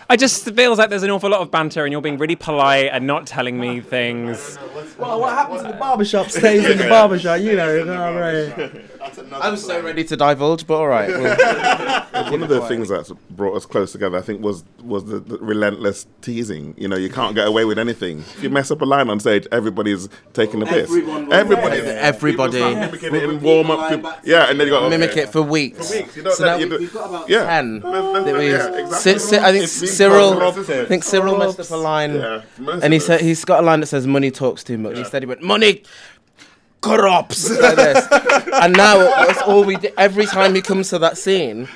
I 0.09 0.15
just 0.15 0.49
feels 0.55 0.79
like 0.79 0.89
there's 0.89 1.03
an 1.03 1.09
awful 1.09 1.29
lot 1.29 1.41
of 1.41 1.51
banter, 1.51 1.83
and 1.83 1.91
you're 1.91 2.01
being 2.01 2.17
really 2.17 2.37
polite 2.37 2.89
and 2.91 3.05
not 3.05 3.27
telling 3.27 3.59
me 3.59 3.81
things. 3.81 4.57
Well, 4.97 5.19
what 5.19 5.33
happens 5.33 5.61
in 5.63 5.71
the 5.71 5.73
barbershop 5.73 6.29
stays 6.29 6.65
in 6.65 6.77
the 6.77 6.87
barbershop, 6.87 7.41
you 7.41 7.55
know. 7.57 7.75
you 7.75 7.85
know, 7.85 8.15
right. 8.17 9.02
I 9.41 9.49
was 9.49 9.65
so 9.65 9.81
ready 9.81 10.03
to 10.05 10.15
divulge, 10.15 10.65
but 10.67 10.75
all 10.75 10.87
right. 10.87 11.09
we'll- 11.09 12.03
One 12.31 12.43
of 12.43 12.49
the 12.49 12.61
things 12.67 12.89
that's 12.89 13.11
brought 13.31 13.55
us 13.55 13.65
close 13.65 13.91
together, 13.91 14.17
I 14.17 14.21
think, 14.21 14.41
was 14.41 14.63
was 14.83 15.05
the, 15.05 15.19
the 15.19 15.37
relentless 15.39 16.05
teasing. 16.21 16.73
You 16.77 16.87
know, 16.87 16.95
you 16.95 17.09
can't 17.09 17.35
get 17.35 17.47
away 17.47 17.65
with 17.65 17.77
anything. 17.79 18.19
If 18.19 18.43
you 18.43 18.49
mess 18.49 18.69
up 18.71 18.81
a 18.81 18.85
line 18.85 19.09
on 19.09 19.19
stage, 19.19 19.47
everybody's 19.51 20.09
taking 20.33 20.59
the 20.59 20.65
piss. 20.67 20.89
Everyone 20.89 21.25
will- 21.27 21.33
Everybody, 21.33 21.77
Everybody. 21.81 22.51
People 22.53 22.73
start 22.73 22.91
mimicking 22.91 23.15
it 23.15 23.23
in 23.23 23.41
warm 23.41 23.71
up. 23.71 23.89
people- 23.89 24.13
Yeah, 24.23 24.49
and 24.49 24.59
then 24.59 24.67
you 24.67 24.73
got 24.73 24.89
mimic 24.89 25.17
it 25.17 25.29
for 25.29 25.41
weeks. 25.41 25.91
weeks. 25.91 26.15
You 26.15 26.23
don't 26.23 26.33
So 26.35 26.45
let 26.45 26.51
now 26.53 26.57
you 26.57 26.65
we- 26.65 26.69
do- 26.69 26.77
we've 26.79 26.93
got 26.93 27.09
about 27.09 27.29
yeah. 27.29 27.45
10 27.45 27.81
Let's- 27.81 28.25
that 28.25 28.35
we- 28.37 28.49
yeah, 28.51 28.67
exactly. 28.75 29.13
Ci- 29.13 29.29
Ci- 29.29 29.37
I 29.37 29.51
think 29.51 29.63
It's 29.63 29.97
Cyril. 29.97 30.41
I 30.41 30.51
think 30.85 31.03
Cyril 31.03 31.37
messed 31.37 31.59
up 31.59 31.69
a 31.71 31.75
line, 31.75 32.11
and 32.81 32.93
he 32.93 32.99
said 32.99 33.21
he's 33.21 33.43
got 33.45 33.59
a 33.61 33.65
line 33.65 33.79
that 33.81 33.87
says 33.87 34.05
"money 34.07 34.31
talks 34.31 34.63
too 34.63 34.77
much." 34.77 34.97
Instead, 34.97 35.23
he 35.23 35.27
went 35.27 35.41
"money 35.41 35.83
corrupts" 36.83 37.49
like 37.49 37.75
this. 37.75 38.07
And 38.53 38.75
now 38.77 38.97
that's 39.25 39.41
all 39.41 39.63
we 39.63 39.77
do. 39.77 39.89
Every 39.97 40.25
time 40.25 40.53
he 40.55 40.61
comes 40.61 40.89
to 40.89 40.99
that 40.99 41.17
scene, 41.17 41.67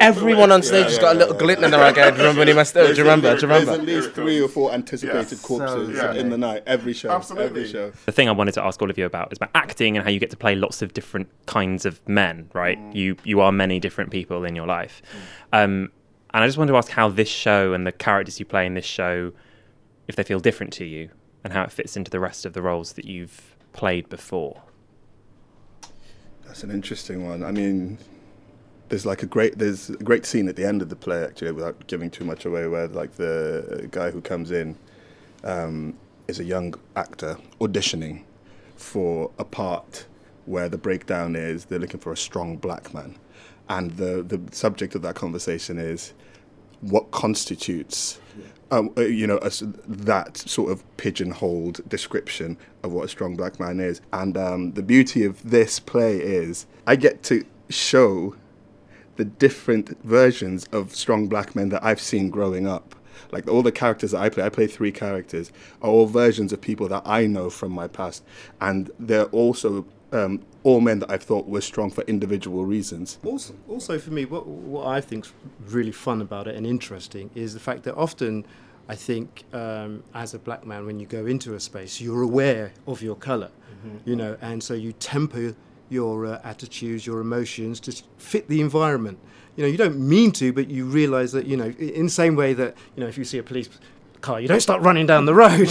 everyone 0.00 0.50
on 0.52 0.62
stage 0.62 0.84
has 0.86 0.98
got 0.98 1.16
a 1.16 1.18
little 1.18 1.34
glint 1.34 1.62
in 1.64 1.70
their 1.70 1.80
eye. 1.80 1.92
going, 1.92 2.14
Do 2.14 2.16
you 2.16 2.22
remember 2.22 2.38
when 2.40 2.48
he 2.48 2.54
messed 2.54 2.76
up? 2.76 2.86
Do 2.88 2.94
you 2.94 3.02
remember? 3.02 3.34
Do 3.36 3.46
you 3.46 3.52
remember? 3.52 3.76
There's 3.76 3.78
at 3.80 4.04
least 4.04 4.10
three 4.14 4.40
or 4.40 4.48
four 4.48 4.72
anticipated 4.72 5.32
Yes. 5.32 5.40
corpses 5.40 5.98
So 5.98 6.10
in 6.12 6.30
the 6.30 6.38
night, 6.38 6.62
every 6.66 6.92
show. 6.92 7.10
Absolutely. 7.10 7.46
Every 7.62 7.68
show. 7.68 7.92
The 8.06 8.12
thing 8.12 8.28
I 8.28 8.32
wanted 8.32 8.52
to 8.54 8.64
ask 8.64 8.80
all 8.80 8.90
of 8.90 8.98
you 8.98 9.06
about 9.06 9.32
is 9.32 9.38
about 9.38 9.50
acting 9.54 9.96
and 9.96 10.04
how 10.04 10.10
you 10.10 10.18
get 10.20 10.30
to 10.30 10.36
play 10.36 10.54
lots 10.54 10.82
of 10.82 10.94
different 10.94 11.28
kinds 11.46 11.84
of 11.84 12.00
men. 12.08 12.48
Right? 12.54 12.78
You 12.92 13.16
you 13.24 13.40
are 13.40 13.52
many 13.52 13.78
different 13.80 14.10
people 14.10 14.44
in 14.44 14.56
your 14.56 14.66
life, 14.66 15.02
um, 15.52 15.90
and 16.34 16.42
I 16.44 16.46
just 16.46 16.58
wanted 16.58 16.72
to 16.72 16.78
ask 16.78 16.90
how 16.90 17.08
this 17.08 17.28
show 17.28 17.72
and 17.74 17.86
the 17.86 17.92
characters 17.92 18.38
you 18.40 18.46
play 18.46 18.64
in 18.66 18.74
this 18.74 18.84
show, 18.86 19.32
if 20.08 20.16
they 20.16 20.22
feel 20.22 20.40
different 20.40 20.72
to 20.74 20.84
you, 20.84 21.10
and 21.44 21.52
how 21.52 21.62
it 21.62 21.72
fits 21.72 21.96
into 21.96 22.10
the 22.10 22.20
rest 22.20 22.46
of 22.46 22.52
the 22.54 22.62
roles 22.62 22.94
that 22.94 23.04
you've 23.04 23.51
played 23.72 24.08
before. 24.08 24.62
That's 26.46 26.62
an 26.62 26.70
interesting 26.70 27.26
one. 27.26 27.42
I 27.42 27.50
mean, 27.50 27.98
there's 28.88 29.06
like 29.06 29.22
a 29.22 29.26
great 29.26 29.58
there's 29.58 29.88
a 29.88 29.96
great 29.96 30.26
scene 30.26 30.48
at 30.48 30.56
the 30.56 30.66
end 30.66 30.82
of 30.82 30.90
the 30.90 30.96
play 30.96 31.24
actually, 31.24 31.52
without 31.52 31.86
giving 31.86 32.10
too 32.10 32.24
much 32.24 32.44
away, 32.44 32.66
where 32.66 32.88
like 32.88 33.12
the 33.12 33.88
guy 33.90 34.10
who 34.10 34.20
comes 34.20 34.50
in 34.50 34.76
um, 35.44 35.94
is 36.28 36.40
a 36.40 36.44
young 36.44 36.74
actor 36.94 37.38
auditioning 37.60 38.24
for 38.76 39.30
a 39.38 39.44
part 39.44 40.06
where 40.44 40.68
the 40.68 40.76
breakdown 40.76 41.36
is 41.36 41.66
they're 41.66 41.78
looking 41.78 42.00
for 42.00 42.12
a 42.12 42.16
strong 42.16 42.56
black 42.56 42.92
man, 42.92 43.16
and 43.68 43.92
the 43.92 44.22
the 44.22 44.40
subject 44.54 44.94
of 44.94 45.02
that 45.02 45.14
conversation 45.14 45.78
is 45.78 46.12
what 46.82 47.10
constitutes 47.10 48.18
um, 48.72 48.90
uh, 48.96 49.02
you 49.02 49.26
know, 49.26 49.38
a 49.42 49.50
that 49.86 50.38
sort 50.38 50.72
of 50.72 50.96
pigeonholed 50.96 51.86
description 51.88 52.56
of 52.82 52.90
what 52.90 53.04
a 53.04 53.08
strong 53.08 53.36
black 53.36 53.60
man 53.60 53.78
is. 53.78 54.00
And 54.14 54.36
um, 54.36 54.72
the 54.72 54.82
beauty 54.82 55.24
of 55.24 55.48
this 55.48 55.78
play 55.78 56.16
is 56.16 56.66
I 56.86 56.96
get 56.96 57.22
to 57.24 57.44
show 57.68 58.34
the 59.16 59.26
different 59.26 60.02
versions 60.02 60.66
of 60.72 60.94
strong 60.94 61.28
black 61.28 61.54
men 61.54 61.68
that 61.68 61.84
I've 61.84 62.00
seen 62.00 62.30
growing 62.30 62.66
up. 62.66 62.94
Like 63.30 63.46
all 63.46 63.62
the 63.62 63.72
characters 63.72 64.12
that 64.12 64.22
I 64.22 64.30
play, 64.30 64.44
I 64.44 64.48
play 64.48 64.66
three 64.66 64.90
characters, 64.90 65.52
are 65.82 65.90
all 65.90 66.06
versions 66.06 66.50
of 66.50 66.62
people 66.62 66.88
that 66.88 67.02
I 67.04 67.26
know 67.26 67.50
from 67.50 67.72
my 67.72 67.88
past. 67.88 68.24
And 68.58 68.90
they're 68.98 69.26
also 69.26 69.86
um, 70.12 70.42
all 70.62 70.80
men 70.80 70.98
that 71.00 71.10
I've 71.10 71.22
thought 71.22 71.46
were 71.48 71.60
strong 71.60 71.90
for 71.90 72.02
individual 72.04 72.64
reasons. 72.64 73.18
Also, 73.24 73.54
also 73.68 73.98
for 73.98 74.10
me, 74.10 74.24
what 74.24 74.46
what 74.46 74.86
I 74.86 75.00
think's 75.00 75.32
really 75.66 75.92
fun 75.92 76.20
about 76.20 76.46
it 76.46 76.54
and 76.54 76.66
interesting 76.66 77.30
is 77.34 77.54
the 77.54 77.60
fact 77.60 77.82
that 77.84 77.94
often, 77.94 78.46
I 78.88 78.94
think, 78.94 79.44
um, 79.52 80.04
as 80.14 80.34
a 80.34 80.38
black 80.38 80.66
man, 80.66 80.86
when 80.86 81.00
you 81.00 81.06
go 81.06 81.26
into 81.26 81.54
a 81.54 81.60
space, 81.60 82.00
you're 82.00 82.22
aware 82.22 82.72
of 82.86 83.02
your 83.02 83.16
color 83.16 83.50
you 84.04 84.16
know, 84.16 84.36
and 84.40 84.62
so 84.62 84.74
you 84.74 84.92
temper 84.92 85.54
your 85.88 86.26
uh, 86.26 86.40
attitudes, 86.44 87.06
your 87.06 87.20
emotions 87.20 87.80
to 87.80 88.02
fit 88.16 88.48
the 88.48 88.60
environment. 88.60 89.18
You 89.56 89.64
know, 89.64 89.68
you 89.68 89.76
don't 89.76 89.98
mean 89.98 90.32
to, 90.32 90.52
but 90.52 90.68
you 90.68 90.86
realize 90.86 91.32
that, 91.32 91.46
you 91.46 91.56
know, 91.56 91.68
in 91.78 92.04
the 92.04 92.10
same 92.10 92.36
way 92.36 92.54
that, 92.54 92.74
you 92.96 93.02
know, 93.02 93.08
if 93.08 93.18
you 93.18 93.24
see 93.24 93.38
a 93.38 93.42
police 93.42 93.68
car, 94.22 94.40
you 94.40 94.48
don't 94.48 94.60
start 94.60 94.80
running 94.82 95.06
down 95.06 95.26
the 95.26 95.34
road 95.34 95.68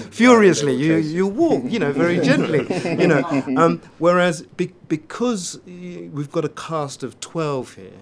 furiously. 0.12 0.74
You, 0.74 0.96
you 0.96 1.26
walk, 1.26 1.62
you 1.66 1.78
know, 1.78 1.92
very 1.92 2.18
gently, 2.20 2.66
you 3.00 3.06
know. 3.06 3.22
Um, 3.60 3.80
whereas 3.98 4.42
be- 4.42 4.74
because 4.88 5.60
we've 5.66 6.30
got 6.32 6.44
a 6.44 6.48
cast 6.48 7.02
of 7.02 7.18
12 7.20 7.74
here, 7.74 8.00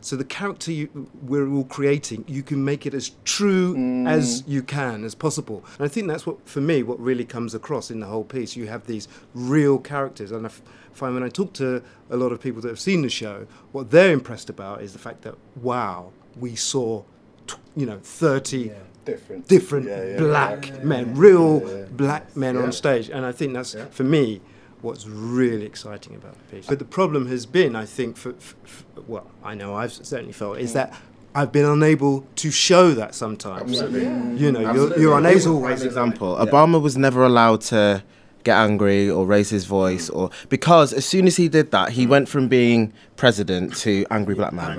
So 0.00 0.16
the 0.16 0.24
character 0.24 0.70
you, 0.72 1.08
we're 1.22 1.48
all 1.48 1.64
creating, 1.64 2.24
you 2.28 2.42
can 2.42 2.64
make 2.64 2.86
it 2.86 2.94
as 2.94 3.12
true 3.24 3.74
as 4.06 4.44
you 4.46 4.62
can, 4.62 5.04
as 5.04 5.14
possible. 5.14 5.64
And 5.78 5.84
I 5.84 5.88
think 5.88 6.06
that's 6.08 6.26
what, 6.26 6.36
for 6.48 6.60
me, 6.60 6.82
what 6.82 6.98
really 7.00 7.24
comes 7.24 7.54
across 7.54 7.90
in 7.90 8.00
the 8.00 8.06
whole 8.06 8.24
piece. 8.24 8.56
You 8.56 8.66
have 8.68 8.86
these 8.86 9.08
real 9.34 9.78
characters, 9.78 10.30
and 10.32 10.46
I 10.46 10.50
f- 10.50 10.62
find 10.92 11.14
when 11.14 11.22
I 11.24 11.28
talk 11.28 11.52
to 11.54 11.82
a 12.10 12.16
lot 12.16 12.30
of 12.32 12.40
people 12.40 12.60
that 12.62 12.68
have 12.68 12.80
seen 12.80 13.02
the 13.02 13.08
show, 13.22 13.46
what 13.72 13.90
they're 13.90 14.12
impressed 14.12 14.50
about 14.50 14.82
is 14.82 14.92
the 14.92 14.98
fact 14.98 15.22
that 15.22 15.34
wow, 15.56 16.12
we 16.38 16.54
saw, 16.56 17.02
t- 17.46 17.56
you 17.76 17.86
know, 17.86 17.98
thirty 18.02 18.70
Different. 19.12 19.48
different 19.48 19.86
Yeah, 19.88 20.04
yeah, 20.04 20.18
black 20.18 20.68
yeah. 20.68 20.84
men, 20.84 21.14
real 21.16 21.62
Yeah, 21.64 21.74
yeah. 21.78 21.84
black 21.90 22.36
men 22.36 22.54
Yeah. 22.56 22.62
on 22.64 22.72
stage, 22.72 23.08
and 23.10 23.24
I 23.24 23.32
think 23.32 23.52
that's 23.54 23.74
for 23.90 24.04
me 24.04 24.40
what's 24.82 25.06
really 25.06 25.66
exciting 25.66 26.14
about 26.14 26.34
the 26.38 26.56
piece. 26.56 26.66
But 26.66 26.78
the 26.78 26.84
problem 26.84 27.26
has 27.28 27.46
been, 27.46 27.74
I 27.74 27.84
think, 27.86 28.16
for, 28.16 28.32
for, 28.34 28.54
for 28.64 29.00
well, 29.12 29.26
I 29.42 29.54
know 29.54 29.74
I've 29.74 29.92
certainly 29.92 30.32
felt 30.32 30.58
is 30.58 30.72
that. 30.74 30.92
I've 31.34 31.52
been 31.52 31.66
unable 31.66 32.26
to 32.36 32.50
show 32.50 32.92
that 32.92 33.14
sometimes. 33.14 33.70
Absolutely. 33.80 34.00
You 34.42 34.50
know, 34.50 34.60
you're, 34.60 34.70
Absolutely. 34.70 35.02
you're 35.02 35.18
unable. 35.18 35.58
a 35.58 35.60
Prime 35.60 35.82
example. 35.82 36.36
Obama 36.36 36.80
was 36.82 36.96
never 36.96 37.22
allowed 37.22 37.60
to 37.72 38.02
get 38.50 38.56
angry 38.56 39.10
or 39.10 39.26
raise 39.26 39.50
his 39.50 39.64
voice 39.64 40.08
or 40.10 40.30
because 40.48 40.92
as 40.92 41.04
soon 41.04 41.26
as 41.26 41.36
he 41.36 41.46
did 41.48 41.70
that 41.70 41.90
he 41.90 42.06
went 42.06 42.28
from 42.28 42.48
being 42.48 42.92
president 43.16 43.74
to 43.76 44.06
angry 44.10 44.34
black 44.34 44.52
man. 44.52 44.74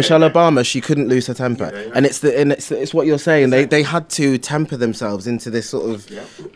Michelle 0.00 0.24
obama 0.30 0.64
she 0.64 0.80
couldn't 0.80 1.08
lose 1.08 1.26
her 1.26 1.34
temper. 1.34 1.70
And 1.94 2.06
it's 2.06 2.20
the 2.20 2.30
and 2.40 2.52
it's, 2.52 2.70
it's 2.70 2.94
what 2.94 3.06
you're 3.06 3.24
saying. 3.30 3.50
They 3.50 3.64
they 3.64 3.82
had 3.82 4.08
to 4.20 4.38
temper 4.38 4.76
themselves 4.76 5.26
into 5.26 5.48
this 5.50 5.68
sort 5.68 5.86
of 5.92 5.98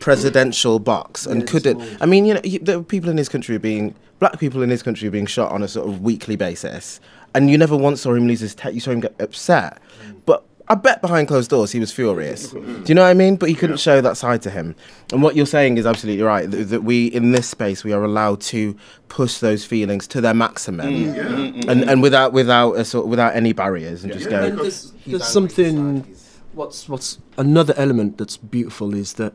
presidential 0.00 0.78
box 0.78 1.26
and 1.26 1.46
couldn't 1.46 1.78
i 2.00 2.06
mean 2.12 2.24
you 2.24 2.34
know 2.34 2.78
were 2.78 2.82
people 2.82 3.10
in 3.10 3.16
this 3.16 3.28
country 3.28 3.54
are 3.56 3.66
being 3.72 3.94
black 4.22 4.38
people 4.38 4.62
in 4.62 4.68
this 4.68 4.84
country 4.84 5.08
are 5.08 5.10
being 5.10 5.26
shot 5.26 5.50
on 5.50 5.64
a 5.64 5.68
sort 5.68 5.88
of 5.88 6.00
weekly 6.00 6.36
basis. 6.36 7.00
And 7.34 7.50
you 7.50 7.58
never 7.58 7.76
once 7.76 8.02
saw 8.02 8.14
him 8.14 8.28
lose 8.28 8.38
his 8.38 8.54
you 8.70 8.78
saw 8.78 8.92
him 8.92 9.00
get 9.00 9.20
upset. 9.20 9.78
But 10.26 10.44
I 10.68 10.74
bet 10.74 11.02
behind 11.02 11.28
closed 11.28 11.50
doors 11.50 11.72
he 11.72 11.80
was 11.80 11.92
furious. 11.92 12.50
Do 12.50 12.84
you 12.86 12.94
know 12.94 13.02
what 13.02 13.08
I 13.08 13.14
mean? 13.14 13.36
But 13.36 13.48
he 13.48 13.54
couldn't 13.54 13.78
show 13.78 14.00
that 14.00 14.16
side 14.16 14.42
to 14.42 14.50
him. 14.50 14.74
And 15.12 15.22
what 15.22 15.36
you're 15.36 15.44
saying 15.46 15.76
is 15.76 15.86
absolutely 15.86 16.22
right. 16.22 16.50
That, 16.50 16.64
that 16.70 16.84
we, 16.84 17.06
in 17.06 17.32
this 17.32 17.48
space, 17.48 17.84
we 17.84 17.92
are 17.92 18.02
allowed 18.04 18.40
to 18.42 18.76
push 19.08 19.38
those 19.38 19.64
feelings 19.64 20.06
to 20.08 20.20
their 20.20 20.34
maximum, 20.34 20.88
and 20.88 21.82
and 21.88 22.00
without 22.02 22.32
without 22.32 22.72
a 22.74 22.84
sort 22.84 23.06
without 23.08 23.34
any 23.36 23.52
barriers, 23.52 24.04
and 24.04 24.12
just 24.12 24.30
go. 24.30 24.42
And 24.44 24.58
there's, 24.58 24.92
there's 25.06 25.26
something. 25.26 26.06
What's 26.54 26.88
what's 26.88 27.18
another 27.38 27.74
element 27.76 28.18
that's 28.18 28.36
beautiful 28.36 28.94
is 28.94 29.14
that 29.14 29.32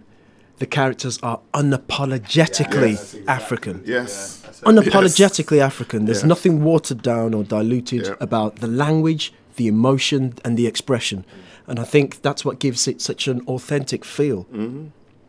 the 0.60 0.66
characters 0.66 1.20
are 1.24 1.40
unapologetically 1.54 3.24
African. 3.28 3.84
Yes. 3.86 4.42
Unapologetically 4.64 5.60
African. 5.60 6.06
There's 6.06 6.22
Yeah. 6.22 6.28
nothing 6.28 6.64
watered 6.64 7.02
down 7.02 7.34
or 7.34 7.44
diluted 7.44 8.08
Yeah. 8.08 8.14
about 8.20 8.58
the 8.58 8.68
language, 8.68 9.34
the 9.58 9.68
emotion, 9.68 10.34
and 10.46 10.58
the 10.58 10.66
expression. 10.66 11.26
And 11.68 11.80
I 11.80 11.84
think 11.84 12.22
that's 12.22 12.46
what 12.46 12.60
gives 12.60 12.88
it 12.88 13.02
such 13.02 13.28
an 13.28 13.42
authentic 13.42 14.06
feel. 14.06 14.48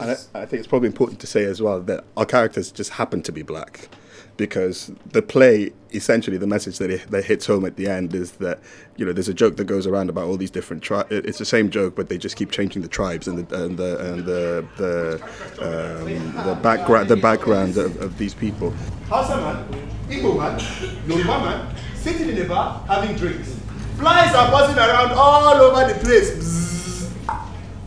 And 0.01 0.11
I, 0.13 0.17
I 0.35 0.47
think 0.47 0.61
it's 0.61 0.69
probably 0.69 0.87
important 0.87 1.19
to 1.21 1.27
say 1.27 1.45
as 1.45 1.61
well 1.61 1.81
that 1.81 2.05
our 2.17 2.25
characters 2.25 2.71
just 2.71 2.91
happen 2.91 3.23
to 3.23 3.33
be 3.33 3.43
black. 3.43 3.89
Because 4.37 4.93
the 5.05 5.21
play, 5.21 5.73
essentially, 5.91 6.37
the 6.37 6.47
message 6.47 6.79
that 6.79 6.91
it, 6.91 7.11
that 7.11 7.25
hits 7.25 7.47
home 7.47 7.65
at 7.65 7.75
the 7.75 7.89
end 7.89 8.15
is 8.15 8.33
that 8.33 8.61
you 8.97 9.05
know 9.05 9.13
there's 9.13 9.29
a 9.29 9.35
joke 9.35 9.57
that 9.57 9.65
goes 9.65 9.85
around 9.85 10.09
about 10.11 10.27
all 10.29 10.37
these 10.37 10.53
different 10.53 10.81
tribes. 10.81 11.09
It's 11.11 11.39
the 11.39 11.45
same 11.45 11.71
joke, 11.71 11.97
but 11.97 12.09
they 12.09 12.19
just 12.19 12.37
keep 12.37 12.53
changing 12.53 12.83
the 12.83 12.89
tribes 12.89 13.27
and 13.27 13.45
the 13.49 13.65
and 13.65 13.77
the 13.77 14.13
and 14.13 14.25
the 14.25 14.65
the, 14.77 15.21
um, 15.61 16.47
the 16.47 16.55
background 16.63 17.09
the 17.09 17.17
background 17.17 17.77
of, 17.79 18.01
of 18.01 18.17
these 18.17 18.33
people. 18.33 18.73
Hausa 19.09 19.39
man, 19.39 19.89
Igbo 20.09 20.39
man, 20.39 20.61
Yoruba 21.09 21.39
man, 21.45 21.77
sitting 21.97 22.29
in 22.29 22.41
a 22.41 22.45
bar 22.45 22.85
having 22.87 23.17
drinks. 23.17 23.58
Flies 23.99 24.33
are 24.33 24.49
buzzing 24.53 24.79
around 24.79 25.11
all 25.11 25.49
over 25.49 25.93
the 25.93 25.99
place. 25.99 26.31
Bzzz. 26.31 27.11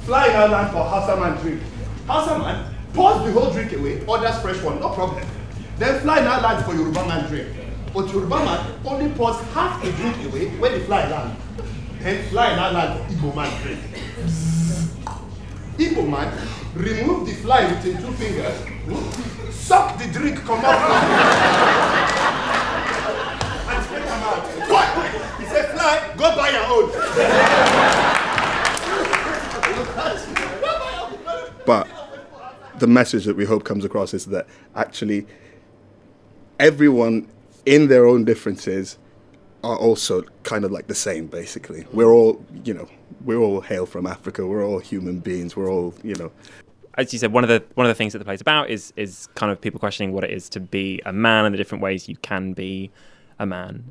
Fly 0.02 0.28
now 0.28 0.48
land 0.48 0.72
for 0.72 0.84
Hausa 0.84 1.16
man 1.18 1.40
drink. 1.42 1.62
Hausa 2.06 2.38
man 2.38 2.76
pours 2.94 3.24
the 3.24 3.32
whole 3.32 3.50
drink 3.54 3.72
away, 3.72 4.04
orders 4.06 4.38
fresh 4.42 4.62
one, 4.62 4.82
no 4.82 4.90
problem. 4.90 5.26
Then 5.78 6.02
fly 6.02 6.20
now 6.20 6.42
land 6.42 6.66
for 6.66 6.74
Yoruba 6.76 7.08
man 7.08 7.30
drink. 7.30 7.48
But 7.94 8.12
Yoruba 8.12 8.44
man 8.44 8.76
only 8.86 9.10
pours 9.16 9.38
half 9.54 9.82
the 9.82 9.90
drink 9.94 10.18
away 10.26 10.50
when 10.58 10.74
the 10.74 10.82
fly 10.82 11.08
land. 11.10 11.38
Then 12.02 12.28
fly 12.30 12.56
now 12.58 12.72
land 12.72 13.00
for 13.08 13.14
Igbo 13.16 13.34
man 13.34 13.62
drink. 13.62 13.80
Igbo 15.78 16.10
man 16.10 16.38
remove 16.76 17.26
the 17.26 17.34
fly 17.36 17.72
with 17.72 17.84
two 17.84 18.12
fingers, 18.14 19.56
suck 19.56 19.98
the 19.98 20.08
drink, 20.12 20.40
come 20.44 20.60
out. 20.66 22.28
What? 25.82 26.04
He 26.04 26.10
said, 26.10 26.16
fly, 26.16 26.16
go 26.18 26.36
buy 26.36 26.50
your 26.50 26.66
own. 26.66 26.90
But 31.66 31.88
the 32.80 32.88
message 32.88 33.26
that 33.26 33.36
we 33.36 33.46
hope 33.46 33.64
comes 33.64 33.86
across 33.86 34.14
is 34.14 34.26
that 34.28 34.48
actually 34.76 35.26
everyone 36.60 37.28
in 37.66 37.88
their 37.88 38.06
own 38.06 38.26
differences 38.26 38.98
are 39.64 39.78
also 39.78 40.24
kind 40.44 40.66
of 40.66 40.72
like 40.72 40.88
the 40.88 40.96
same 40.96 41.28
basically. 41.28 41.86
We're 41.94 42.12
all, 42.12 42.44
you 42.64 42.74
know, 42.74 42.88
we're 43.24 43.38
all 43.38 43.62
hail 43.62 43.86
from 43.86 44.08
Africa. 44.08 44.46
We're 44.46 44.66
all 44.66 44.80
human 44.80 45.20
beings. 45.20 45.56
We're 45.56 45.72
all, 45.72 45.94
you 46.04 46.16
know, 46.16 46.32
as 46.98 47.14
you 47.14 47.20
said, 47.20 47.32
one 47.32 47.44
of 47.44 47.48
the 47.50 47.64
one 47.76 47.86
of 47.86 47.90
the 47.90 47.96
things 47.96 48.14
that 48.14 48.20
the 48.20 48.26
play's 48.26 48.42
about 48.42 48.70
is 48.70 48.92
is 48.98 49.28
kind 49.36 49.52
of 49.52 49.62
people 49.62 49.80
questioning 49.80 50.14
what 50.14 50.24
it 50.24 50.32
is 50.32 50.50
to 50.50 50.60
be 50.60 51.02
a 51.06 51.14
man 51.14 51.46
and 51.46 51.54
the 51.54 51.58
different 51.58 51.84
ways 51.84 52.10
you 52.10 52.16
can 52.18 52.54
be 52.54 52.92
a 53.40 53.46
man. 53.46 53.84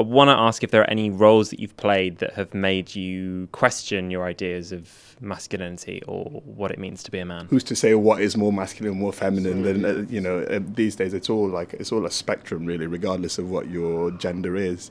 I 0.00 0.02
want 0.02 0.28
to 0.28 0.32
ask 0.32 0.64
if 0.64 0.70
there 0.70 0.80
are 0.80 0.88
any 0.88 1.10
roles 1.10 1.50
that 1.50 1.60
you've 1.60 1.76
played 1.76 2.20
that 2.20 2.32
have 2.32 2.54
made 2.54 2.94
you 2.94 3.50
question 3.52 4.10
your 4.10 4.24
ideas 4.24 4.72
of 4.72 5.14
masculinity 5.20 6.02
or 6.08 6.24
what 6.46 6.70
it 6.70 6.78
means 6.78 7.02
to 7.02 7.10
be 7.10 7.18
a 7.18 7.26
man. 7.26 7.44
who's 7.50 7.62
to 7.64 7.76
say 7.76 7.94
what 7.94 8.22
is 8.22 8.34
more 8.34 8.50
masculine, 8.50 8.96
more 8.98 9.12
feminine? 9.12 9.60
Than 9.62 9.84
uh, 9.84 10.06
you 10.08 10.22
know, 10.22 10.38
uh, 10.38 10.60
these 10.62 10.96
days 10.96 11.12
it's 11.12 11.28
all 11.28 11.46
like 11.46 11.74
it's 11.74 11.92
all 11.92 12.06
a 12.06 12.10
spectrum, 12.10 12.64
really, 12.64 12.86
regardless 12.86 13.36
of 13.36 13.50
what 13.50 13.68
your 13.68 14.10
gender 14.12 14.56
is. 14.56 14.90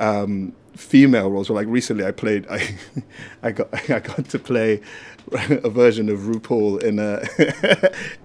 Um, 0.00 0.54
female 0.76 1.30
roles, 1.30 1.48
well, 1.48 1.56
like 1.56 1.66
recently 1.68 2.04
I 2.04 2.10
played, 2.10 2.46
I, 2.48 2.76
I 3.42 3.52
got, 3.52 3.68
I 3.90 4.00
got 4.00 4.28
to 4.28 4.38
play 4.38 4.80
a 5.32 5.68
version 5.68 6.08
of 6.08 6.20
RuPaul 6.20 6.82
in 6.82 6.98
a 6.98 7.20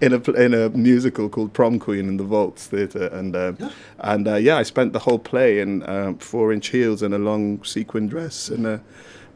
in 0.00 0.12
a 0.12 0.30
in 0.32 0.54
a 0.54 0.68
musical 0.70 1.28
called 1.28 1.52
Prom 1.52 1.78
Queen 1.78 2.08
in 2.08 2.16
the 2.16 2.24
Vaults 2.24 2.66
Theatre, 2.68 3.08
and 3.08 3.34
uh, 3.34 3.52
and 3.98 4.28
uh, 4.28 4.36
yeah, 4.36 4.56
I 4.56 4.62
spent 4.62 4.92
the 4.92 5.00
whole 5.00 5.18
play 5.18 5.60
in 5.60 5.88
um, 5.88 6.18
four 6.18 6.52
inch 6.52 6.68
heels 6.68 7.02
and 7.02 7.12
a 7.12 7.18
long 7.18 7.62
sequin 7.64 8.06
dress 8.06 8.48
and 8.48 8.66
a 8.66 8.80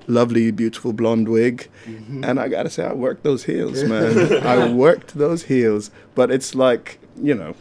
lovely, 0.06 0.52
beautiful 0.52 0.92
blonde 0.92 1.28
wig. 1.28 1.68
And 1.86 2.38
I 2.38 2.48
gotta 2.48 2.70
say, 2.70 2.84
I 2.84 2.92
worked 2.92 3.24
those 3.24 3.44
heels, 3.44 3.82
man. 3.82 4.46
I 4.46 4.72
worked 4.72 5.18
those 5.18 5.44
heels. 5.44 5.90
But 6.14 6.30
it's 6.30 6.54
like, 6.54 7.00
you 7.20 7.34
know, 7.34 7.56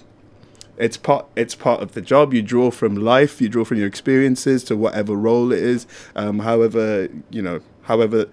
it's 0.78 0.98
part 0.98 1.26
it's 1.36 1.56
part 1.56 1.82
of 1.82 1.94
the 1.94 2.02
job. 2.02 2.34
You 2.34 2.42
draw 2.42 2.72
from 2.72 2.96
life, 2.96 3.42
you 3.42 3.50
draw 3.50 3.64
from 3.64 3.78
your 3.78 3.88
experiences 3.88 4.64
to 4.66 4.76
whatever 4.76 5.16
role 5.16 5.52
it 5.52 5.60
is. 5.60 5.88
Um, 6.16 6.40
however, 6.40 7.10
you 7.30 7.42
know, 7.42 7.62
however 7.84 8.28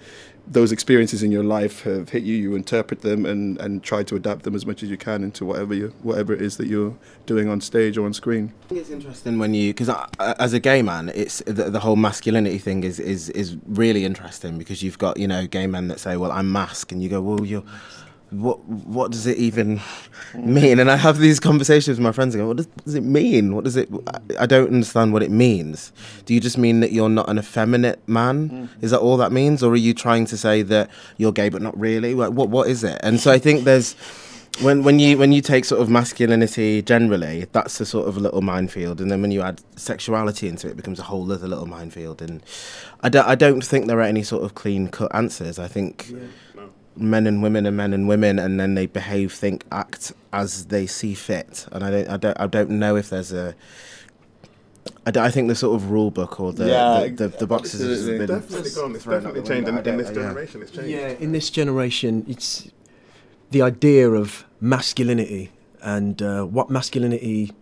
those 0.46 0.72
experiences 0.72 1.22
in 1.22 1.30
your 1.30 1.44
life 1.44 1.82
have 1.82 2.08
hit 2.08 2.24
you, 2.24 2.36
you 2.36 2.56
interpret 2.56 3.02
them 3.02 3.24
and, 3.24 3.60
and 3.60 3.82
try 3.82 4.02
to 4.02 4.16
adapt 4.16 4.42
them 4.42 4.54
as 4.54 4.66
much 4.66 4.82
as 4.82 4.90
you 4.90 4.96
can 4.96 5.22
into 5.22 5.44
whatever 5.44 5.72
you 5.72 5.94
whatever 6.02 6.32
it 6.32 6.42
is 6.42 6.56
that 6.56 6.66
you're 6.66 6.96
doing 7.26 7.48
on 7.48 7.60
stage 7.60 7.96
or 7.96 8.04
on 8.04 8.12
screen. 8.12 8.52
I 8.64 8.66
think 8.66 8.80
it's 8.80 8.90
interesting 8.90 9.38
when 9.38 9.54
you 9.54 9.72
because 9.72 9.90
as 10.18 10.52
a 10.52 10.60
gay 10.60 10.82
man, 10.82 11.10
it's 11.14 11.38
the, 11.46 11.70
the 11.70 11.80
whole 11.80 11.96
masculinity 11.96 12.58
thing 12.58 12.84
is 12.84 12.98
is 12.98 13.28
is 13.30 13.56
really 13.66 14.04
interesting 14.04 14.58
because 14.58 14.82
you've 14.82 14.98
got 14.98 15.16
you 15.16 15.28
know 15.28 15.46
gay 15.46 15.66
men 15.66 15.88
that 15.88 16.00
say, 16.00 16.16
"Well, 16.16 16.32
I'm 16.32 16.50
mask," 16.50 16.92
and 16.92 17.02
you 17.02 17.08
go, 17.08 17.20
"Well, 17.20 17.44
you're." 17.44 17.64
What 18.32 18.64
what 18.66 19.12
does 19.12 19.26
it 19.26 19.36
even 19.36 19.80
mean? 20.34 20.80
And 20.80 20.90
I 20.90 20.96
have 20.96 21.18
these 21.18 21.38
conversations 21.38 21.98
with 21.98 22.02
my 22.04 22.12
friends. 22.12 22.34
and 22.34 22.42
go, 22.42 22.48
what 22.48 22.56
does, 22.56 22.66
does 22.84 22.94
it 22.94 23.02
mean? 23.04 23.54
What 23.54 23.64
does 23.64 23.76
it? 23.76 23.88
I- 24.08 24.42
I 24.44 24.46
don't 24.46 24.68
understand 24.68 25.12
what 25.12 25.22
it 25.22 25.30
means. 25.30 25.92
Do 26.24 26.32
you 26.32 26.40
just 26.40 26.56
mean 26.56 26.80
that 26.80 26.92
you're 26.92 27.10
not 27.10 27.28
an 27.28 27.38
effeminate 27.38 28.00
man? 28.08 28.48
Mm. 28.50 28.68
Is 28.82 28.90
that 28.92 29.00
all 29.00 29.16
that 29.18 29.32
means, 29.32 29.62
or 29.62 29.72
are 29.72 29.76
you 29.76 29.92
trying 29.92 30.24
to 30.26 30.36
say 30.38 30.62
that 30.62 30.88
you're 31.18 31.32
gay 31.32 31.50
but 31.50 31.60
not 31.62 31.78
really? 31.78 32.14
Like, 32.14 32.32
what 32.32 32.48
what 32.48 32.68
is 32.68 32.82
it? 32.82 32.98
And 33.02 33.20
so 33.20 33.30
I 33.30 33.38
think 33.38 33.64
there's 33.64 33.94
when 34.60 34.82
when 34.82 34.98
you 34.98 35.16
when 35.18 35.32
you 35.32 35.40
take 35.42 35.64
sort 35.64 35.80
of 35.82 35.88
masculinity 35.90 36.82
generally, 36.82 37.46
that's 37.52 37.80
a 37.80 37.86
sort 37.86 38.08
of 38.08 38.16
little 38.16 38.40
minefield, 38.42 39.00
and 39.00 39.10
then 39.10 39.20
when 39.22 39.30
you 39.30 39.42
add 39.42 39.60
sexuality 39.76 40.48
into 40.48 40.66
it, 40.68 40.72
it 40.72 40.76
becomes 40.76 40.98
a 40.98 41.02
whole 41.04 41.30
other 41.32 41.48
little 41.48 41.66
minefield. 41.66 42.20
And 42.22 42.42
I 43.02 43.08
don't 43.08 43.26
I 43.26 43.34
don't 43.34 43.62
think 43.64 43.86
there 43.86 43.98
are 43.98 44.02
any 44.02 44.22
sort 44.22 44.42
of 44.42 44.54
clean 44.54 44.88
cut 44.88 45.14
answers. 45.14 45.58
I 45.58 45.68
think 45.68 46.12
men 46.96 47.26
and 47.26 47.42
women 47.42 47.66
and 47.66 47.76
men 47.76 47.92
and 47.92 48.06
women, 48.08 48.38
and 48.38 48.58
then 48.60 48.74
they 48.74 48.86
behave, 48.86 49.32
think, 49.32 49.64
act 49.72 50.12
as 50.32 50.66
they 50.66 50.86
see 50.86 51.14
fit. 51.14 51.66
And 51.72 51.82
I 51.84 51.90
don't 51.90 52.08
I 52.08 52.16
don't 52.16 52.40
I 52.40 52.46
don't 52.46 52.70
know 52.70 52.96
if 52.96 53.10
there's 53.10 53.32
a 53.32 53.54
I, 55.06 55.10
don't- 55.10 55.24
I 55.24 55.30
think 55.30 55.48
the 55.48 55.54
sort 55.54 55.76
of 55.80 55.90
rule 55.90 56.10
book 56.10 56.40
or 56.40 56.52
the 56.52 56.66
Yeah, 56.66 57.04
the, 57.04 57.28
the, 57.28 57.38
the 57.38 57.46
boxes 57.46 57.80
have 57.80 57.88
just 57.90 58.00
absolutely. 58.02 58.26
been 58.26 58.40
Definitely 58.40 58.70
gone. 58.70 58.94
It's 58.94 59.04
thrown 59.04 59.14
out 59.16 59.22
definitely 59.22 59.40
the 59.40 59.48
changed 59.48 59.68
in, 59.68 59.78
in 59.78 59.84
don't- 59.84 59.96
this 59.98 60.08
yeah. 60.08 60.14
generation. 60.14 60.62
It's 60.62 60.70
changed. 60.70 60.90
Yeah, 60.90 61.08
in 61.08 61.32
this 61.32 61.50
generation, 61.50 62.24
it's 62.28 62.68
the 63.50 63.62
idea 63.62 64.10
of 64.10 64.44
masculinity 64.60 65.50
and 65.82 66.20
uh, 66.22 66.44
what 66.44 66.70
masculinity 66.70 67.52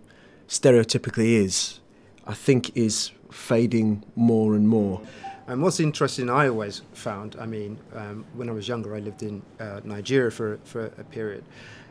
stereotypically 0.49 1.33
is. 1.35 1.81
I 2.27 2.35
think 2.35 2.77
is 2.77 3.11
fading 3.31 4.05
more 4.15 4.55
and 4.55 4.69
more. 4.69 5.01
And 5.51 5.61
what's 5.63 5.81
interesting, 5.81 6.31
I 6.31 6.49
always 6.49 6.83
found, 6.93 7.35
I 7.37 7.45
mean, 7.45 7.77
um, 7.93 8.25
when 8.35 8.49
I 8.49 8.53
was 8.53 8.69
younger, 8.69 8.95
I 8.95 9.01
lived 9.01 9.25
in 9.25 9.43
uh, 9.59 9.81
Nigeria 9.83 10.31
for, 10.31 10.61
for 10.63 10.85
a 10.97 11.03
period, 11.03 11.43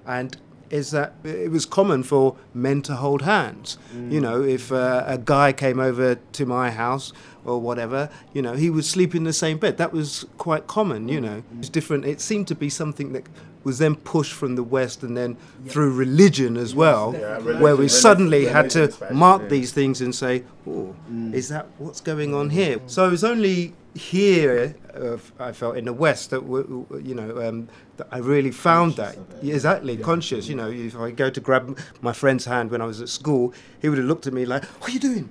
and 0.05 0.37
is 0.69 0.91
that 0.91 1.13
it 1.25 1.51
was 1.51 1.65
common 1.65 2.03
for 2.03 2.37
men 2.53 2.81
to 2.83 2.95
hold 2.95 3.23
hands. 3.23 3.77
Mm. 3.93 4.13
You 4.13 4.21
know, 4.21 4.43
if 4.43 4.71
uh, 4.71 5.03
a 5.05 5.17
guy 5.17 5.51
came 5.51 5.77
over 5.77 6.15
to 6.15 6.45
my 6.45 6.71
house 6.71 7.11
or 7.43 7.59
whatever, 7.59 8.09
you 8.31 8.41
know, 8.41 8.53
he 8.53 8.69
would 8.69 8.85
sleep 8.85 9.13
in 9.13 9.25
the 9.25 9.33
same 9.33 9.57
bed. 9.57 9.75
That 9.75 9.91
was 9.91 10.25
quite 10.37 10.67
common, 10.67 11.09
you 11.09 11.19
know. 11.19 11.43
It's 11.57 11.67
different. 11.67 12.05
It 12.05 12.21
seemed 12.21 12.47
to 12.47 12.55
be 12.55 12.69
something 12.69 13.11
that 13.11 13.25
was 13.63 13.77
then 13.77 13.95
pushed 13.95 14.33
from 14.33 14.55
the 14.55 14.63
West 14.63 15.03
and 15.03 15.15
then 15.17 15.35
through 15.67 15.93
religion 15.93 16.55
as 16.57 16.73
well, 16.73 17.13
Yeah, 17.13 17.37
where 17.39 17.53
religion- 17.55 17.77
we 17.79 17.87
suddenly 17.89 18.45
had 18.45 18.69
to 18.71 18.93
mark 19.11 19.41
yeah. 19.43 19.47
these 19.49 19.71
things 19.73 20.01
and 20.01 20.13
say, 20.15 20.43
oh, 20.67 20.95
is 21.33 21.49
that 21.49 21.67
what's 21.77 22.01
going 22.01 22.33
on 22.33 22.49
here? 22.51 22.79
So 22.87 23.07
it 23.07 23.11
was 23.11 23.23
only 23.23 23.73
here, 23.95 24.75
uh, 24.93 25.17
I 25.39 25.51
felt, 25.51 25.77
in 25.77 25.85
the 25.85 25.93
West 25.93 26.29
that, 26.29 26.41
w- 26.41 26.85
w- 26.89 27.07
you 27.07 27.15
know, 27.15 27.41
um, 27.47 27.67
that 27.97 28.07
I 28.11 28.19
really 28.19 28.51
found 28.51 28.95
that. 28.95 29.17
Yeah, 29.41 29.55
exactly, 29.55 29.97
conscious. 29.97 30.47
You 30.47 30.55
know, 30.55 30.69
if 30.69 30.95
I 30.97 31.11
go 31.11 31.29
to 31.29 31.39
grab 31.39 31.77
my 32.01 32.13
friend's 32.13 32.45
hand 32.45 32.71
when 32.71 32.81
I 32.81 32.85
was 32.85 33.01
at 33.01 33.09
school, 33.09 33.53
he 33.81 33.89
would 33.89 33.97
have 33.97 34.07
looked 34.07 34.27
at 34.27 34.33
me 34.33 34.45
like, 34.45 34.63
what 34.65 34.89
are 34.89 34.93
you 34.93 34.99
doing? 34.99 35.29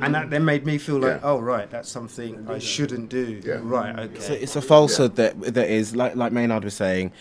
And 0.00 0.14
that 0.14 0.30
then 0.30 0.44
made 0.44 0.64
me 0.64 0.78
feel 0.78 0.98
like, 0.98 1.20
oh, 1.22 1.38
right, 1.38 1.68
that's 1.70 1.88
something 1.88 2.46
I 2.48 2.58
shouldn't 2.58 3.08
do. 3.08 3.40
Right, 3.62 3.98
okay. 3.98 4.20
So 4.20 4.32
it's 4.32 4.56
a 4.56 4.62
falsehood 4.62 5.16
that 5.16 5.38
that 5.54 5.68
is 5.68 5.94
like 5.96 6.16
like 6.16 6.32
Maynard 6.32 6.64
was 6.64 6.74
saying, 6.74 7.12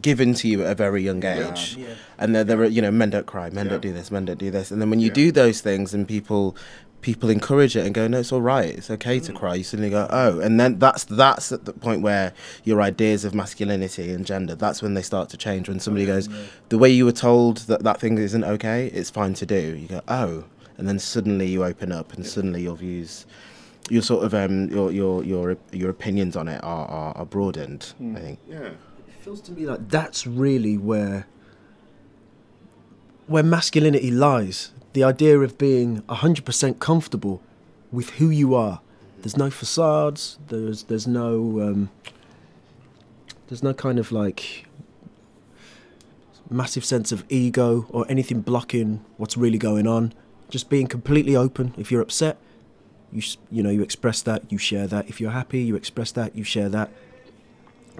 given 0.00 0.34
to 0.34 0.48
you 0.48 0.62
at 0.64 0.72
a 0.72 0.74
very 0.74 1.02
young 1.02 1.24
age, 1.24 1.78
and 2.18 2.34
there 2.34 2.44
there 2.44 2.60
are 2.60 2.64
you 2.66 2.80
know 2.82 2.90
men 2.90 3.10
don't 3.10 3.26
cry, 3.26 3.50
men 3.50 3.66
don't 3.68 3.82
do 3.82 3.92
this, 3.92 4.10
men 4.10 4.24
don't 4.24 4.38
do 4.38 4.50
this, 4.50 4.70
and 4.70 4.80
then 4.80 4.90
when 4.90 5.00
you 5.00 5.10
do 5.10 5.32
those 5.32 5.60
things 5.60 5.92
and 5.94 6.06
people 6.08 6.56
people 7.06 7.30
encourage 7.30 7.76
it 7.76 7.86
and 7.86 7.94
go 7.94 8.08
no 8.08 8.18
it's 8.18 8.32
all 8.32 8.42
right 8.42 8.70
it's 8.70 8.90
okay 8.90 9.20
to 9.20 9.32
cry 9.32 9.54
you 9.54 9.62
suddenly 9.62 9.90
go 9.90 10.08
oh 10.10 10.40
and 10.40 10.58
then 10.58 10.76
that's 10.78 11.04
that's 11.04 11.52
at 11.52 11.64
the 11.64 11.72
point 11.72 12.02
where 12.02 12.32
your 12.64 12.82
ideas 12.82 13.24
of 13.24 13.32
masculinity 13.32 14.10
and 14.10 14.26
gender 14.26 14.56
that's 14.56 14.82
when 14.82 14.94
they 14.94 15.02
start 15.02 15.28
to 15.28 15.36
change 15.36 15.68
when 15.68 15.78
somebody 15.78 16.04
goes 16.04 16.28
the 16.68 16.76
way 16.76 16.90
you 16.90 17.04
were 17.04 17.12
told 17.12 17.58
that 17.68 17.84
that 17.84 18.00
thing 18.00 18.18
isn't 18.18 18.42
okay 18.42 18.88
it's 18.88 19.08
fine 19.08 19.34
to 19.34 19.46
do 19.46 19.76
you 19.76 19.86
go 19.86 20.00
oh 20.08 20.44
and 20.78 20.88
then 20.88 20.98
suddenly 20.98 21.46
you 21.46 21.64
open 21.64 21.92
up 21.92 22.12
and 22.12 22.26
suddenly 22.26 22.62
your 22.62 22.76
views 22.76 23.24
your 23.90 24.02
sort 24.02 24.24
of 24.24 24.34
um 24.34 24.68
your 24.68 24.90
your 24.90 25.22
your 25.22 25.56
your 25.72 25.90
opinions 25.90 26.36
on 26.36 26.48
it 26.48 26.62
are 26.62 26.86
are, 26.86 27.16
are 27.16 27.24
broadened. 27.24 27.92
I 28.00 28.18
think. 28.18 28.38
Yeah. 28.48 28.58
It 28.58 29.14
feels 29.20 29.40
to 29.42 29.52
me 29.52 29.66
like 29.66 29.88
that's 29.88 30.26
really 30.26 30.76
where 30.76 31.26
where 33.26 33.42
masculinity 33.42 34.10
lies. 34.10 34.72
The 34.96 35.04
idea 35.04 35.38
of 35.40 35.58
being 35.58 36.00
100% 36.04 36.78
comfortable 36.78 37.42
with 37.92 38.08
who 38.12 38.30
you 38.30 38.54
are. 38.54 38.80
There's 39.20 39.36
no 39.36 39.50
facades, 39.50 40.38
there's 40.48 40.84
there's 40.84 41.06
no 41.06 41.60
um, 41.60 41.90
there's 43.46 43.62
no 43.62 43.74
kind 43.74 43.98
of 43.98 44.10
like 44.10 44.64
massive 46.48 46.82
sense 46.82 47.12
of 47.12 47.24
ego 47.28 47.84
or 47.90 48.06
anything 48.08 48.40
blocking 48.40 49.04
what's 49.18 49.36
really 49.36 49.58
going 49.58 49.86
on. 49.86 50.14
Just 50.48 50.70
being 50.70 50.86
completely 50.86 51.36
open. 51.36 51.74
If 51.76 51.92
you're 51.92 52.00
upset, 52.00 52.38
you 53.12 53.20
you 53.50 53.62
know 53.62 53.68
you 53.68 53.82
express 53.82 54.22
that, 54.22 54.50
you 54.50 54.56
share 54.56 54.86
that. 54.86 55.10
If 55.10 55.20
you're 55.20 55.32
happy, 55.32 55.60
you 55.60 55.76
express 55.76 56.10
that, 56.12 56.34
you 56.34 56.42
share 56.42 56.70
that. 56.70 56.90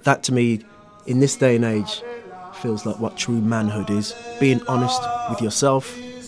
That 0.05 0.23
to 0.23 0.33
me, 0.33 0.61
in 1.05 1.21
this 1.21 1.37
day 1.37 1.57
and 1.57 1.65
age, 1.67 2.03
feels 2.55 2.87
like 2.87 2.99
what 2.99 3.19
true 3.19 3.43
manhood 3.43 3.91
is. 3.91 4.15
Being 4.41 4.63
honest 4.67 5.03
with 5.29 5.43
yourself 5.43 5.95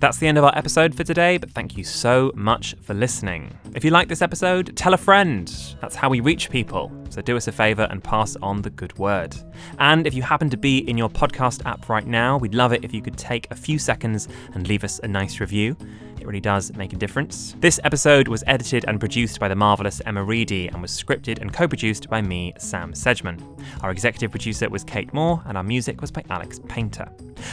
That's 0.00 0.18
the 0.18 0.28
end 0.28 0.38
of 0.38 0.44
our 0.44 0.56
episode 0.56 0.94
for 0.94 1.02
today, 1.02 1.38
but 1.38 1.50
thank 1.50 1.76
you 1.76 1.82
so 1.82 2.30
much 2.36 2.76
for 2.80 2.94
listening. 2.94 3.58
If 3.74 3.84
you 3.84 3.90
like 3.90 4.08
this 4.08 4.22
episode, 4.22 4.74
tell 4.76 4.94
a 4.94 4.96
friend. 4.96 5.46
That's 5.80 5.94
how 5.94 6.08
we 6.08 6.20
reach 6.20 6.50
people. 6.50 6.90
So 7.10 7.20
do 7.20 7.36
us 7.36 7.48
a 7.48 7.52
favour 7.52 7.86
and 7.90 8.02
pass 8.02 8.34
on 8.36 8.62
the 8.62 8.70
good 8.70 8.96
word. 8.98 9.36
And 9.78 10.06
if 10.06 10.14
you 10.14 10.22
happen 10.22 10.48
to 10.50 10.56
be 10.56 10.78
in 10.88 10.96
your 10.96 11.10
podcast 11.10 11.64
app 11.66 11.88
right 11.88 12.06
now, 12.06 12.38
we'd 12.38 12.54
love 12.54 12.72
it 12.72 12.82
if 12.84 12.94
you 12.94 13.02
could 13.02 13.18
take 13.18 13.46
a 13.50 13.54
few 13.54 13.78
seconds 13.78 14.26
and 14.54 14.66
leave 14.66 14.84
us 14.84 15.00
a 15.00 15.08
nice 15.08 15.38
review. 15.38 15.76
It 16.18 16.26
really 16.26 16.40
does 16.40 16.74
make 16.76 16.92
a 16.92 16.96
difference. 16.96 17.54
This 17.60 17.78
episode 17.84 18.26
was 18.26 18.42
edited 18.46 18.84
and 18.88 18.98
produced 18.98 19.38
by 19.38 19.48
the 19.48 19.54
marvellous 19.54 20.00
Emma 20.04 20.24
Reedy 20.24 20.68
and 20.68 20.82
was 20.82 20.90
scripted 20.90 21.40
and 21.40 21.52
co 21.52 21.68
produced 21.68 22.08
by 22.08 22.22
me, 22.22 22.54
Sam 22.58 22.94
Sedgman. 22.94 23.40
Our 23.82 23.90
executive 23.90 24.30
producer 24.30 24.68
was 24.68 24.82
Kate 24.82 25.12
Moore, 25.12 25.42
and 25.46 25.56
our 25.56 25.62
music 25.62 26.00
was 26.00 26.10
by 26.10 26.24
Alex 26.30 26.58
Painter. 26.68 27.08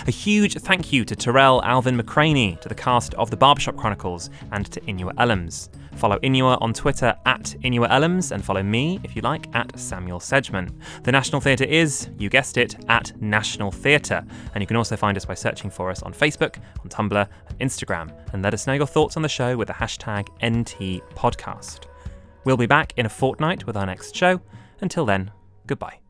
A 0.07 0.11
huge 0.11 0.55
thank 0.55 0.91
you 0.91 1.05
to 1.05 1.15
Tarell 1.15 1.61
Alvin 1.63 1.97
McCraney, 1.97 2.59
to 2.61 2.69
the 2.69 2.75
cast 2.75 3.13
of 3.15 3.29
The 3.29 3.37
Barbershop 3.37 3.77
Chronicles, 3.77 4.29
and 4.51 4.65
to 4.71 4.81
Inua 4.81 5.13
Ellams. 5.15 5.69
Follow 5.95 6.19
Inua 6.19 6.61
on 6.61 6.73
Twitter 6.73 7.15
at 7.25 7.55
Inua 7.63 7.89
Ellams 7.89 8.31
and 8.31 8.43
follow 8.43 8.61
me, 8.61 8.99
if 9.03 9.15
you 9.15 9.21
like, 9.21 9.47
at 9.55 9.77
Samuel 9.79 10.19
Sedgman. 10.19 10.71
The 11.03 11.11
National 11.11 11.41
Theatre 11.41 11.63
is, 11.63 12.09
you 12.17 12.29
guessed 12.29 12.57
it, 12.57 12.75
at 12.89 13.19
National 13.21 13.71
Theatre. 13.71 14.25
And 14.53 14.61
you 14.61 14.67
can 14.67 14.77
also 14.77 14.95
find 14.95 15.17
us 15.17 15.25
by 15.25 15.33
searching 15.33 15.69
for 15.69 15.89
us 15.89 16.03
on 16.03 16.13
Facebook, 16.13 16.57
on 16.81 16.89
Tumblr, 16.89 17.27
and 17.49 17.59
Instagram. 17.59 18.11
And 18.33 18.43
let 18.43 18.53
us 18.53 18.67
know 18.67 18.73
your 18.73 18.87
thoughts 18.87 19.17
on 19.17 19.23
the 19.23 19.29
show 19.29 19.57
with 19.57 19.67
the 19.67 19.73
hashtag 19.73 20.27
NT 20.45 21.01
Podcast. 21.15 21.85
We'll 22.43 22.57
be 22.57 22.67
back 22.67 22.93
in 22.97 23.05
a 23.05 23.09
fortnight 23.09 23.65
with 23.65 23.75
our 23.77 23.85
next 23.85 24.15
show. 24.15 24.39
Until 24.81 25.05
then, 25.05 25.31
goodbye. 25.65 26.04